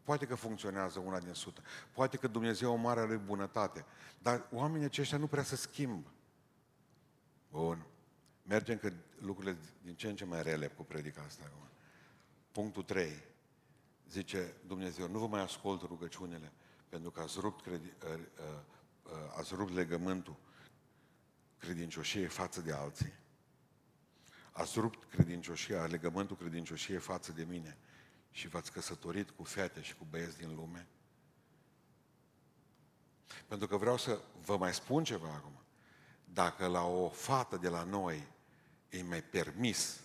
Poate 0.04 0.26
că 0.26 0.36
funcționează 0.36 1.00
una 1.00 1.20
din 1.20 1.34
sută. 1.34 1.62
Poate 1.94 2.18
că 2.18 2.28
Dumnezeu 2.28 2.72
o 2.72 2.76
mare 2.76 3.06
lui 3.06 3.18
bunătate. 3.18 3.86
Dar 4.22 4.48
oamenii 4.52 4.86
aceștia 4.86 5.18
nu 5.18 5.28
prea 5.28 5.44
se 5.44 5.56
schimbă. 5.56 6.12
Bun. 7.52 7.86
Mergem 8.44 8.78
că 8.78 8.94
lucrurile 9.20 9.58
din 9.82 9.96
ce 9.96 10.08
în 10.08 10.16
ce 10.16 10.26
mai 10.26 10.44
rele 10.44 10.68
cu 10.68 10.84
predica 10.84 11.22
asta 11.22 11.44
acum. 11.46 11.68
Punctul 12.52 12.84
3. 12.84 13.24
Zice 14.10 14.54
Dumnezeu, 14.68 15.08
nu 15.08 15.20
vă 15.20 15.28
mai 15.28 15.42
ascult 15.42 15.82
rugăciunile 15.82 16.52
pentru 16.90 17.12
că 17.12 17.22
ați 17.22 17.40
rupt, 17.40 17.64
credi, 17.64 17.88
uh, 17.88 18.14
uh, 18.14 18.20
uh, 19.04 19.12
ați 19.38 19.56
rupt 19.56 19.74
legământul 19.74 20.36
credincioșiei 21.58 22.28
față 22.28 22.62
de 22.62 22.72
alții. 22.72 23.14
Ați 24.58 24.80
rupt 24.80 25.10
credincioșia, 25.10 25.86
legământul 25.86 26.36
credincioșiei 26.36 26.98
față 26.98 27.32
de 27.32 27.44
mine 27.44 27.78
și 28.32 28.48
v-ați 28.48 28.72
căsătorit 28.72 29.30
cu 29.30 29.44
fete 29.44 29.82
și 29.82 29.96
cu 29.96 30.08
băieți 30.10 30.38
din 30.38 30.56
lume? 30.56 30.88
Pentru 33.48 33.68
că 33.68 33.78
vreau 33.78 33.98
să 33.98 34.22
vă 34.46 34.58
mai 34.58 34.74
spun 34.74 35.04
ceva 35.04 35.28
acum. 35.28 35.62
Dacă 36.26 36.66
la 36.66 36.84
o 36.84 37.10
fată 37.10 37.58
de 37.58 37.70
la 37.70 37.84
noi 37.84 38.28
e 38.90 39.04
mai 39.04 39.24
permis 39.24 40.00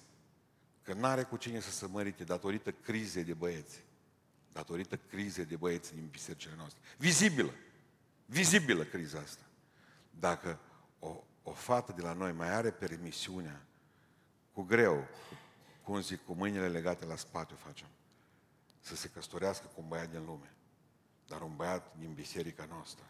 că 0.83 0.93
n-are 0.93 1.23
cu 1.23 1.37
cine 1.37 1.61
să 1.61 1.71
se 1.71 1.87
mărite 1.87 2.25
datorită 2.25 2.73
crizei 2.73 3.25
de 3.25 3.35
băieți, 3.35 3.85
datorită 4.53 4.97
crizei 4.97 5.45
de 5.45 5.57
băieți 5.57 5.95
din 5.95 6.07
bisericile 6.07 6.55
noastre. 6.57 6.81
Vizibilă. 6.99 7.55
Vizibilă 8.27 8.85
criza 8.85 9.19
asta. 9.19 9.45
Dacă 10.11 10.59
o, 10.99 11.25
o 11.43 11.53
fată 11.53 11.93
de 11.93 12.03
la 12.03 12.13
noi 12.13 12.33
mai 12.33 12.55
are 12.55 12.71
permisiunea, 12.71 13.67
cu 14.53 14.63
greu, 14.63 15.09
cum 15.83 16.01
zic, 16.01 16.25
cu 16.25 16.33
mâinile 16.33 16.69
legate 16.69 17.05
la 17.05 17.17
spate 17.17 17.53
o 17.53 17.57
facem, 17.57 17.89
să 18.81 18.97
se 18.97 19.09
căsătorească 19.09 19.67
cu 19.67 19.81
un 19.81 19.89
băiat 19.89 20.11
din 20.11 20.25
lume. 20.25 20.53
Dar 21.27 21.41
un 21.41 21.57
băiat 21.57 21.97
din 21.99 22.13
biserica 22.13 22.65
noastră 22.65 23.05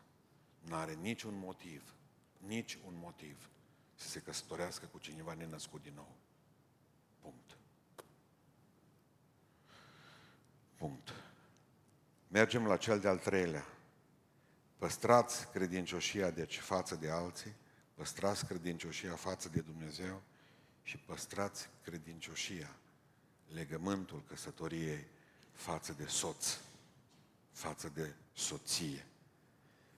nu 0.60 0.74
are 0.74 0.94
niciun 0.94 1.38
motiv, 1.38 1.94
nici 2.38 2.78
un 2.86 2.94
motiv 2.96 3.50
să 3.94 4.08
se 4.08 4.20
căsătorească 4.20 4.86
cu 4.86 4.98
cineva 4.98 5.34
nenăscut 5.34 5.82
din 5.82 5.92
nou. 5.94 6.16
Punct. 7.20 7.56
Punct. 10.76 11.12
Mergem 12.28 12.66
la 12.66 12.76
cel 12.76 13.00
de-al 13.00 13.18
treilea. 13.18 13.66
Păstrați 14.76 15.50
credincioșia 15.50 16.30
deci 16.30 16.58
față 16.58 16.94
de 16.94 17.10
alții, 17.10 17.54
păstrați 17.94 18.46
credincioșia 18.46 19.14
față 19.14 19.48
de 19.48 19.60
Dumnezeu 19.60 20.22
și 20.82 20.96
păstrați 20.96 21.68
credincioșia, 21.82 22.76
legământul 23.54 24.22
căsătoriei 24.28 25.06
față 25.52 25.92
de 25.92 26.06
soț, 26.06 26.58
față 27.50 27.88
de 27.88 28.14
soție. 28.32 29.06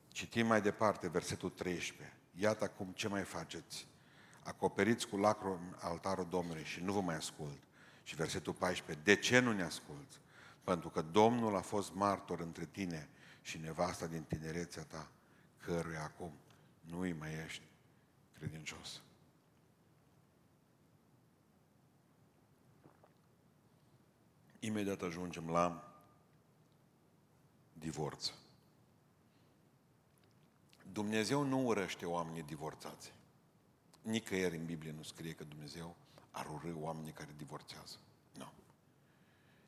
Citim 0.08 0.46
mai 0.46 0.62
departe 0.62 1.08
versetul 1.08 1.50
13. 1.50 2.16
Iată 2.38 2.64
acum 2.64 2.92
ce 2.92 3.08
mai 3.08 3.22
faceți. 3.22 3.86
Acoperiți 4.42 5.08
cu 5.08 5.16
lacru 5.16 5.60
altarul 5.78 6.26
Domnului 6.30 6.64
și 6.64 6.82
nu 6.82 6.92
vă 6.92 7.00
mai 7.00 7.14
ascult. 7.14 7.58
Și 8.02 8.14
versetul 8.14 8.52
14. 8.52 9.04
De 9.04 9.16
ce 9.16 9.38
nu 9.38 9.52
ne 9.52 9.62
asculți? 9.62 10.18
Pentru 10.64 10.88
că 10.88 11.02
Domnul 11.02 11.56
a 11.56 11.60
fost 11.60 11.94
martor 11.94 12.40
între 12.40 12.64
tine 12.64 13.08
și 13.42 13.58
nevasta 13.58 14.06
din 14.06 14.22
tinerețea 14.22 14.82
ta, 14.82 15.10
căruia 15.58 16.02
acum 16.02 16.32
nu 16.80 17.00
îi 17.00 17.12
mai 17.12 17.30
ești 17.44 17.62
credincios. 18.38 19.02
Imediat 24.64 25.02
ajungem 25.02 25.50
la 25.50 25.94
divorț. 27.72 28.32
Dumnezeu 30.92 31.42
nu 31.42 31.66
urăște 31.66 32.06
oamenii 32.06 32.42
divorțați. 32.42 33.12
Nicăieri 34.02 34.56
în 34.56 34.64
Biblie 34.64 34.90
nu 34.90 35.02
scrie 35.02 35.32
că 35.32 35.44
Dumnezeu 35.44 35.96
ar 36.30 36.46
urâ 36.50 36.74
oamenii 36.74 37.12
care 37.12 37.34
divorțează. 37.36 37.96
Nu. 38.32 38.52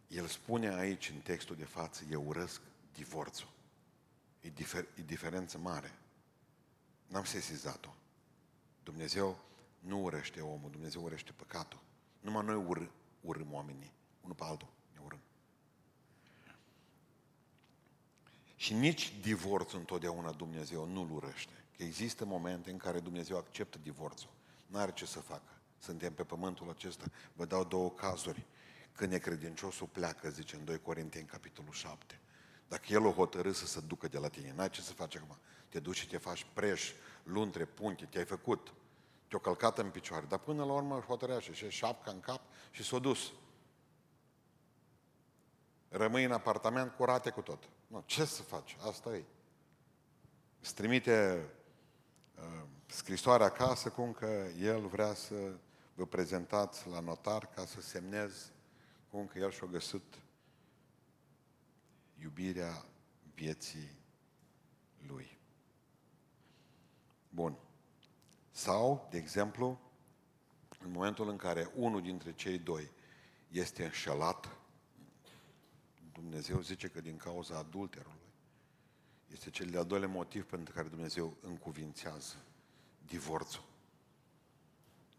El 0.09 0.27
spune 0.27 0.75
aici, 0.75 1.09
în 1.11 1.21
textul 1.21 1.57
de 1.57 1.65
față, 1.65 2.05
eu 2.11 2.27
urăsc 2.27 2.61
divorțul. 2.93 3.49
E, 4.41 4.49
difer- 4.51 4.99
e 4.99 5.03
diferență 5.03 5.59
mare. 5.59 5.99
N-am 7.07 7.25
sesizat-o. 7.25 7.95
Dumnezeu 8.83 9.39
nu 9.79 10.03
urăște 10.03 10.41
omul, 10.41 10.71
Dumnezeu 10.71 11.03
urăște 11.03 11.33
păcatul. 11.33 11.81
Numai 12.21 12.45
noi 12.45 12.65
ur- 12.65 12.91
urâm 13.21 13.53
oamenii, 13.53 13.93
unul 14.21 14.35
pe 14.35 14.45
altul, 14.45 14.69
ne 14.93 15.01
urâm. 15.05 15.21
Și 18.57 18.75
nici 18.75 19.13
divorțul 19.21 19.79
întotdeauna 19.79 20.33
Dumnezeu 20.33 20.87
nu-l 20.87 21.11
urăște. 21.13 21.53
Că 21.77 21.83
există 21.83 22.25
momente 22.25 22.71
în 22.71 22.77
care 22.77 23.01
Dumnezeu 23.01 23.37
acceptă 23.37 23.79
divorțul. 23.83 24.31
N-are 24.67 24.93
ce 24.93 25.07
să 25.07 25.21
facă. 25.21 25.61
Suntem 25.79 26.13
pe 26.13 26.25
pământul 26.25 26.71
acesta. 26.71 27.05
Vă 27.33 27.45
dau 27.45 27.65
două 27.65 27.91
cazuri. 27.91 28.47
Când 28.93 29.11
necredinciosul 29.11 29.87
pleacă, 29.87 30.31
zice 30.31 30.57
în 30.57 30.65
2 30.65 30.81
Corinteni, 30.81 31.27
capitolul 31.27 31.73
7. 31.73 32.21
Dacă 32.69 32.85
el 32.89 33.05
o 33.05 33.13
hotărâ 33.13 33.53
să 33.53 33.67
se 33.67 33.81
ducă 33.81 34.09
de 34.09 34.19
la 34.19 34.29
tine, 34.29 34.53
n-ai 34.57 34.71
ce 34.71 34.81
să 34.81 34.93
faci 34.93 35.17
acum. 35.17 35.37
Te 35.69 35.81
duci 35.81 35.97
și 35.97 36.09
te 36.09 36.17
faci 36.17 36.47
preș, 36.53 36.93
luntre, 37.23 37.65
punte, 37.65 38.05
te-ai 38.05 38.25
făcut. 38.25 38.73
Te-o 39.29 39.39
călcat 39.39 39.79
în 39.79 39.91
picioare. 39.91 40.27
Dar 40.29 40.39
până 40.39 40.65
la 40.65 40.73
urmă 40.73 41.05
hotărea 41.07 41.39
și 41.39 41.69
șapca 41.69 42.11
în 42.11 42.21
cap 42.21 42.41
și 42.71 42.85
s-a 42.85 42.99
dus. 42.99 43.33
Rămâi 45.97 46.25
în 46.25 46.33
apartament 46.33 46.93
cu 46.93 47.05
rate 47.05 47.31
cu 47.31 47.41
tot. 47.41 47.69
Nu, 47.87 48.03
ce 48.07 48.25
să 48.25 48.43
faci? 48.43 48.77
Asta 48.89 49.15
e. 49.15 49.25
Îți 50.61 50.75
trimite 50.75 51.45
uh, 52.35 52.63
scrisoarea 52.87 53.47
acasă 53.47 53.89
cum 53.89 54.13
că 54.13 54.47
el 54.61 54.87
vrea 54.87 55.15
să 55.15 55.35
vă 55.95 56.07
prezentați 56.07 56.89
la 56.89 57.01
notar 57.01 57.47
ca 57.47 57.65
să 57.65 57.81
semnez 57.81 58.53
cum 59.11 59.27
că 59.27 59.39
el 59.39 59.51
și-a 59.51 59.67
găsit 59.67 60.15
iubirea 62.23 62.85
vieții 63.35 63.99
lui. 65.07 65.39
Bun. 67.29 67.57
Sau, 68.51 69.07
de 69.11 69.19
exemplu, 69.19 69.81
în 70.79 70.91
momentul 70.91 71.29
în 71.29 71.37
care 71.37 71.71
unul 71.75 72.03
dintre 72.03 72.35
cei 72.35 72.59
doi 72.59 72.91
este 73.49 73.85
înșelat, 73.85 74.57
Dumnezeu 76.21 76.61
zice 76.61 76.89
că 76.89 77.01
din 77.01 77.17
cauza 77.17 77.59
adulterului, 77.59 78.27
este 79.33 79.51
cel 79.51 79.67
de-al 79.67 79.87
doilea 79.87 80.09
motiv 80.09 80.45
pentru 80.45 80.75
care 80.75 80.89
Dumnezeu 80.89 81.37
încuvințează 81.41 82.37
divorțul. 83.07 83.65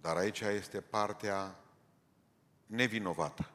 Dar 0.01 0.15
aici 0.15 0.39
este 0.39 0.81
partea 0.81 1.59
nevinovată 2.65 3.51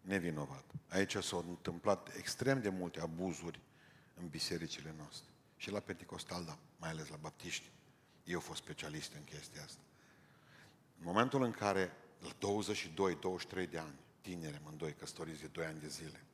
nevinovat. 0.00 0.64
Aici 0.88 1.16
s-au 1.16 1.44
întâmplat 1.48 2.16
extrem 2.16 2.60
de 2.60 2.68
multe 2.68 3.00
abuzuri 3.00 3.60
în 4.14 4.28
bisericile 4.28 4.94
noastre. 4.96 5.28
Și 5.56 5.70
la 5.70 5.80
Pentecostal, 5.80 6.44
da, 6.44 6.58
mai 6.76 6.90
ales 6.90 7.08
la 7.08 7.16
baptiști. 7.16 7.70
Eu 8.24 8.40
fost 8.40 8.62
specialist 8.62 9.12
în 9.12 9.24
chestia 9.24 9.62
asta. 9.62 9.80
În 10.98 11.04
momentul 11.04 11.42
în 11.42 11.50
care, 11.50 11.92
la 12.20 12.30
22-23 13.64 13.70
de 13.70 13.78
ani, 13.78 13.98
tineri 14.20 14.56
amândoi, 14.56 14.94
căsătoriți 14.94 15.40
de 15.40 15.46
2 15.46 15.64
ani 15.64 15.80
de 15.80 15.88
zile, 15.88 16.24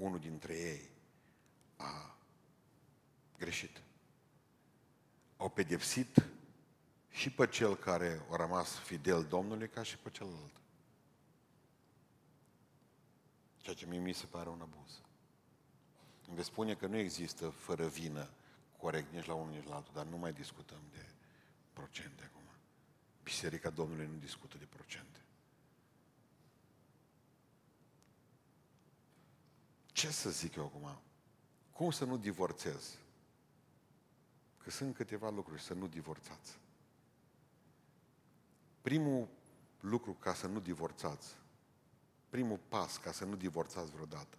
unul 0.00 0.18
dintre 0.18 0.54
ei 0.58 0.90
a 1.76 2.16
greșit. 3.38 3.82
Au 5.36 5.48
pedepsit 5.48 6.28
și 7.08 7.30
pe 7.30 7.46
cel 7.46 7.76
care 7.76 8.26
a 8.30 8.36
rămas 8.36 8.74
fidel 8.74 9.24
Domnului, 9.24 9.68
ca 9.68 9.82
și 9.82 9.98
pe 9.98 10.10
celălalt. 10.10 10.60
Ceea 13.58 13.74
ce 13.74 13.86
mie 13.86 13.98
mi 13.98 14.12
se 14.12 14.26
pare 14.26 14.48
un 14.48 14.60
abuz. 14.60 15.00
Îmi 16.26 16.36
veți 16.36 16.48
spune 16.48 16.74
că 16.74 16.86
nu 16.86 16.96
există 16.96 17.48
fără 17.48 17.86
vină 17.86 18.30
corect 18.76 19.12
nici 19.12 19.26
la 19.26 19.34
unul, 19.34 19.52
nici 19.54 19.66
la 19.66 19.74
altul, 19.74 19.92
dar 19.94 20.06
nu 20.06 20.16
mai 20.16 20.32
discutăm 20.32 20.80
de 20.90 21.06
procente 21.72 22.24
acum. 22.24 22.42
Biserica 23.22 23.70
Domnului 23.70 24.06
nu 24.06 24.18
discută 24.18 24.58
de 24.58 24.64
procente. 24.64 25.09
Ce 30.00 30.10
să 30.10 30.30
zic 30.30 30.54
eu 30.54 30.64
acum? 30.64 31.00
Cum 31.72 31.90
să 31.90 32.04
nu 32.04 32.16
divorțez? 32.16 32.98
Că 34.58 34.70
sunt 34.70 34.94
câteva 34.94 35.30
lucruri, 35.30 35.62
să 35.62 35.74
nu 35.74 35.86
divorțați. 35.86 36.58
Primul 38.82 39.28
lucru 39.80 40.12
ca 40.12 40.34
să 40.34 40.46
nu 40.46 40.60
divorțați, 40.60 41.36
primul 42.28 42.60
pas 42.68 42.96
ca 42.96 43.12
să 43.12 43.24
nu 43.24 43.36
divorțați 43.36 43.90
vreodată, 43.90 44.38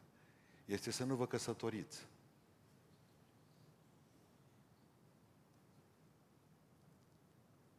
este 0.65 0.91
să 0.91 1.03
nu 1.03 1.15
vă 1.15 1.27
căsătoriți. 1.27 2.05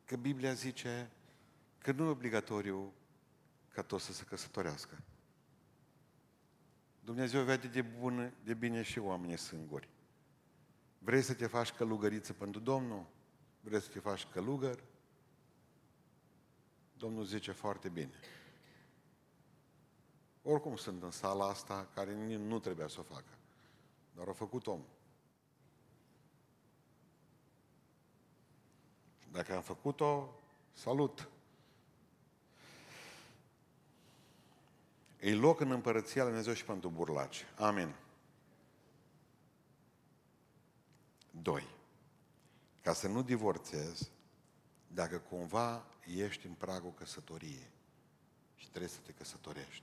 Că 0.04 0.16
Biblia 0.16 0.52
zice 0.52 1.10
că 1.78 1.92
nu 1.92 2.04
e 2.04 2.08
obligatoriu 2.08 2.92
ca 3.72 3.82
toți 3.82 4.04
să 4.04 4.12
se 4.12 4.24
căsătorească. 4.24 4.98
Dumnezeu 7.04 7.42
vede 7.42 7.68
de, 7.68 7.82
bun, 7.82 8.34
de 8.44 8.54
bine 8.54 8.82
și 8.82 8.98
oamenii 8.98 9.38
singuri. 9.38 9.88
Vrei 10.98 11.22
să 11.22 11.34
te 11.34 11.46
faci 11.46 11.72
călugăriță 11.72 12.32
pentru 12.32 12.60
Domnul? 12.60 13.06
Vreți 13.60 13.84
să 13.84 13.90
te 13.90 13.98
faci 13.98 14.26
călugăr? 14.26 14.84
Domnul 16.96 17.24
zice 17.24 17.52
foarte 17.52 17.88
bine. 17.88 18.20
Oricum 20.42 20.76
sunt 20.76 21.02
în 21.02 21.10
sala 21.10 21.48
asta 21.48 21.88
care 21.94 22.36
nu 22.36 22.58
trebuia 22.58 22.88
să 22.88 23.00
o 23.00 23.02
facă. 23.02 23.38
Dar 24.14 24.28
a 24.28 24.32
făcut 24.32 24.66
om. 24.66 24.84
Dacă 29.30 29.54
am 29.54 29.62
făcut-o, 29.62 30.40
salut! 30.72 31.31
E 35.22 35.34
loc 35.34 35.60
în 35.60 35.70
împărăția 35.70 36.22
lui 36.22 36.30
Dumnezeu 36.30 36.54
și 36.54 36.64
pentru 36.64 36.88
burlaci. 36.88 37.44
Amin. 37.56 37.94
Doi. 41.30 41.68
Ca 42.80 42.92
să 42.92 43.08
nu 43.08 43.22
divorțezi, 43.22 44.10
dacă 44.86 45.18
cumva 45.18 45.84
ești 46.06 46.46
în 46.46 46.52
pragul 46.52 46.92
căsătoriei 46.92 47.70
și 48.56 48.68
trebuie 48.68 48.90
să 48.90 48.98
te 49.06 49.12
căsătorești, 49.12 49.82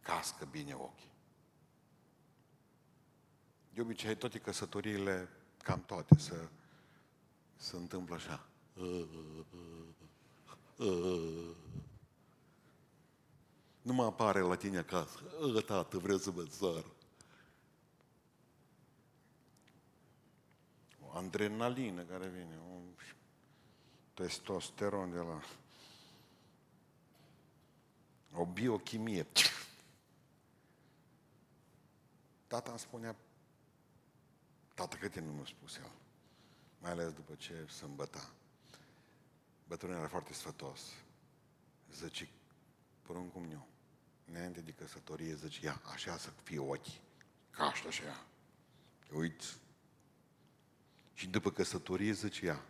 cască 0.00 0.44
bine 0.44 0.74
ochii. 0.74 1.12
De 3.74 3.80
obicei, 3.80 4.16
toate 4.16 4.38
căsătoriile, 4.38 5.28
cam 5.62 5.82
toate, 5.84 6.18
să 6.18 6.48
se 7.56 7.76
întâmplă 7.76 8.14
așa. 8.14 8.46
Nu 13.82 13.92
mă 13.92 14.04
apare 14.04 14.40
la 14.40 14.56
tine 14.56 14.78
acasă. 14.78 15.18
Ă, 15.56 15.60
tată, 15.60 15.98
vreau 15.98 16.18
să 16.18 16.30
mă 16.30 16.46
sar. 16.50 16.84
O 21.00 21.16
adrenalină 21.16 22.02
care 22.02 22.28
vine, 22.28 22.58
un 22.72 22.82
testosteron 24.14 25.10
de 25.10 25.18
la... 25.18 25.40
O 28.32 28.46
biochimie. 28.46 29.26
Tata 32.46 32.70
îmi 32.70 32.78
spunea, 32.78 33.16
tată, 34.74 34.96
câte 34.96 35.20
nu 35.20 35.32
mi-a 35.32 35.44
spus 35.44 35.76
el, 35.76 35.90
mai 36.80 36.90
ales 36.90 37.12
după 37.12 37.34
ce 37.34 37.66
se 37.68 37.84
îmbăta. 37.84 38.30
Bătrânul 39.68 39.96
era 39.96 40.08
foarte 40.08 40.32
sfătos. 40.32 40.80
Zice, 41.92 42.28
poruncul 43.10 43.40
meu, 43.40 43.66
înainte 44.28 44.60
de 44.60 44.70
căsătorie, 44.70 45.34
zice, 45.34 45.64
ia, 45.64 45.80
așa 45.92 46.16
să 46.16 46.30
fie 46.42 46.58
ochii, 46.58 47.00
ca 47.50 47.64
așa, 47.64 47.88
așa. 47.88 48.26
Uite. 49.12 49.44
Și 51.14 51.28
după 51.28 51.50
căsătorie, 51.50 52.12
zice, 52.12 52.44
ia, 52.44 52.64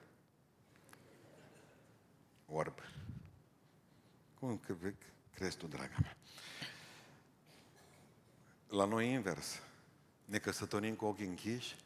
orb. 2.47 2.79
Cum 4.39 4.61
crezi 5.35 5.57
tu, 5.57 5.67
draga 5.67 5.97
mea? 6.01 6.17
La 8.69 8.85
noi 8.85 9.13
invers. 9.13 9.63
Ne 10.25 10.39
căsătorim 10.39 10.95
cu 10.95 11.05
ochii 11.05 11.27
închiși, 11.27 11.77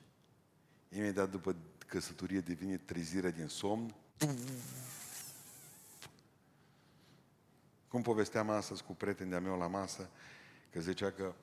imediat 0.88 1.30
după 1.30 1.56
căsătorie 1.86 2.40
devine 2.40 2.76
trezirea 2.76 3.30
din 3.30 3.46
somn. 3.46 3.94
Cum 7.94 8.02
povesteam 8.02 8.50
astăzi 8.50 8.82
cu 8.82 8.94
prieteni 8.94 9.30
de-a 9.30 9.40
meu 9.40 9.58
la 9.58 9.66
masă, 9.66 10.08
că 10.70 10.80
zicea 10.80 11.10
că 11.10 11.34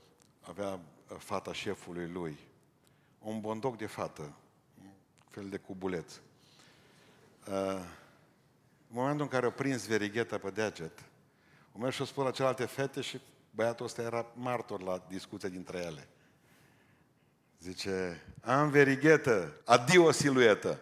avea 0.41 0.67
uh, 0.69 1.17
fata 1.17 1.53
șefului 1.53 2.07
lui, 2.07 2.39
un 3.19 3.39
bondoc 3.39 3.77
de 3.77 3.85
fată, 3.85 4.21
un 4.81 4.91
fel 5.29 5.49
de 5.49 5.57
cubuleț. 5.57 6.13
Uh, 6.13 7.53
în 8.87 8.87
momentul 8.87 9.21
în 9.21 9.27
care 9.27 9.45
a 9.45 9.51
prins 9.51 9.87
verigheta 9.87 10.37
pe 10.37 10.49
deget, 10.49 11.03
o 11.71 11.79
mers 11.79 11.95
și-o 11.95 12.05
spus 12.05 12.23
la 12.23 12.31
celelalte 12.31 12.65
fete 12.65 13.01
și 13.01 13.21
băiatul 13.51 13.85
ăsta 13.85 14.01
era 14.01 14.25
martor 14.33 14.81
la 14.81 15.05
discuția 15.09 15.49
dintre 15.49 15.77
ele. 15.77 16.07
Zice, 17.59 18.21
am 18.41 18.69
verighetă, 18.69 19.61
adio 19.65 20.11
siluetă. 20.11 20.79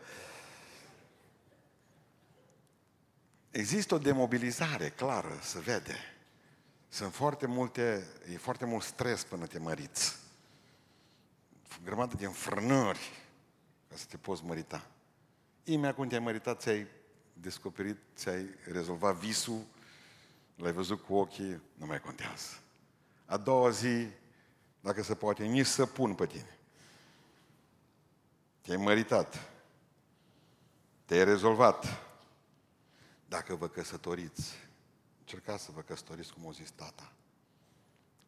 Există 3.52 3.96
o 3.96 3.98
demobilizare 3.98 4.90
clară, 4.90 5.40
se 5.42 5.60
vede. 5.60 5.96
Sunt 6.90 7.14
foarte 7.14 7.46
multe, 7.46 8.08
e 8.32 8.38
foarte 8.38 8.66
mult 8.66 8.84
stres 8.84 9.24
până 9.24 9.48
te 9.48 9.60
măriți. 9.60 10.18
O 11.72 11.82
grămadă 11.84 12.16
de 12.16 12.26
înfrânări 12.26 13.12
ca 13.90 13.96
să 13.96 14.06
te 14.10 14.18
poți 14.18 14.44
mărita. 14.44 14.88
Imediat 15.64 15.96
când 15.96 16.10
te-ai 16.10 16.22
măritat, 16.22 16.62
ți-ai 16.62 16.88
descoperit, 17.34 17.98
ți-ai 18.16 18.50
rezolvat 18.72 19.16
visul, 19.16 19.66
l-ai 20.56 20.72
văzut 20.72 21.02
cu 21.02 21.16
ochii, 21.16 21.62
nu 21.74 21.86
mai 21.86 22.00
contează. 22.00 22.60
A 23.26 23.38
doua 23.38 23.70
zi, 23.70 24.08
dacă 24.80 25.04
se 25.04 25.16
poate, 25.16 25.44
nici 25.44 25.66
să 25.66 25.86
pun 25.86 26.16
pe 26.16 26.26
tine. 26.26 26.58
Te-ai 28.62 28.78
măritat. 28.78 29.50
Te-ai 31.06 31.24
rezolvat. 31.24 32.09
Dacă 33.30 33.56
vă 33.56 33.68
căsătoriți, 33.68 34.56
încercați 35.20 35.64
să 35.64 35.72
vă 35.72 35.82
căsătoriți 35.82 36.34
cum 36.34 36.46
o 36.46 36.52
zis 36.52 36.72
tata. 36.72 37.14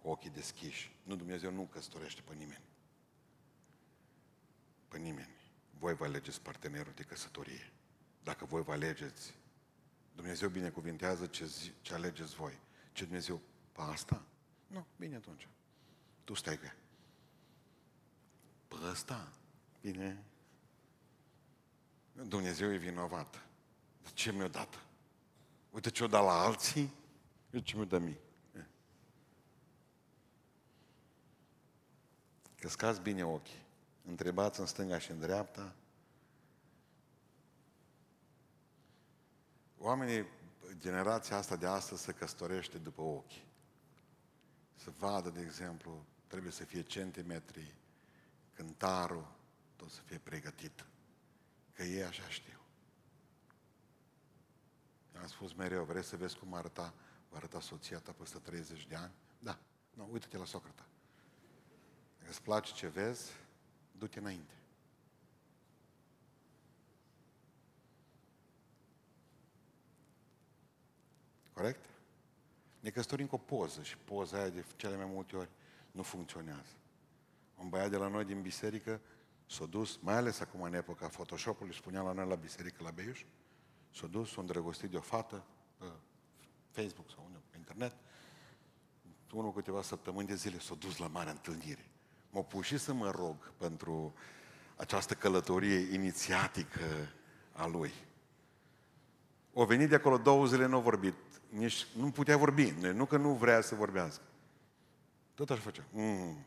Cu 0.02 0.08
ochii 0.08 0.30
deschiși. 0.30 0.96
Nu, 1.04 1.16
Dumnezeu 1.16 1.52
nu 1.52 1.62
căsătorește 1.62 2.22
pe 2.22 2.34
nimeni. 2.34 2.64
Pe 4.88 4.98
nimeni. 4.98 5.36
Voi 5.80 5.94
vă 5.94 6.06
alegeți 6.06 6.42
partenerul 6.42 6.94
de 6.96 7.04
căsătorie. 7.04 7.72
Dacă 8.24 8.46
voi 8.46 8.64
vă 8.64 8.72
alegeți, 8.72 9.34
Dumnezeu 10.16 10.50
binecuvintează 10.50 11.26
ce, 11.26 11.46
zi, 11.46 11.72
ce 11.82 11.94
alegeți 11.94 12.36
voi. 12.36 12.60
Ce 12.92 13.04
Dumnezeu? 13.04 13.42
Pe 13.72 13.82
asta? 13.82 14.26
Nu, 14.68 14.86
bine 14.98 15.16
atunci. 15.16 15.48
Tu 16.24 16.34
stai 16.34 16.58
cu 16.58 16.66
ea. 16.66 16.76
Pe 18.68 18.76
ăsta? 18.90 19.32
Bine. 19.82 20.24
Dumnezeu 22.12 22.74
e 22.74 22.78
vinovat. 22.78 23.46
De 24.04 24.10
ce 24.14 24.32
mi-a 24.32 24.48
dat? 24.48 24.86
Uite 25.72 25.90
ce-o 25.90 26.08
dat 26.08 26.24
la 26.24 26.42
alții, 26.42 26.94
uite 27.50 27.66
ce 27.66 27.76
mi-o 27.76 27.86
dă 27.86 27.98
mie. 27.98 28.20
Căscați 32.56 33.02
bine 33.02 33.26
ochii. 33.26 33.66
Întrebați 34.06 34.60
în 34.60 34.66
stânga 34.66 35.00
și 35.00 35.12
în 35.12 35.20
dreapta 35.20 35.76
Oamenii, 39.84 40.26
generația 40.78 41.38
asta 41.38 41.56
de 41.56 41.66
astăzi 41.66 42.02
se 42.02 42.12
căsătorește 42.12 42.78
după 42.78 43.02
ochi. 43.02 43.42
Să 44.76 44.92
vadă, 44.98 45.30
de 45.30 45.42
exemplu, 45.42 46.06
trebuie 46.28 46.52
să 46.52 46.64
fie 46.64 46.82
centimetri, 46.82 47.76
cântarul, 48.56 49.32
tot 49.76 49.90
să 49.90 50.02
fie 50.02 50.18
pregătit. 50.18 50.86
Că 51.76 51.84
ei 51.84 52.04
așa 52.04 52.28
știu. 52.30 52.61
Am 55.22 55.28
spus 55.28 55.54
mereu, 55.54 55.84
vreți 55.84 56.08
să 56.08 56.18
vezi 56.18 56.38
cum 56.38 56.54
arăta, 56.54 56.94
va 57.30 57.38
arăta 57.38 57.60
soția 57.60 58.00
ta 58.00 58.12
peste 58.12 58.38
30 58.38 58.86
de 58.88 58.96
ani? 58.96 59.12
Da. 59.40 59.60
Nu, 59.94 60.10
uite-te 60.12 60.38
la 60.38 60.46
socră 60.46 60.72
ta. 60.76 60.86
Dacă 62.18 62.30
îți 62.30 62.42
place 62.42 62.74
ce 62.74 62.88
vezi, 62.88 63.32
du-te 63.92 64.20
înainte. 64.20 64.54
Corect? 71.54 71.86
Ne 72.80 72.90
căsătorim 72.90 73.28
cu 73.28 73.36
o 73.36 73.38
poză 73.38 73.82
și 73.82 73.98
poza 73.98 74.38
aia 74.38 74.50
de 74.50 74.66
cele 74.76 74.96
mai 74.96 75.06
multe 75.06 75.36
ori 75.36 75.50
nu 75.92 76.04
funcționează. 76.04 76.76
Un 77.56 77.70
băiat 77.70 77.90
de 77.90 77.98
la 77.98 78.08
noi 78.08 78.26
din 78.26 78.42
biserică 78.42 79.02
s-a 79.46 79.66
dus, 79.66 79.98
mai 79.98 80.16
ales 80.16 80.40
acum 80.40 80.62
în 80.62 80.74
epoca 80.74 81.08
Photoshop-ului, 81.08 81.76
spunea 81.76 82.02
la 82.02 82.12
noi 82.12 82.28
la 82.28 82.36
biserică 82.36 82.84
la 82.84 82.92
Beiuș, 82.92 83.26
s-a 83.94 84.08
dus, 84.08 84.32
s-a 84.32 84.42
îndrăgostit 84.42 84.90
de 84.90 84.98
o 84.98 85.02
fată 85.02 85.44
pe 85.78 85.86
Facebook 86.70 87.10
sau 87.10 87.24
unde, 87.26 87.38
pe 87.50 87.58
internet, 87.58 87.96
unul 89.32 89.54
câteva 89.54 89.82
săptămâni 89.82 90.28
de 90.28 90.36
zile 90.36 90.60
s-a 90.60 90.76
dus 90.76 90.98
la 90.98 91.08
mare 91.08 91.30
întâlnire. 91.30 91.86
M-a 92.30 92.42
pus 92.42 92.66
și 92.66 92.78
să 92.78 92.94
mă 92.94 93.10
rog 93.10 93.54
pentru 93.58 94.14
această 94.76 95.14
călătorie 95.14 95.94
inițiatică 95.94 97.10
a 97.52 97.66
lui. 97.66 97.92
O 99.54 99.66
venit 99.66 99.90
de 99.90 99.96
acolo 99.96 100.18
două 100.18 100.46
zile, 100.46 100.66
nu 100.66 100.78
a 100.78 100.80
vorbit 100.80 101.16
nici 101.52 101.88
nu 101.96 102.12
putea 102.12 102.38
vorbi. 102.38 102.70
Nu 102.70 103.06
că 103.06 103.18
nu 103.18 103.34
vrea 103.34 103.62
să 103.62 103.76
vorbească. 103.76 104.24
Tot 105.34 105.50
așa 105.50 105.62
făcea. 105.62 105.84
Mm. 105.92 106.46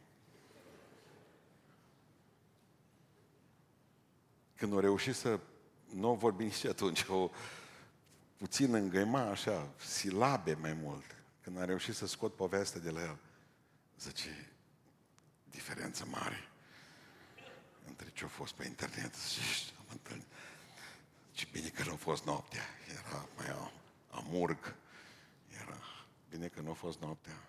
Când 4.55 4.73
o 4.73 4.81
reușit 4.81 5.15
să 5.15 5.41
nu 5.95 6.15
vorbi 6.15 6.45
nici 6.45 6.65
atunci, 6.65 7.05
o, 7.09 7.31
puțin 8.37 8.75
îngăima 8.75 9.21
așa, 9.21 9.69
silabe 9.77 10.55
mai 10.55 10.73
mult. 10.73 11.05
Când 11.43 11.59
am 11.59 11.65
reușit 11.65 11.95
să 11.95 12.07
scot 12.07 12.35
povestea 12.35 12.81
de 12.81 12.91
la 12.91 13.01
el, 13.01 13.19
zice, 13.99 14.53
diferență 15.51 16.07
mare 16.11 16.49
între 17.87 18.11
ce 18.13 18.25
a 18.25 18.29
fost 18.29 18.53
pe 18.53 18.67
internet 18.67 19.15
și 19.15 19.73
am 19.79 19.85
întâlnit. 19.91 20.27
Ce 21.33 21.47
bine 21.53 21.69
că 21.69 21.83
nu 21.85 21.93
a 21.93 21.97
fost 21.97 22.25
noaptea, 22.25 22.63
era 22.91 23.29
mai 23.37 23.73
amurg, 24.11 24.75
era 25.63 25.79
bine 26.31 26.47
că 26.47 26.61
nu 26.61 26.71
a 26.71 26.75
fost 26.75 27.01
noaptea, 27.01 27.45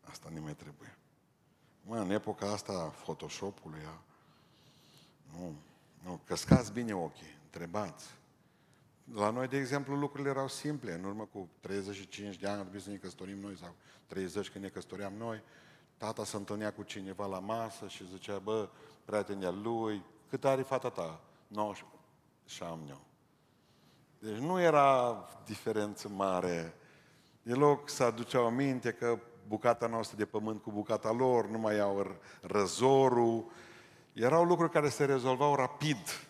asta 0.00 0.28
nu 0.32 0.40
mai 0.40 0.54
trebuie. 0.54 0.96
Mă, 1.82 1.98
în 1.98 2.10
epoca 2.10 2.52
asta 2.52 2.72
a 2.72 2.88
Photoshop-ului, 2.88 3.84
a... 3.86 4.02
nu, 5.32 5.56
nu, 6.02 6.20
căscați 6.24 6.72
bine 6.72 6.94
ochii, 6.94 7.35
întrebați. 7.56 8.06
La 9.14 9.30
noi, 9.30 9.48
de 9.48 9.56
exemplu, 9.56 9.94
lucrurile 9.94 10.30
erau 10.30 10.48
simple. 10.48 10.92
În 10.92 11.04
urmă 11.04 11.28
cu 11.32 11.48
35 11.60 12.36
de 12.36 12.46
ani, 12.46 12.60
trebuie 12.60 12.80
să 12.80 12.90
ne 12.90 12.96
căsătorim 12.96 13.38
noi, 13.38 13.56
sau 13.56 13.74
30 14.06 14.50
când 14.50 14.64
ne 14.64 14.70
căsătoream 14.70 15.12
noi, 15.18 15.42
tata 15.96 16.24
se 16.24 16.36
întâlnea 16.36 16.72
cu 16.72 16.82
cineva 16.82 17.26
la 17.26 17.38
masă 17.38 17.88
și 17.88 18.08
zicea, 18.12 18.38
bă, 18.38 18.68
prietenia 19.04 19.50
lui, 19.50 20.02
cât 20.28 20.44
are 20.44 20.62
fata 20.62 20.90
ta? 20.90 21.20
19 21.46 21.96
și 22.46 22.62
am 22.62 22.80
eu. 22.88 23.00
Deci 24.18 24.38
nu 24.38 24.60
era 24.60 25.24
diferență 25.44 26.08
mare. 26.08 26.74
loc 27.42 27.88
să 27.88 28.02
aduceau 28.02 28.46
aminte 28.46 28.92
că 28.92 29.18
bucata 29.46 29.86
noastră 29.86 30.16
de 30.16 30.24
pământ 30.24 30.62
cu 30.62 30.70
bucata 30.70 31.12
lor, 31.12 31.46
nu 31.46 31.58
mai 31.58 31.78
au 31.78 32.16
răzorul. 32.40 33.50
Erau 34.12 34.44
lucruri 34.44 34.70
care 34.70 34.88
se 34.88 35.04
rezolvau 35.04 35.54
rapid. 35.54 36.26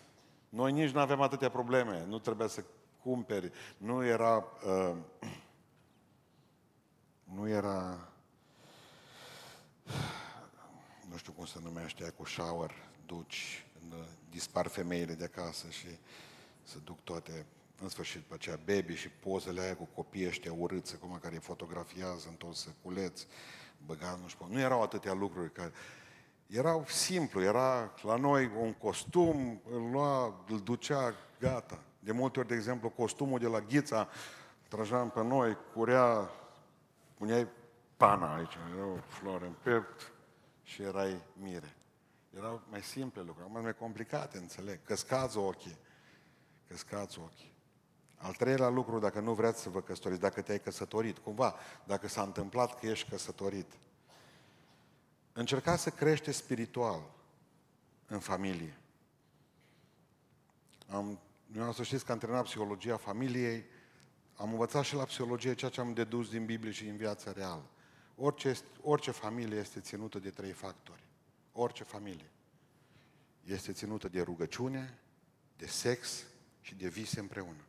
Noi 0.49 0.71
nici 0.71 0.91
nu 0.91 0.99
aveam 0.99 1.21
atâtea 1.21 1.49
probleme. 1.49 2.05
Nu 2.05 2.19
trebuia 2.19 2.47
să 2.47 2.63
cumperi. 3.03 3.51
Nu 3.77 4.05
era... 4.05 4.43
Uh, 4.65 4.95
nu 7.23 7.49
era... 7.49 8.07
Nu 11.09 11.17
știu 11.17 11.31
cum 11.31 11.45
se 11.45 11.59
numește 11.63 12.13
cu 12.17 12.25
shower, 12.25 12.71
duci, 13.05 13.65
când 13.73 13.93
dispar 14.29 14.67
femeile 14.67 15.13
de 15.13 15.23
acasă 15.23 15.69
și 15.69 15.87
se 16.63 16.77
duc 16.83 17.03
toate 17.03 17.45
în 17.81 17.89
sfârșit, 17.89 18.21
pe 18.21 18.33
aceea 18.33 18.59
baby 18.65 18.95
și 18.95 19.09
pozele 19.09 19.61
aia 19.61 19.75
cu 19.75 19.87
copiii 19.95 20.27
ăștia 20.27 20.53
urâți, 20.53 20.93
acum 20.93 21.19
care 21.21 21.33
îi 21.35 21.41
fotografiază 21.41 22.27
în 22.29 22.35
toți 22.35 22.61
săculeți, 22.61 23.27
băga, 23.85 24.19
nu 24.21 24.27
știu, 24.27 24.47
nu 24.49 24.59
erau 24.59 24.81
atâtea 24.81 25.13
lucruri 25.13 25.51
care... 25.51 25.71
Erau 26.47 26.85
simplu, 26.87 27.41
era 27.41 27.93
la 28.01 28.15
noi 28.15 28.51
un 28.59 28.73
costum, 28.73 29.61
îl 29.71 29.91
lua, 29.91 30.43
îl 30.47 30.59
ducea, 30.59 31.13
gata. 31.39 31.79
De 31.99 32.11
multe 32.11 32.39
ori, 32.39 32.47
de 32.47 32.55
exemplu, 32.55 32.89
costumul 32.89 33.39
de 33.39 33.47
la 33.47 33.59
Ghița, 33.59 34.07
trăgeam 34.67 35.09
pe 35.09 35.23
noi, 35.23 35.57
curea, 35.73 36.29
puneai 37.17 37.47
pana 37.97 38.35
aici, 38.35 38.57
era 38.75 38.85
o 38.85 38.97
floare 39.07 39.45
în 39.45 39.55
pept 39.63 40.11
și 40.63 40.81
erai 40.81 41.21
mire. 41.33 41.75
Erau 42.37 42.61
mai 42.69 42.81
simple 42.81 43.21
lucruri, 43.21 43.49
mai 43.51 43.75
complicate, 43.75 44.37
înțeleg. 44.37 44.79
Căscați 44.83 45.37
ochii. 45.37 45.77
Căscați 46.67 47.19
ochii. 47.19 47.55
Al 48.15 48.33
treilea 48.33 48.69
lucru, 48.69 48.99
dacă 48.99 49.19
nu 49.19 49.33
vreți 49.33 49.61
să 49.61 49.69
vă 49.69 49.81
căsătoriți, 49.81 50.21
dacă 50.21 50.41
te-ai 50.41 50.59
căsătorit, 50.59 51.17
cumva, 51.17 51.55
dacă 51.83 52.07
s-a 52.07 52.21
întâmplat 52.21 52.79
că 52.79 52.85
ești 52.85 53.09
căsătorit, 53.09 53.71
încercați 55.37 55.83
să 55.83 55.89
crește 55.89 56.31
spiritual 56.31 57.01
în 58.07 58.19
familie. 58.19 58.77
Am, 60.87 61.19
eu 61.55 61.73
să 61.73 61.83
știți 61.83 62.05
că 62.05 62.11
am 62.11 62.17
terminat 62.17 62.43
psihologia 62.43 62.97
familiei, 62.97 63.65
am 64.35 64.51
învățat 64.51 64.83
și 64.83 64.95
la 64.95 65.03
psihologie 65.03 65.53
ceea 65.53 65.71
ce 65.71 65.81
am 65.81 65.93
dedus 65.93 66.29
din 66.29 66.45
Biblie 66.45 66.71
și 66.71 66.83
din 66.83 66.95
viața 66.95 67.31
reală. 67.31 67.69
Orice, 68.15 68.57
orice 68.81 69.11
familie 69.11 69.57
este 69.57 69.79
ținută 69.79 70.19
de 70.19 70.29
trei 70.29 70.51
factori. 70.51 71.03
Orice 71.51 71.83
familie. 71.83 72.31
Este 73.43 73.71
ținută 73.71 74.07
de 74.07 74.21
rugăciune, 74.21 74.99
de 75.57 75.67
sex 75.67 76.23
și 76.61 76.75
de 76.75 76.87
vise 76.87 77.19
împreună. 77.19 77.65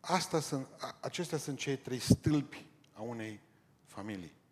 Asta 0.00 0.40
sunt, 0.40 0.66
acestea 1.00 1.38
sunt 1.38 1.58
cei 1.58 1.76
trei 1.76 1.98
stâlpi 1.98 2.66
a 2.92 3.00
unei 3.02 3.40
familii. 3.86 4.42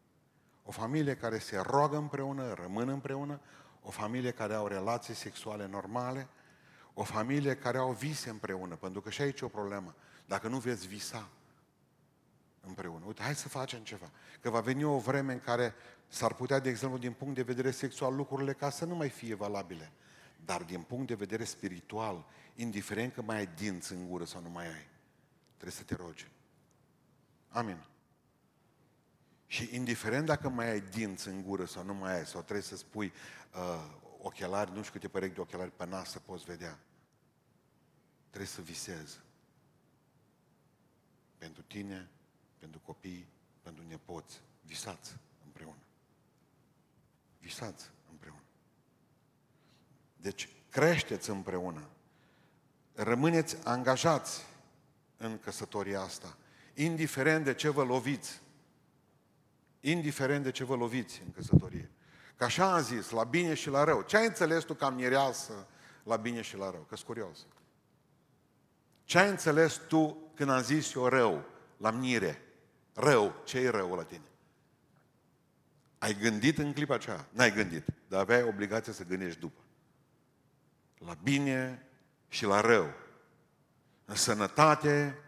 O 0.72 0.74
familie 0.74 1.16
care 1.16 1.38
se 1.38 1.58
roagă 1.58 1.96
împreună, 1.96 2.52
rămân 2.52 2.88
împreună, 2.88 3.40
o 3.82 3.90
familie 3.90 4.30
care 4.30 4.54
au 4.54 4.66
relații 4.66 5.14
sexuale 5.14 5.66
normale, 5.66 6.28
o 6.94 7.02
familie 7.02 7.56
care 7.56 7.78
au 7.78 7.92
vise 7.92 8.30
împreună, 8.30 8.76
pentru 8.76 9.00
că 9.00 9.10
și 9.10 9.22
aici 9.22 9.40
e 9.40 9.44
o 9.44 9.48
problemă. 9.48 9.94
Dacă 10.26 10.48
nu 10.48 10.58
veți 10.58 10.86
visa 10.86 11.28
împreună, 12.60 13.04
uite, 13.06 13.22
hai 13.22 13.34
să 13.34 13.48
facem 13.48 13.80
ceva. 13.80 14.10
Că 14.40 14.50
va 14.50 14.60
veni 14.60 14.84
o 14.84 14.98
vreme 14.98 15.32
în 15.32 15.40
care 15.40 15.74
s-ar 16.08 16.34
putea, 16.34 16.58
de 16.58 16.68
exemplu, 16.68 16.98
din 16.98 17.12
punct 17.12 17.34
de 17.34 17.42
vedere 17.42 17.70
sexual, 17.70 18.14
lucrurile 18.14 18.52
ca 18.52 18.70
să 18.70 18.84
nu 18.84 18.94
mai 18.94 19.08
fie 19.08 19.34
valabile. 19.34 19.92
Dar 20.44 20.62
din 20.62 20.80
punct 20.80 21.06
de 21.06 21.14
vedere 21.14 21.44
spiritual, 21.44 22.24
indiferent 22.54 23.14
că 23.14 23.22
mai 23.22 23.36
ai 23.36 23.48
dinți 23.56 23.92
în 23.92 24.08
gură 24.08 24.24
sau 24.24 24.40
nu 24.40 24.48
mai 24.48 24.66
ai, 24.66 24.88
Trebuie 25.56 25.72
să 25.72 25.82
te 25.82 25.94
rogi. 25.94 26.30
Amin. 27.48 27.91
Și 29.52 29.68
indiferent 29.72 30.26
dacă 30.26 30.48
mai 30.48 30.70
ai 30.70 30.80
dinți 30.80 31.28
în 31.28 31.42
gură 31.42 31.64
sau 31.64 31.84
nu 31.84 31.94
mai 31.94 32.16
ai, 32.16 32.26
sau 32.26 32.40
trebuie 32.42 32.62
să 32.62 32.76
spui 32.76 33.12
uh, 33.54 33.90
ochelari, 34.18 34.72
nu 34.72 34.80
știu 34.80 34.92
câte 34.92 35.08
perechi 35.08 35.34
de 35.34 35.40
ochelari 35.40 35.70
pe 35.76 35.86
nas 35.86 36.10
să 36.10 36.18
poți 36.18 36.44
vedea. 36.44 36.78
Trebuie 38.28 38.48
să 38.48 38.60
visezi. 38.60 39.20
Pentru 41.38 41.62
tine, 41.62 42.08
pentru 42.58 42.80
copii, 42.80 43.28
pentru 43.62 43.84
nepoți. 43.88 44.40
Visați 44.62 45.16
împreună. 45.44 45.82
Visați 47.38 47.90
împreună. 48.10 48.42
Deci 50.16 50.48
creșteți 50.70 51.30
împreună. 51.30 51.88
Rămâneți 52.94 53.56
angajați 53.64 54.44
în 55.16 55.38
căsătoria 55.38 56.00
asta. 56.00 56.36
Indiferent 56.74 57.44
de 57.44 57.54
ce 57.54 57.68
vă 57.68 57.84
loviți. 57.84 58.41
Indiferent 59.84 60.42
de 60.44 60.50
ce 60.50 60.64
vă 60.64 60.76
loviți 60.76 61.22
în 61.24 61.32
căsătorie. 61.32 61.90
Că 62.36 62.44
așa 62.44 62.74
am 62.74 62.82
zis, 62.82 63.10
la 63.10 63.24
bine 63.24 63.54
și 63.54 63.68
la 63.68 63.84
rău. 63.84 64.02
Ce 64.02 64.16
ai 64.16 64.26
înțeles 64.26 64.64
tu 64.64 64.74
cam 64.74 64.94
mireasă 64.94 65.66
la 66.02 66.16
bine 66.16 66.40
și 66.40 66.56
la 66.56 66.70
rău? 66.70 66.86
că 66.88 66.96
curios. 67.06 67.46
Ce 69.04 69.18
ai 69.18 69.28
înțeles 69.28 69.80
tu 69.88 70.30
când 70.34 70.50
am 70.50 70.62
zis 70.62 70.94
eu 70.94 71.06
rău, 71.06 71.44
la 71.76 71.90
mire? 71.90 72.42
Rău, 72.94 73.34
ce 73.44 73.58
e 73.58 73.68
rău 73.68 73.94
la 73.94 74.02
tine? 74.02 74.26
Ai 75.98 76.14
gândit 76.14 76.58
în 76.58 76.72
clipa 76.72 76.94
aceea? 76.94 77.28
N-ai 77.30 77.52
gândit, 77.52 77.84
dar 78.08 78.20
aveai 78.20 78.42
obligația 78.42 78.92
să 78.92 79.04
gândești 79.04 79.40
după. 79.40 79.60
La 80.98 81.14
bine 81.22 81.86
și 82.28 82.44
la 82.44 82.60
rău 82.60 82.94
în 84.04 84.14
sănătate 84.14 85.18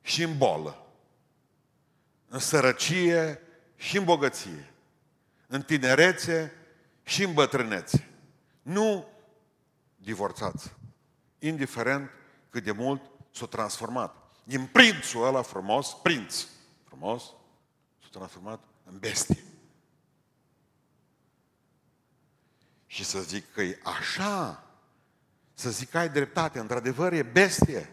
și 0.00 0.22
în 0.22 0.36
bolă, 0.36 0.86
în 2.28 2.38
sărăcie 2.38 3.40
și 3.82 3.96
în 3.96 4.04
bogăție, 4.04 4.72
în 5.46 5.62
tinerețe 5.62 6.52
și 7.02 7.24
în 7.24 7.32
bătrânețe. 7.32 8.08
Nu 8.62 9.08
divorțați, 9.96 10.72
indiferent 11.38 12.10
cât 12.50 12.64
de 12.64 12.72
mult 12.72 13.10
s-a 13.30 13.46
transformat. 13.46 14.16
Din 14.44 14.66
prințul 14.66 15.26
ăla 15.26 15.42
frumos, 15.42 15.96
prinț, 16.02 16.46
frumos, 16.84 17.22
s-a 18.02 18.08
transformat 18.10 18.64
în 18.84 18.98
bestie. 18.98 19.44
Și 22.86 23.04
să 23.04 23.20
zic 23.20 23.52
că 23.52 23.62
e 23.62 23.80
așa, 23.82 24.66
să 25.54 25.70
zic 25.70 25.90
că 25.90 25.98
ai 25.98 26.08
dreptate, 26.08 26.58
într-adevăr 26.58 27.12
e 27.12 27.22
bestie. 27.22 27.92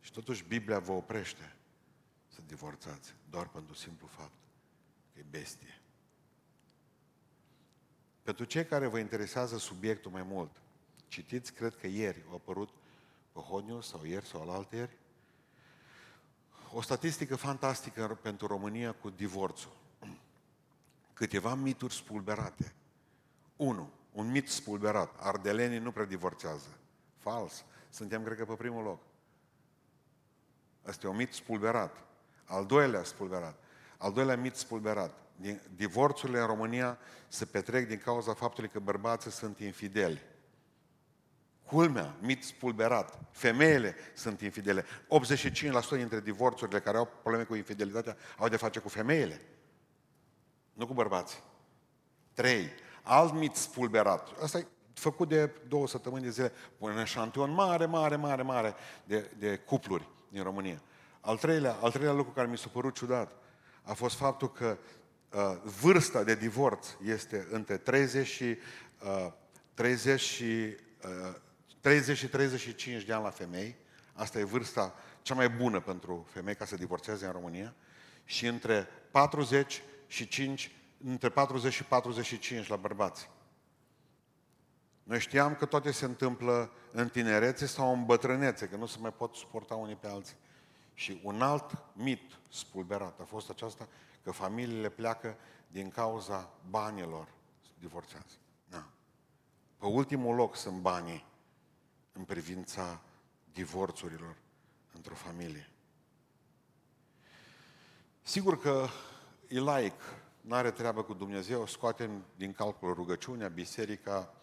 Și 0.00 0.12
totuși 0.12 0.44
Biblia 0.44 0.78
vă 0.78 0.92
oprește 0.92 1.56
să 2.28 2.40
divorțați 2.46 3.16
doar 3.30 3.48
pentru 3.48 3.74
simplu 3.74 4.06
fapt 4.06 4.38
că 5.12 5.18
e 5.18 5.24
bestie. 5.30 5.80
Pentru 8.22 8.44
cei 8.44 8.64
care 8.66 8.86
vă 8.86 8.98
interesează 8.98 9.58
subiectul 9.58 10.10
mai 10.10 10.22
mult, 10.22 10.50
citiți, 11.08 11.52
cred 11.52 11.76
că 11.76 11.86
ieri 11.86 12.24
a 12.28 12.32
apărut 12.32 12.70
pe 13.32 13.40
Honiu 13.40 13.80
sau 13.80 14.04
ieri 14.04 14.26
sau 14.26 14.40
alaltă 14.42 14.76
ieri, 14.76 14.96
o 16.72 16.80
statistică 16.80 17.36
fantastică 17.36 18.18
pentru 18.22 18.46
România 18.46 18.92
cu 18.92 19.10
divorțul. 19.10 19.72
Câteva 21.12 21.54
mituri 21.54 21.94
spulberate. 21.94 22.74
Unu, 23.56 23.90
un 24.12 24.30
mit 24.30 24.48
spulberat. 24.48 25.16
Ardelenii 25.18 25.78
nu 25.78 25.92
prea 25.92 26.04
divorțează. 26.04 26.78
Fals. 27.16 27.64
Suntem, 27.90 28.24
cred 28.24 28.36
că, 28.36 28.44
pe 28.44 28.54
primul 28.54 28.82
loc. 28.82 29.00
Asta 30.82 31.06
e 31.06 31.10
un 31.10 31.16
mit 31.16 31.32
spulberat. 31.32 32.07
Al 32.48 32.66
doilea 32.66 33.04
spulberat. 33.04 33.54
Al 33.96 34.12
doilea 34.12 34.36
mit 34.36 34.54
spulberat. 34.54 35.14
Divorțurile 35.74 36.40
în 36.40 36.46
România 36.46 36.98
se 37.28 37.44
petrec 37.44 37.88
din 37.88 37.98
cauza 37.98 38.34
faptului 38.34 38.70
că 38.70 38.78
bărbații 38.78 39.30
sunt 39.30 39.58
infideli 39.58 40.22
Culmea, 41.68 42.14
mit 42.20 42.44
spulberat. 42.44 43.18
Femeile 43.30 43.94
sunt 44.14 44.40
infidele. 44.40 44.84
85% 44.84 44.86
dintre 45.90 46.20
divorțurile 46.20 46.80
care 46.80 46.96
au 46.96 47.08
probleme 47.20 47.44
cu 47.44 47.54
infidelitatea 47.54 48.16
au 48.38 48.48
de 48.48 48.56
face 48.56 48.78
cu 48.78 48.88
femeile. 48.88 49.40
Nu 50.72 50.86
cu 50.86 50.92
bărbații. 50.92 51.38
Trei. 52.32 52.68
Alt 53.02 53.32
mit 53.32 53.54
spulberat. 53.54 54.42
Asta 54.42 54.58
e 54.58 54.66
făcut 54.94 55.28
de 55.28 55.50
două 55.68 55.88
săptămâni 55.88 56.22
de 56.22 56.30
zile. 56.30 56.52
Pune 56.78 56.92
un 56.92 56.98
eșantion 56.98 57.50
mare, 57.50 57.86
mare, 57.86 58.16
mare, 58.16 58.42
mare 58.42 58.74
de, 59.04 59.30
de 59.38 59.56
cupluri 59.56 60.08
din 60.28 60.42
România. 60.42 60.82
Al 61.28 61.36
treilea, 61.36 61.78
al 61.80 61.90
treilea 61.90 62.12
lucru 62.14 62.32
care 62.32 62.48
mi 62.48 62.58
s-a 62.58 62.68
părut 62.72 62.94
ciudat 62.94 63.32
a 63.82 63.92
fost 63.92 64.16
faptul 64.16 64.52
că 64.52 64.78
uh, 65.32 65.56
vârsta 65.80 66.22
de 66.22 66.34
divorț 66.34 66.86
este 67.04 67.46
între 67.50 67.76
30 67.76 68.26
și, 68.26 68.44
uh, 68.44 69.32
30 69.74 70.20
și 70.20 70.44
uh, 70.44 71.34
30 71.80 72.16
și 72.16 72.28
35 72.28 73.02
de 73.02 73.12
ani 73.12 73.22
la 73.22 73.30
femei, 73.30 73.76
asta 74.12 74.38
e 74.38 74.44
vârsta 74.44 74.94
cea 75.22 75.34
mai 75.34 75.48
bună 75.48 75.80
pentru 75.80 76.26
femei 76.30 76.54
ca 76.54 76.64
să 76.64 76.76
divorțeze 76.76 77.26
în 77.26 77.32
România, 77.32 77.74
și 78.24 78.46
între 78.46 78.88
40 79.10 79.82
și 80.06 80.28
5, 80.28 80.72
între 81.04 81.28
40 81.28 81.72
și 81.72 81.84
45 81.84 82.68
la 82.68 82.76
bărbați. 82.76 83.30
Noi 85.02 85.20
știam 85.20 85.54
că 85.54 85.64
toate 85.64 85.90
se 85.90 86.04
întâmplă 86.04 86.72
în 86.92 87.08
tinerețe 87.08 87.66
sau 87.66 87.92
în 87.92 88.04
bătrânețe, 88.04 88.66
că 88.66 88.76
nu 88.76 88.86
se 88.86 88.96
mai 89.00 89.12
pot 89.12 89.34
suporta 89.34 89.74
unii 89.74 89.96
pe 89.96 90.06
alții. 90.06 90.36
Și 90.98 91.20
un 91.22 91.42
alt 91.42 91.84
mit 91.92 92.38
spulberat 92.50 93.20
a 93.20 93.24
fost 93.24 93.50
aceasta 93.50 93.88
că 94.22 94.30
familiile 94.30 94.88
pleacă 94.88 95.36
din 95.68 95.90
cauza 95.90 96.50
banilor 96.70 97.28
divorțează. 97.78 98.34
Da. 98.68 98.88
Pe 99.76 99.86
ultimul 99.86 100.34
loc 100.34 100.56
sunt 100.56 100.80
banii 100.80 101.26
în 102.12 102.24
privința 102.24 103.00
divorțurilor 103.52 104.36
într-o 104.92 105.14
familie. 105.14 105.70
Sigur 108.22 108.60
că 108.60 108.86
e 109.48 109.60
laic, 109.60 110.00
nu 110.40 110.54
are 110.54 110.70
treabă 110.70 111.02
cu 111.02 111.14
Dumnezeu, 111.14 111.66
scoatem 111.66 112.24
din 112.36 112.52
calcul 112.52 112.94
rugăciunea, 112.94 113.48
biserica, 113.48 114.34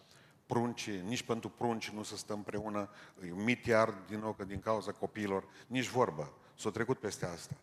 pruncii, 0.46 1.00
nici 1.00 1.22
pentru 1.22 1.48
prunci 1.48 1.90
nu 1.90 2.02
se 2.02 2.16
stă 2.16 2.32
împreună, 2.32 2.90
e 3.26 3.32
un 3.32 3.44
mit 3.44 3.66
iar 3.66 3.90
din 4.08 4.18
nou 4.18 4.32
că 4.32 4.44
din 4.44 4.60
cauza 4.60 4.92
copiilor, 4.92 5.44
nici 5.66 5.88
vorbă, 5.88 6.32
s-a 6.56 6.70
trecut 6.70 6.98
peste 6.98 7.26
asta. 7.26 7.54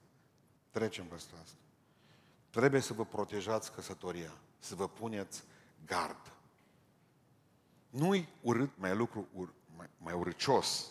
Trecem 0.71 1.05
peste 1.05 1.33
asta. 1.43 1.57
Trebuie 2.49 2.81
să 2.81 2.93
vă 2.93 3.05
protejați 3.05 3.71
căsătoria, 3.71 4.31
să 4.59 4.75
vă 4.75 4.87
puneți 4.87 5.43
gard. 5.85 6.31
Nu-i 7.89 8.27
urât, 8.41 8.69
mai 8.75 8.95
lucru 8.95 9.27
ur, 9.33 9.53
mai, 9.77 9.89
mai 9.97 10.13
urâcios 10.13 10.89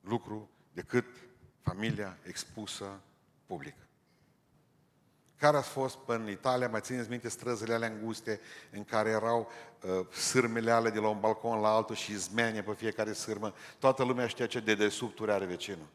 lucru 0.00 0.50
decât 0.72 1.04
familia 1.60 2.18
expusă 2.22 3.00
public. 3.46 3.74
Care 5.36 5.56
a 5.56 5.60
fost 5.62 5.96
până 5.96 6.22
în 6.22 6.30
Italia, 6.30 6.68
mai 6.68 6.80
țineți 6.80 7.08
minte 7.08 7.28
străzile 7.28 7.74
alea 7.74 7.88
înguste 7.88 8.40
în 8.70 8.84
care 8.84 9.08
erau 9.10 9.50
uh, 9.82 10.06
sârmele 10.12 10.70
ale 10.70 10.90
de 10.90 10.98
la 10.98 11.08
un 11.08 11.20
balcon 11.20 11.60
la 11.60 11.68
altul 11.68 11.94
și 11.94 12.16
zmeanie 12.16 12.62
pe 12.62 12.72
fiecare 12.72 13.12
sârmă. 13.12 13.54
Toată 13.78 14.04
lumea 14.04 14.26
știa 14.26 14.46
ce 14.46 14.60
dedesubturi 14.60 15.30
are 15.30 15.44
vecinul. 15.44 15.86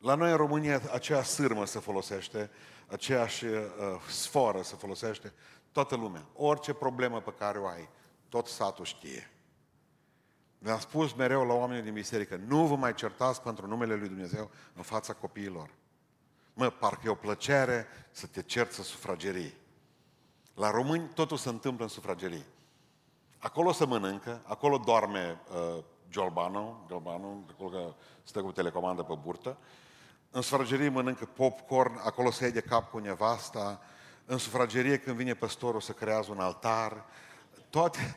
La 0.00 0.14
noi 0.14 0.30
în 0.30 0.36
România 0.36 0.80
aceea 0.92 1.22
sârmă 1.22 1.64
se 1.64 1.78
folosește, 1.78 2.50
aceeași 2.86 3.44
uh, 3.44 3.60
sforă 4.08 4.62
se 4.62 4.76
folosește, 4.76 5.32
toată 5.72 5.96
lumea. 5.96 6.26
Orice 6.34 6.72
problemă 6.72 7.20
pe 7.20 7.34
care 7.38 7.58
o 7.58 7.66
ai, 7.66 7.88
tot 8.28 8.46
satul 8.46 8.84
știe. 8.84 9.30
Le-am 10.58 10.78
spus 10.78 11.12
mereu 11.12 11.46
la 11.46 11.54
oamenii 11.54 11.82
din 11.82 11.92
biserică, 11.92 12.40
nu 12.46 12.66
vă 12.66 12.76
mai 12.76 12.94
certați 12.94 13.42
pentru 13.42 13.66
numele 13.66 13.94
Lui 13.94 14.08
Dumnezeu 14.08 14.50
în 14.74 14.82
fața 14.82 15.12
copiilor. 15.12 15.70
Mă, 16.54 16.70
parcă 16.70 17.00
e 17.04 17.08
o 17.08 17.14
plăcere 17.14 17.86
să 18.10 18.26
te 18.26 18.42
cerți 18.42 18.78
în 18.78 18.84
sufragerii. 18.84 19.54
La 20.54 20.70
români 20.70 21.08
totul 21.14 21.36
se 21.36 21.48
întâmplă 21.48 21.84
în 21.84 21.90
sufragerii. 21.90 22.44
Acolo 23.38 23.72
se 23.72 23.84
mănâncă, 23.84 24.40
acolo 24.44 24.78
doarme 24.78 25.40
uh, 25.50 25.84
Giolbano, 26.10 26.84
Giolbano, 26.86 27.44
acolo 27.50 27.68
că 27.70 27.94
stă 28.22 28.42
cu 28.42 28.52
telecomandă 28.52 29.02
pe 29.02 29.14
burtă. 29.22 29.58
În 30.30 30.42
sufragerie 30.42 30.88
mănâncă 30.88 31.24
popcorn, 31.24 32.00
acolo 32.04 32.30
se 32.30 32.50
de 32.50 32.60
cap 32.60 32.90
cu 32.90 32.98
nevasta. 32.98 33.80
În 34.26 34.38
sufragerie 34.38 34.98
când 34.98 35.16
vine 35.16 35.34
păstorul 35.34 35.80
să 35.80 35.92
creează 35.92 36.30
un 36.30 36.40
altar. 36.40 37.04
Toate, 37.70 38.16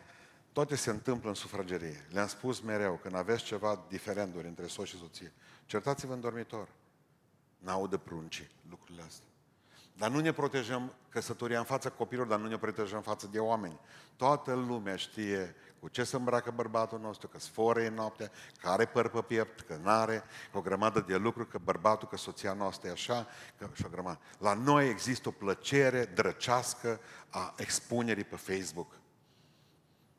toate 0.52 0.76
se 0.76 0.90
întâmplă 0.90 1.30
în 1.30 1.36
sufragerie. 1.36 2.08
Le-am 2.10 2.28
spus 2.28 2.60
mereu, 2.60 3.00
când 3.02 3.16
aveți 3.16 3.44
ceva 3.44 3.86
diferenduri 3.88 4.48
între 4.48 4.68
soț 4.68 4.88
și 4.88 4.98
soție, 4.98 5.34
certați-vă 5.66 6.14
în 6.14 6.22
dormitor. 6.22 6.68
N-audă 7.58 7.98
pruncii 7.98 8.50
lucrurile 8.70 9.04
astea. 9.08 9.28
Dar 9.98 10.10
nu 10.10 10.20
ne 10.20 10.32
protejăm 10.32 10.94
căsătoria 11.10 11.58
în 11.58 11.66
fața 11.66 11.90
copilor, 11.90 12.28
dar 12.28 12.40
nu 12.40 12.48
ne 12.48 12.58
protejăm 12.58 12.98
în 12.98 13.04
față 13.04 13.28
de 13.32 13.40
oameni. 13.40 13.80
Toată 14.16 14.54
lumea 14.54 14.96
știe 14.96 15.56
cu 15.84 15.90
ce 15.90 16.04
se 16.04 16.16
îmbracă 16.16 16.52
bărbatul 16.52 17.00
nostru, 17.00 17.28
că 17.28 17.40
sfore 17.40 17.86
în 17.86 17.94
noapte, 17.94 18.32
că 18.62 18.70
are 18.70 18.86
păr 18.86 19.10
pe 19.10 19.22
piept, 19.22 19.62
că 19.62 19.80
n-are, 19.82 20.24
o 20.54 20.62
grămadă 20.62 21.00
de 21.00 21.16
lucruri, 21.16 21.48
că 21.48 21.58
bărbatul, 21.64 22.08
că 22.08 22.18
soția 22.18 22.54
noastră 22.54 22.88
e 22.88 22.92
așa, 22.92 23.28
că 23.58 23.70
și 23.74 23.86
o 23.86 23.90
grămadă. 23.90 24.20
La 24.38 24.54
noi 24.54 24.90
există 24.90 25.28
o 25.28 25.32
plăcere 25.32 26.06
drăcească 26.06 27.00
a 27.30 27.54
expunerii 27.58 28.24
pe 28.24 28.36
Facebook. 28.36 28.92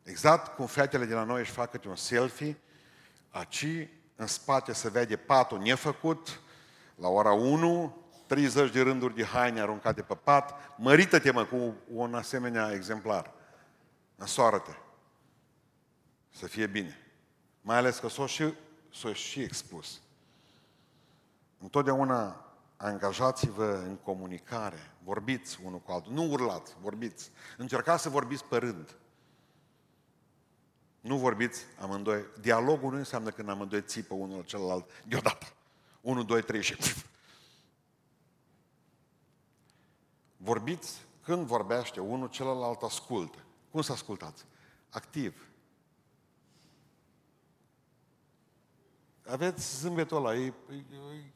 Exact 0.02 0.56
cum 0.56 0.66
fetele 0.66 1.04
de 1.04 1.14
la 1.14 1.24
noi 1.24 1.40
își 1.40 1.50
fac 1.50 1.70
câte 1.70 1.88
un 1.88 1.96
selfie, 1.96 2.58
aici 3.30 3.88
în 4.16 4.26
spate 4.26 4.72
se 4.72 4.90
vede 4.90 5.16
patul 5.16 5.58
nefăcut, 5.58 6.40
la 6.94 7.08
ora 7.08 7.32
1, 7.32 7.96
30 8.26 8.72
de 8.72 8.82
rânduri 8.82 9.14
de 9.14 9.24
haine 9.24 9.60
aruncate 9.60 10.02
pe 10.02 10.14
pat, 10.14 10.54
mărită-te 10.76 11.30
mă 11.30 11.44
cu 11.44 11.74
un 11.88 12.14
asemenea 12.14 12.72
exemplar. 12.72 13.32
Însoară-te. 14.16 14.72
Să 16.36 16.46
fie 16.46 16.66
bine. 16.66 16.98
Mai 17.60 17.76
ales 17.76 17.98
că 17.98 18.08
s-o 18.08 18.26
și, 18.26 18.54
s-o 18.92 19.12
și 19.12 19.40
expus. 19.40 20.00
Întotdeauna 21.58 22.44
angajați-vă 22.76 23.82
în 23.86 23.96
comunicare, 23.96 24.92
vorbiți 25.04 25.58
unul 25.64 25.78
cu 25.78 25.92
altul, 25.92 26.12
nu 26.12 26.30
urlați, 26.30 26.76
vorbiți. 26.80 27.30
Încercați 27.56 28.02
să 28.02 28.08
vorbiți 28.08 28.44
pe 28.44 28.56
rând. 28.56 28.96
Nu 31.00 31.18
vorbiți 31.18 31.64
amândoi. 31.80 32.24
Dialogul 32.40 32.90
nu 32.90 32.96
înseamnă 32.96 33.30
când 33.30 33.48
amândoi 33.48 33.82
țipă 33.82 34.14
unul 34.14 34.44
celălalt 34.44 34.90
deodată. 35.06 35.46
1, 36.00 36.22
2, 36.22 36.42
3 36.42 36.62
și... 36.62 36.76
Vorbiți 40.36 41.00
când 41.22 41.46
vorbește 41.46 42.00
unul, 42.00 42.28
celălalt 42.28 42.82
ascultă. 42.82 43.38
Cum 43.70 43.82
să 43.82 43.92
ascultați? 43.92 44.44
Activ. 44.90 45.53
Aveți 49.26 49.78
zâmbetul 49.78 50.16
ăla, 50.16 50.34
e, 50.34 50.44
e, 50.70 50.74
e, 50.74 51.32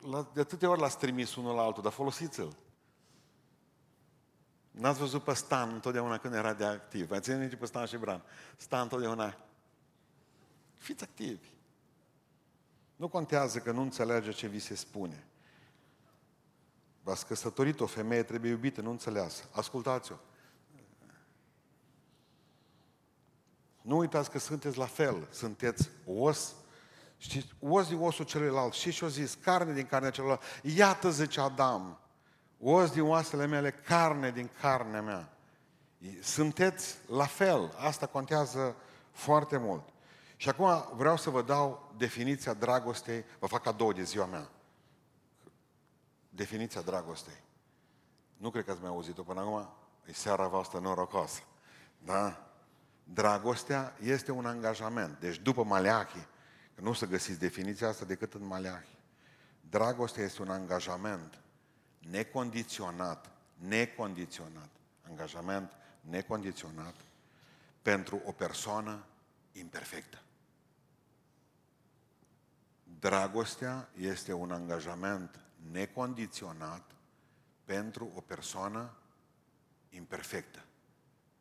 la, 0.00 0.30
de 0.34 0.40
atâtea 0.40 0.70
ori 0.70 0.80
l-ați 0.80 0.98
trimis 0.98 1.34
unul 1.34 1.54
la 1.54 1.62
altul, 1.62 1.82
dar 1.82 1.92
folosiți-l. 1.92 2.56
N-ați 4.70 4.98
văzut 4.98 5.22
pe 5.22 5.34
Stan 5.34 5.72
întotdeauna 5.72 6.18
când 6.18 6.34
era 6.34 6.54
de 6.54 6.64
activ. 6.64 7.10
Ați 7.10 7.30
ținut 7.30 7.54
pe 7.54 7.66
Stan 7.66 7.86
și 7.86 7.96
Bran. 7.96 8.22
Stan 8.56 8.82
întotdeauna. 8.82 9.36
Fiți 10.76 11.02
activi. 11.02 11.48
Nu 12.96 13.08
contează 13.08 13.58
că 13.58 13.72
nu 13.72 13.80
înțelege 13.80 14.30
ce 14.30 14.46
vi 14.46 14.58
se 14.58 14.74
spune. 14.74 15.26
V-ați 17.02 17.26
căsătorit, 17.26 17.80
o 17.80 17.86
femeie 17.86 18.22
trebuie 18.22 18.50
iubită, 18.50 18.80
nu 18.80 18.90
înțeleasă. 18.90 19.48
Ascultați-o. 19.52 20.16
Nu 23.82 23.96
uitați 23.96 24.30
că 24.30 24.38
sunteți 24.38 24.78
la 24.78 24.86
fel. 24.86 25.28
Sunteți 25.30 25.90
os. 26.06 26.54
Știți, 27.16 27.54
os 27.60 27.88
din 27.88 27.98
osul 28.00 28.24
celuilalt. 28.24 28.72
Și 28.72 28.90
și-o 28.90 29.08
zis, 29.08 29.34
carne 29.34 29.72
din 29.72 29.86
carnea 29.86 30.10
celuilalt. 30.10 30.42
Iată, 30.62 31.10
zice 31.10 31.40
Adam, 31.40 31.98
os 32.60 32.90
din 32.90 33.02
oasele 33.02 33.46
mele, 33.46 33.70
carne 33.70 34.30
din 34.30 34.50
carnea 34.60 35.02
mea. 35.02 35.36
Sunteți 36.20 36.96
la 37.06 37.26
fel. 37.26 37.74
Asta 37.78 38.06
contează 38.06 38.76
foarte 39.10 39.56
mult. 39.56 39.88
Și 40.36 40.48
acum 40.48 40.96
vreau 40.96 41.16
să 41.16 41.30
vă 41.30 41.42
dau 41.42 41.92
definiția 41.96 42.54
dragostei, 42.54 43.24
vă 43.38 43.46
fac 43.46 43.62
cadou 43.62 43.92
de 43.92 44.02
ziua 44.02 44.26
mea. 44.26 44.50
Definiția 46.28 46.80
dragostei. 46.80 47.42
Nu 48.36 48.50
cred 48.50 48.64
că 48.64 48.70
ați 48.70 48.80
mai 48.80 48.90
auzit-o 48.90 49.22
până 49.22 49.40
acum, 49.40 49.68
e 50.04 50.12
seara 50.12 50.46
voastră 50.48 50.78
norocoasă. 50.78 51.40
Da? 51.98 52.51
Dragostea 53.04 53.96
este 54.02 54.30
un 54.30 54.46
angajament. 54.46 55.20
Deci 55.20 55.38
după 55.38 55.64
Maleachi, 55.64 56.26
că 56.74 56.80
nu 56.80 56.90
o 56.90 56.94
să 56.94 57.06
găsiți 57.06 57.38
definiția 57.38 57.88
asta 57.88 58.04
decât 58.04 58.34
în 58.34 58.46
Maleachi. 58.46 58.98
Dragostea 59.70 60.24
este 60.24 60.42
un 60.42 60.50
angajament 60.50 61.38
necondiționat, 61.98 63.30
necondiționat, 63.54 64.68
angajament 65.08 65.72
necondiționat 66.00 66.94
pentru 67.82 68.22
o 68.24 68.32
persoană 68.32 69.04
imperfectă. 69.52 70.22
Dragostea 72.98 73.88
este 73.96 74.32
un 74.32 74.52
angajament 74.52 75.40
necondiționat 75.70 76.90
pentru 77.64 78.10
o 78.14 78.20
persoană 78.20 78.96
imperfectă. 79.88 80.64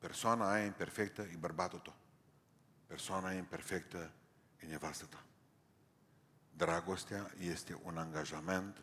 Persoana 0.01 0.51
aia 0.51 0.65
imperfectă 0.65 1.21
e 1.21 1.35
bărbatul 1.39 1.79
tău. 1.79 1.93
Persoana 2.87 3.27
aia 3.27 3.37
imperfectă 3.37 4.11
e 4.59 4.65
nevastă 4.65 5.05
ta. 5.05 5.23
Dragostea 6.55 7.31
este 7.37 7.79
un 7.83 7.97
angajament 7.97 8.81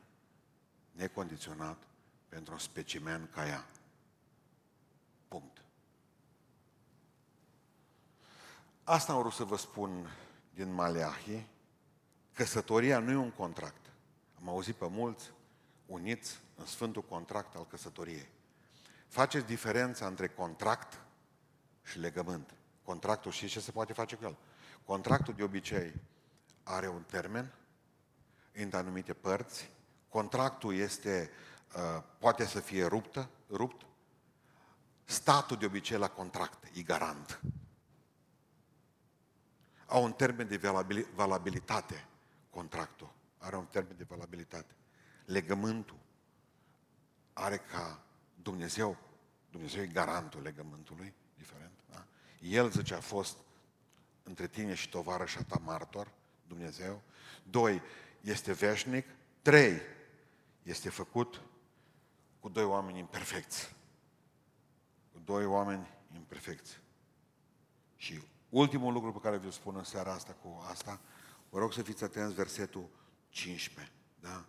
necondiționat 0.93 1.83
pentru 2.29 2.53
un 2.53 2.59
specimen 2.59 3.29
ca 3.35 3.47
ea. 3.47 3.65
Punct. 5.29 5.63
Asta 8.85 9.13
am 9.13 9.19
vrut 9.19 9.33
să 9.33 9.45
vă 9.45 9.57
spun 9.57 10.11
din 10.55 10.73
Maleahi. 10.73 11.47
Căsătoria 12.33 12.99
nu 12.99 13.11
e 13.11 13.17
un 13.17 13.31
contract. 13.31 13.91
Am 14.41 14.49
auzit 14.49 14.75
pe 14.75 14.89
mulți 14.89 15.31
uniți 15.87 16.39
în 16.57 16.67
Sfântul 16.67 17.03
Contract 17.03 17.55
al 17.55 17.67
căsătoriei. 17.67 18.29
Faceți 19.09 19.47
diferența 19.47 20.07
între 20.07 20.29
contract 20.29 21.07
și 21.89 21.99
legământ. 21.99 22.55
Contractul, 22.83 23.33
și 23.33 23.49
ce 23.49 23.61
se 23.61 23.71
poate 23.71 23.93
face 23.93 24.17
cu 24.17 24.25
el? 24.25 24.37
Contractul 24.85 25.35
de 25.35 25.43
obicei 25.43 25.95
are 26.63 26.89
un 26.89 27.03
termen, 27.03 27.53
în 28.53 28.71
anumite 28.73 29.13
părți, 29.13 29.71
contractul 30.09 30.75
este, 30.75 31.31
uh, 31.77 32.03
poate 32.19 32.45
să 32.45 32.61
fie 32.61 32.85
ruptă, 32.85 33.29
rupt, 33.51 33.87
statul 35.05 35.57
de 35.57 35.67
obicei 35.67 35.99
la 35.99 36.09
contract 36.09 36.65
e 36.77 36.83
garant. 36.83 37.41
Au 39.87 40.05
un 40.05 40.13
termen 40.13 40.49
de 40.49 40.61
valabilitate 41.15 42.07
contractul, 42.51 43.13
are 43.39 43.57
un 43.57 43.67
termen 43.67 43.97
de 43.97 44.05
valabilitate. 44.09 44.75
Legământul 45.25 45.99
are 47.33 47.57
ca 47.57 48.03
Dumnezeu, 48.43 48.97
Dumnezeu 49.51 49.83
e 49.83 49.87
garantul 49.87 50.43
legământului, 50.43 51.15
diferent, 51.15 51.17
da? 51.17 51.28
El, 52.41 52.71
zice, 52.71 52.95
a 52.95 53.01
fost 53.01 53.37
între 54.23 54.47
tine 54.47 54.75
și 54.75 54.89
tovarășa 54.89 55.43
ta 55.43 55.61
martor, 55.65 56.11
Dumnezeu. 56.47 57.03
Doi, 57.51 57.83
este 58.21 58.53
veșnic. 58.53 59.07
Trei, 59.43 59.81
este 60.63 60.89
făcut 60.89 61.41
cu 62.41 62.49
doi 62.49 62.65
oameni 62.65 62.99
imperfecți. 62.99 63.75
Cu 65.13 65.19
doi 65.25 65.45
oameni 65.45 65.89
imperfecți. 66.15 66.81
Și 67.97 68.23
ultimul 68.49 68.93
lucru 68.93 69.13
pe 69.13 69.19
care 69.19 69.39
vi-l 69.39 69.51
spun 69.51 69.77
în 69.77 69.85
seara 69.85 70.13
asta 70.13 70.37
cu 70.43 70.65
asta, 70.71 71.01
vă 71.51 71.59
rog 71.59 71.73
să 71.73 71.83
fiți 71.83 72.05
atenți 72.05 72.35
versetul 72.35 72.89
15. 73.29 73.93
Da? 74.21 74.45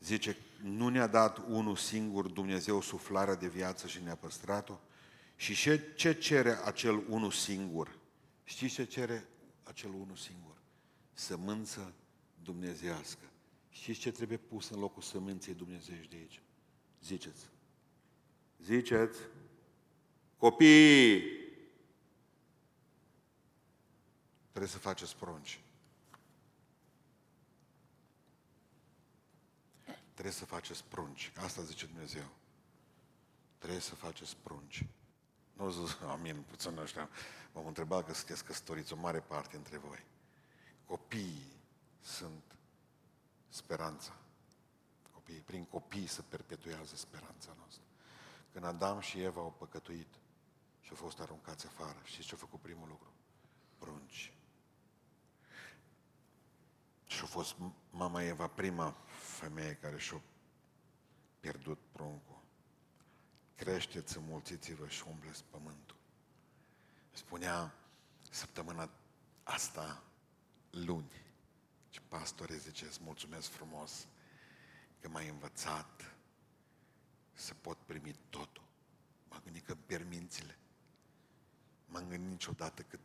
Zice, 0.00 0.36
nu 0.62 0.88
ne-a 0.88 1.06
dat 1.06 1.38
unul 1.38 1.76
singur 1.76 2.28
Dumnezeu 2.28 2.80
suflarea 2.80 3.34
de 3.34 3.48
viață 3.48 3.86
și 3.86 4.02
ne-a 4.02 4.16
păstrat-o? 4.16 4.78
Și 5.38 5.54
ce, 5.54 5.92
ce 5.96 6.12
cere 6.12 6.64
acel 6.64 7.04
unul 7.08 7.30
singur? 7.30 7.98
Știți 8.44 8.74
ce 8.74 8.84
cere 8.84 9.28
acel 9.62 9.90
unul 9.90 10.16
singur? 10.16 10.56
Sămânță 11.12 11.94
dumnezească. 12.42 13.24
Știți 13.70 13.98
ce 13.98 14.10
trebuie 14.10 14.38
pus 14.38 14.68
în 14.68 14.78
locul 14.78 15.02
sămânței 15.02 15.54
dumnezeiești 15.54 16.10
de 16.10 16.16
aici? 16.16 16.40
Ziceți. 17.02 17.46
Ziceți. 18.62 19.18
Copii! 20.36 21.22
Trebuie 24.48 24.70
să 24.70 24.78
faceți 24.78 25.16
prunci. 25.16 25.60
Trebuie 30.12 30.32
să 30.34 30.44
faceți 30.44 30.84
prunci. 30.84 31.32
Asta 31.36 31.62
zice 31.62 31.86
Dumnezeu. 31.86 32.28
Trebuie 33.58 33.80
să 33.80 33.94
faceți 33.94 34.36
prunci. 34.36 34.86
Nu 35.58 35.70
zis, 35.70 35.98
amin, 36.00 36.42
puțin 36.42 36.78
ăștia. 36.78 37.08
M-am 37.52 37.66
întrebat 37.66 38.06
că 38.06 38.14
sunteți 38.14 38.44
căsătoriți 38.44 38.92
o 38.92 38.96
mare 38.96 39.20
parte 39.20 39.56
între 39.56 39.78
voi. 39.78 40.04
Copiii 40.84 41.52
sunt 42.00 42.56
speranța. 43.48 44.16
Copiii, 45.12 45.40
prin 45.40 45.64
copii 45.64 46.06
se 46.06 46.22
perpetuează 46.22 46.96
speranța 46.96 47.54
noastră. 47.56 47.82
Când 48.52 48.64
Adam 48.64 49.00
și 49.00 49.22
Eva 49.22 49.40
au 49.40 49.54
păcătuit 49.58 50.14
și 50.80 50.90
au 50.90 50.96
fost 50.96 51.20
aruncați 51.20 51.66
afară, 51.66 51.98
știți 52.02 52.26
ce 52.26 52.34
a 52.34 52.38
făcut 52.38 52.60
primul 52.60 52.88
lucru? 52.88 53.12
Prunci. 53.78 54.32
Și 57.06 57.22
a 57.22 57.26
fost 57.26 57.56
mama 57.90 58.22
Eva 58.22 58.46
prima 58.46 58.96
femeie 59.38 59.74
care 59.74 59.98
și-a 59.98 60.20
pierdut 61.40 61.78
pruncul. 61.92 62.37
Creșteți, 63.58 64.16
înmulțiți-vă 64.16 64.88
și 64.88 65.04
umbleți 65.08 65.44
pământul. 65.50 65.96
Spunea 67.10 67.74
săptămâna 68.30 68.90
asta, 69.42 70.02
luni, 70.70 71.12
și 71.90 72.00
pastore 72.08 72.56
zice, 72.56 72.84
îți 72.84 73.02
mulțumesc 73.02 73.48
frumos 73.48 74.06
că 75.00 75.08
m-ai 75.08 75.28
învățat 75.28 76.14
să 77.32 77.54
pot 77.54 77.78
primi 77.86 78.14
totul. 78.30 78.62
M-am 79.28 79.40
gândit 79.44 79.64
că 79.64 79.74
permințile. 79.74 80.58
M-am 81.86 82.08
gândit 82.08 82.30
niciodată 82.30 82.82
că, 82.82 82.98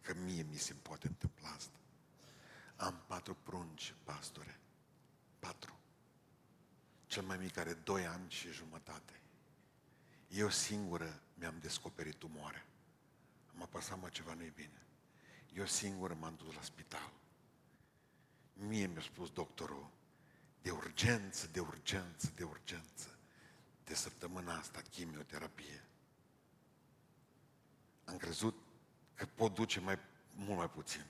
că 0.00 0.14
mie 0.14 0.42
mi 0.42 0.56
se 0.56 0.74
poate 0.74 1.06
întâmpla 1.06 1.48
asta. 1.48 1.78
Am 2.76 3.02
patru 3.06 3.34
prunci, 3.34 3.94
pastore. 4.04 4.60
Patru. 5.38 5.78
Cel 7.06 7.22
mai 7.22 7.36
mic 7.36 7.56
are 7.56 7.72
doi 7.74 8.06
ani 8.06 8.30
și 8.30 8.52
jumătate. 8.52 9.20
Eu 10.30 10.50
singură 10.50 11.22
mi-am 11.34 11.58
descoperit 11.60 12.14
tumoarea. 12.14 12.66
Am 13.54 13.62
apăsat, 13.62 14.00
mă, 14.00 14.08
ceva 14.08 14.34
nu-i 14.34 14.52
bine. 14.54 14.86
Eu 15.54 15.66
singură 15.66 16.14
m-am 16.14 16.34
dus 16.36 16.54
la 16.54 16.62
spital. 16.62 17.12
Mie 18.52 18.86
mi-a 18.86 19.00
spus 19.00 19.30
doctorul, 19.30 19.90
de 20.62 20.70
urgență, 20.70 21.46
de 21.46 21.60
urgență, 21.60 22.32
de 22.34 22.44
urgență, 22.44 23.18
de 23.84 23.94
săptămâna 23.94 24.56
asta, 24.56 24.80
chimioterapie. 24.90 25.84
Am 28.04 28.16
crezut 28.16 28.54
că 29.14 29.26
pot 29.26 29.54
duce 29.54 29.80
mai, 29.80 29.98
mult 30.34 30.58
mai 30.58 30.70
puțin. 30.70 31.06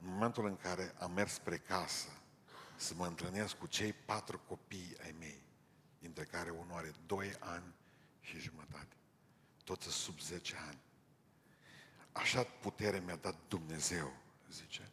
În 0.00 0.08
momentul 0.08 0.46
în 0.46 0.56
care 0.56 0.94
am 0.98 1.12
mers 1.12 1.32
spre 1.32 1.58
casă 1.58 2.08
să 2.76 2.94
mă 2.94 3.06
întâlnesc 3.06 3.58
cu 3.58 3.66
cei 3.66 3.92
patru 3.92 4.38
copii 4.38 4.96
ai 5.02 5.14
mei, 5.18 5.42
dintre 5.98 6.24
care 6.24 6.50
unul 6.50 6.76
are 6.76 6.92
doi 7.06 7.34
ani 7.38 7.74
și 8.20 8.38
jumătate, 8.38 8.96
toți 9.64 9.88
sub 9.88 10.20
10 10.20 10.56
ani. 10.56 10.78
Așa 12.12 12.42
putere 12.42 13.00
mi-a 13.00 13.16
dat 13.16 13.36
Dumnezeu, 13.48 14.12
zice, 14.50 14.90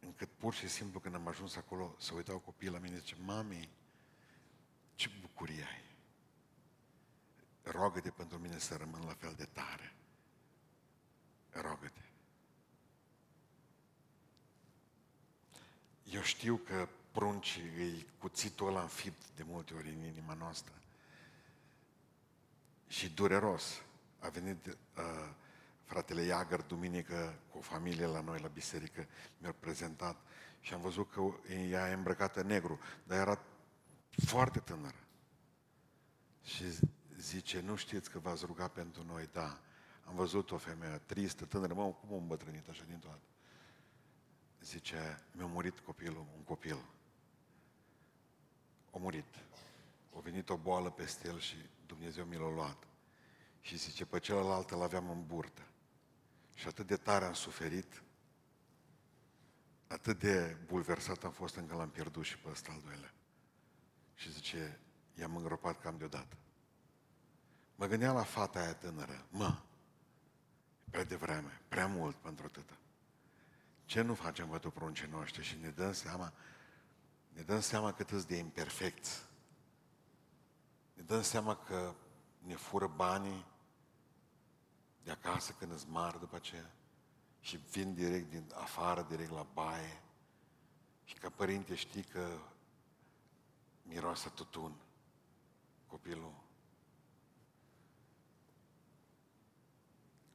încât 0.00 0.28
pur 0.28 0.54
și 0.54 0.68
simplu 0.68 1.00
când 1.00 1.14
am 1.14 1.28
ajuns 1.28 1.56
acolo 1.56 1.94
să 1.98 2.14
uitau 2.14 2.38
copiii 2.38 2.70
la 2.70 2.78
mine, 2.78 2.98
zice, 2.98 3.16
mami, 3.24 3.68
ce 4.94 5.10
bucurie 5.20 5.62
ai! 5.62 5.84
Rogă-te 7.62 8.10
pentru 8.10 8.38
mine 8.38 8.58
să 8.58 8.76
rămân 8.76 9.00
la 9.04 9.14
fel 9.14 9.34
de 9.36 9.44
tare. 9.44 9.94
Rogă-te. 11.50 12.00
Eu 16.04 16.22
știu 16.22 16.56
că 16.56 16.88
prunci 17.12 17.60
îi 17.76 18.06
cuțitul 18.18 18.68
ăla 18.68 18.82
înfipt 18.82 19.28
de 19.36 19.42
multe 19.42 19.74
ori 19.74 19.88
în 19.88 20.04
inima 20.04 20.34
noastră. 20.34 20.72
Și 22.94 23.08
dureros. 23.14 23.82
A 24.18 24.28
venit 24.28 24.66
uh, 24.66 24.74
fratele 25.84 26.22
Iagăr 26.22 26.62
duminică 26.62 27.38
cu 27.50 27.58
o 27.58 27.60
familie 27.60 28.06
la 28.06 28.20
noi 28.20 28.40
la 28.40 28.48
biserică, 28.48 29.06
mi-a 29.38 29.52
prezentat 29.52 30.16
și 30.60 30.74
am 30.74 30.80
văzut 30.80 31.10
că 31.10 31.20
ea 31.70 31.90
e 31.90 31.92
îmbrăcată 31.92 32.42
negru, 32.42 32.80
dar 33.04 33.18
era 33.18 33.44
foarte 34.26 34.58
tânără. 34.58 34.96
Și 36.42 36.64
zice, 37.18 37.60
nu 37.60 37.76
știți 37.76 38.10
că 38.10 38.18
v-ați 38.18 38.46
rugat 38.46 38.72
pentru 38.72 39.04
noi? 39.06 39.28
Da. 39.32 39.60
Am 40.04 40.14
văzut 40.14 40.50
o 40.50 40.56
femeie 40.56 41.00
tristă, 41.06 41.44
tânără, 41.44 41.74
mă, 41.74 41.92
cum 41.92 42.12
a 42.12 42.16
îmbătrânit 42.16 42.68
așa 42.68 42.82
din 42.88 42.98
toată? 42.98 43.26
Zice, 44.60 45.22
mi-a 45.32 45.46
murit 45.46 45.78
copilul, 45.78 46.26
un 46.36 46.42
copil. 46.42 46.84
A 48.90 48.98
murit. 48.98 49.34
A 50.16 50.20
venit 50.20 50.48
o 50.48 50.56
boală 50.56 50.90
peste 50.90 51.28
el 51.28 51.38
și 51.38 51.56
Dumnezeu 51.94 52.24
mi 52.24 52.36
l-a 52.36 52.50
luat. 52.50 52.86
Și 53.60 53.76
zice, 53.76 54.04
pe 54.04 54.18
celălalt 54.18 54.70
îl 54.70 54.82
aveam 54.82 55.10
în 55.10 55.26
burtă. 55.26 55.62
Și 56.54 56.66
atât 56.66 56.86
de 56.86 56.96
tare 56.96 57.24
am 57.24 57.32
suferit, 57.32 58.02
atât 59.86 60.18
de 60.18 60.56
bulversat 60.66 61.24
am 61.24 61.30
fost 61.30 61.54
încă 61.54 61.74
l-am 61.74 61.90
pierdut 61.90 62.24
și 62.24 62.38
pe 62.38 62.48
ăsta 62.48 62.72
al 62.72 62.80
doilea. 62.84 63.12
Și 64.14 64.32
zice, 64.32 64.78
i-am 65.14 65.36
îngropat 65.36 65.80
cam 65.80 65.96
deodată. 65.96 66.36
Mă 67.76 67.86
gândeam 67.86 68.14
la 68.14 68.22
fata 68.22 68.60
aia 68.60 68.74
tânără, 68.74 69.26
mă, 69.30 69.58
prea 70.90 71.04
devreme, 71.04 71.60
prea 71.68 71.86
mult 71.86 72.16
pentru 72.16 72.44
atâta. 72.44 72.76
Ce 73.84 74.00
nu 74.00 74.14
facem 74.14 74.48
pentru 74.48 74.70
pruncii 74.70 75.08
noștri 75.08 75.44
și 75.44 75.58
ne 75.60 75.68
dăm 75.68 75.92
seama, 75.92 76.32
ne 77.28 77.42
dăm 77.42 77.60
seama 77.60 77.92
cât 77.92 78.10
îți 78.10 78.26
de 78.26 78.36
imperfecți. 78.36 79.22
Ne 80.94 81.02
dăm 81.02 81.22
seama 81.22 81.56
că 81.56 81.94
ne 82.38 82.54
fură 82.54 82.86
banii 82.86 83.46
de 85.02 85.10
acasă 85.10 85.52
când 85.52 85.72
îți 85.72 85.88
mari 85.88 86.18
după 86.18 86.36
aceea 86.36 86.70
și 87.40 87.56
vin 87.56 87.94
direct 87.94 88.30
din 88.30 88.52
afară, 88.54 89.02
direct 89.02 89.30
la 89.30 89.46
baie 89.52 90.02
și 91.04 91.14
ca 91.14 91.30
părinte 91.30 91.74
știi 91.74 92.02
că 92.02 92.38
miroase 93.82 94.28
tutun 94.28 94.76
copilul. 95.86 96.42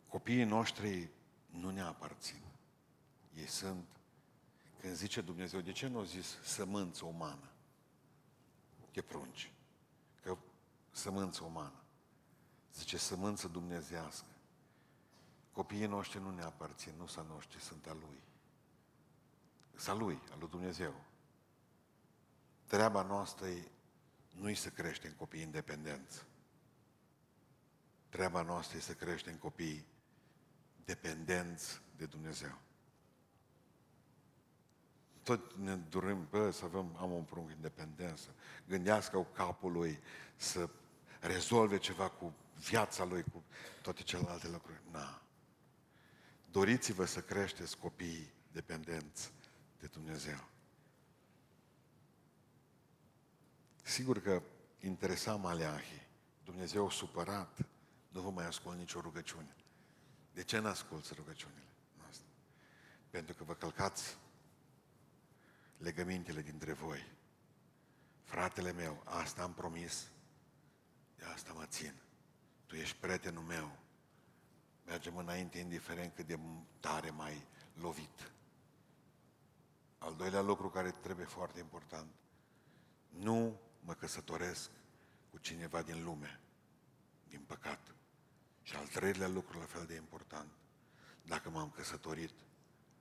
Copiii 0.07 0.43
noștri 0.43 1.09
nu 1.45 1.69
ne 1.69 1.81
aparțin. 1.81 2.41
Ei 3.35 3.47
sunt, 3.47 3.85
când 4.79 4.93
zice 4.93 5.21
Dumnezeu, 5.21 5.59
de 5.61 5.71
ce 5.71 5.87
nu 5.87 5.99
a 5.99 6.03
zis 6.03 6.37
sămânță 6.43 7.05
umană? 7.05 7.51
De 8.91 9.01
prunci. 9.01 9.51
Că 10.91 10.97
sămânță 10.97 11.43
umană. 11.43 11.83
Zice 12.73 12.97
sămânță 12.97 13.47
dumnezească. 13.47 14.25
Copiii 15.51 15.85
noștri 15.85 16.19
nu 16.19 16.31
ne 16.31 16.43
aparțin, 16.43 16.93
nu 16.97 17.07
sunt 17.07 17.27
noștri, 17.27 17.61
sunt 17.61 17.87
a 17.87 17.93
Lui. 17.93 18.23
Sunt 19.75 19.97
a 19.97 19.99
Lui, 19.99 20.21
a 20.31 20.35
Lui 20.39 20.49
Dumnezeu. 20.49 20.93
Treaba 22.65 23.01
noastră 23.01 23.47
e 23.47 23.71
nu-i 24.35 24.55
să 24.55 24.69
creștem 24.69 25.11
copii 25.11 25.41
independenți. 25.41 26.25
Treaba 28.09 28.41
noastră 28.41 28.77
e 28.77 28.81
să 28.81 28.93
creștem 28.93 29.35
copii 29.35 29.85
dependenți 30.85 31.81
de 31.97 32.05
Dumnezeu. 32.05 32.57
Tot 35.29 35.55
ne 35.57 35.75
dorim, 35.75 36.27
bă, 36.29 36.51
să 36.51 36.65
avem, 36.65 36.95
am 36.99 37.11
un 37.11 37.23
prunc 37.23 37.51
independență. 37.51 38.35
Gândească 38.67 39.27
capul 39.33 39.71
lui 39.71 39.99
să 40.35 40.69
rezolve 41.19 41.77
ceva 41.77 42.09
cu 42.09 42.33
viața 42.55 43.03
lui, 43.03 43.23
cu 43.23 43.43
toate 43.81 44.01
celelalte 44.03 44.47
lucruri. 44.47 44.81
Na. 44.91 45.21
Doriți-vă 46.51 47.05
să 47.05 47.21
creșteți 47.21 47.77
copii 47.77 48.33
dependenți 48.51 49.31
de 49.79 49.87
Dumnezeu. 49.87 50.47
Sigur 53.81 54.21
că 54.21 54.41
interesa 54.79 55.35
Maleahi. 55.35 56.07
Dumnezeu 56.43 56.89
supărat, 56.89 57.59
nu 58.09 58.21
vă 58.21 58.29
mai 58.29 58.45
ascult 58.45 58.77
nicio 58.77 59.01
rugăciune. 59.01 59.55
De 60.33 60.43
ce 60.43 60.59
n-asculți 60.59 61.13
rugăciunile 61.13 61.73
noastre? 61.97 62.27
Pentru 63.09 63.33
că 63.33 63.43
vă 63.43 63.53
călcați 63.53 64.17
legămintele 65.79 66.41
dintre 66.41 66.73
voi. 66.73 67.17
Fratele 68.23 68.71
meu, 68.71 69.01
asta 69.05 69.43
am 69.43 69.53
promis, 69.53 70.07
de 71.15 71.23
asta 71.25 71.53
mă 71.53 71.65
țin. 71.65 71.93
Tu 72.65 72.75
ești 72.75 72.97
prietenul 72.97 73.43
meu. 73.43 73.77
Mergem 74.85 75.17
înainte, 75.17 75.59
indiferent 75.59 76.13
cât 76.15 76.27
de 76.27 76.39
tare 76.79 77.09
mai 77.09 77.47
lovit. 77.73 78.31
Al 79.97 80.15
doilea 80.15 80.41
lucru 80.41 80.69
care 80.69 80.91
trebuie 80.91 81.25
foarte 81.25 81.59
important. 81.59 82.13
Nu 83.09 83.59
mă 83.79 83.93
căsătoresc 83.93 84.69
cu 85.29 85.37
cineva 85.37 85.81
din 85.81 86.03
lume, 86.03 86.39
din 87.27 87.41
păcat. 87.41 87.93
Și 88.61 88.75
al 88.75 88.87
treilea 88.87 89.27
lucru 89.27 89.59
la 89.59 89.65
fel 89.65 89.85
de 89.85 89.95
important, 89.95 90.51
dacă 91.25 91.49
m-am 91.49 91.69
căsătorit, 91.69 92.33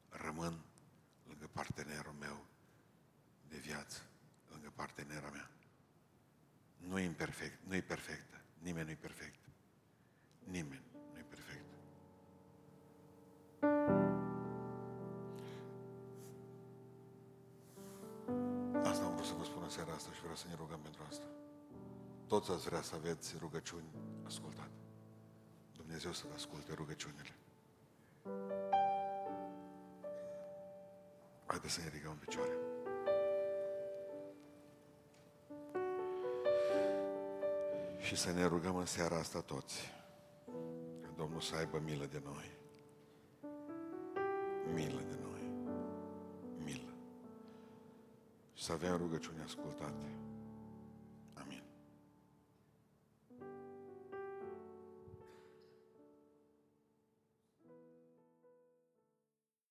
rămân 0.09 0.65
lângă 1.27 1.49
partenerul 1.53 2.13
meu 2.13 2.47
de 3.49 3.57
viață, 3.57 4.01
lângă 4.51 4.73
partenera 4.75 5.31
mea. 5.31 5.51
Nu 6.77 6.99
e 6.99 7.09
perfect, 7.09 7.59
nu 7.67 7.75
e 7.75 7.81
perfectă, 7.81 8.41
nimeni 8.59 8.85
nu 8.85 8.91
e 8.91 8.95
perfect. 8.95 9.39
Nimeni 10.45 10.83
nu 11.13 11.19
e 11.19 11.25
perfect. 11.29 11.65
Asta 18.87 19.05
am 19.05 19.13
vrut 19.15 19.27
să 19.27 19.35
vă 19.35 19.45
spun 19.45 19.63
în 19.63 19.69
seara 19.71 19.93
asta 19.93 20.13
și 20.13 20.21
vreau 20.21 20.37
să 20.37 20.47
ne 20.49 20.55
rugăm 20.55 20.81
pentru 20.81 21.03
asta. 21.09 21.25
Toți 22.27 22.51
ați 22.51 22.65
vrea 22.65 22.83
să 22.83 22.95
aveți 22.95 23.37
rugăciuni 23.39 23.89
ascultate. 24.25 24.79
Dumnezeu 25.73 26.13
să 26.13 26.25
vă 26.29 26.35
asculte 26.35 26.73
rugăciunile. 26.75 27.35
Haideți 31.47 31.73
să 31.73 31.81
ne 31.81 31.89
ridicăm 31.89 32.11
în 32.11 32.17
picioare. 32.17 32.78
Și 38.09 38.17
să 38.17 38.33
ne 38.33 38.47
rugăm 38.47 38.77
în 38.77 38.87
seara 38.87 39.17
asta 39.17 39.41
toți. 39.41 39.93
Că 41.01 41.09
Domnul 41.17 41.41
să 41.41 41.57
aibă 41.57 41.83
milă 41.85 42.07
de 42.11 42.23
noi. 42.25 42.51
Milă 44.75 45.01
de 45.09 45.19
noi. 45.23 45.51
Milă. 46.65 46.95
Și 48.55 48.65
să 48.65 48.73
avem 48.73 48.97
rugăciuni 48.97 49.43
ascultate. 49.45 50.07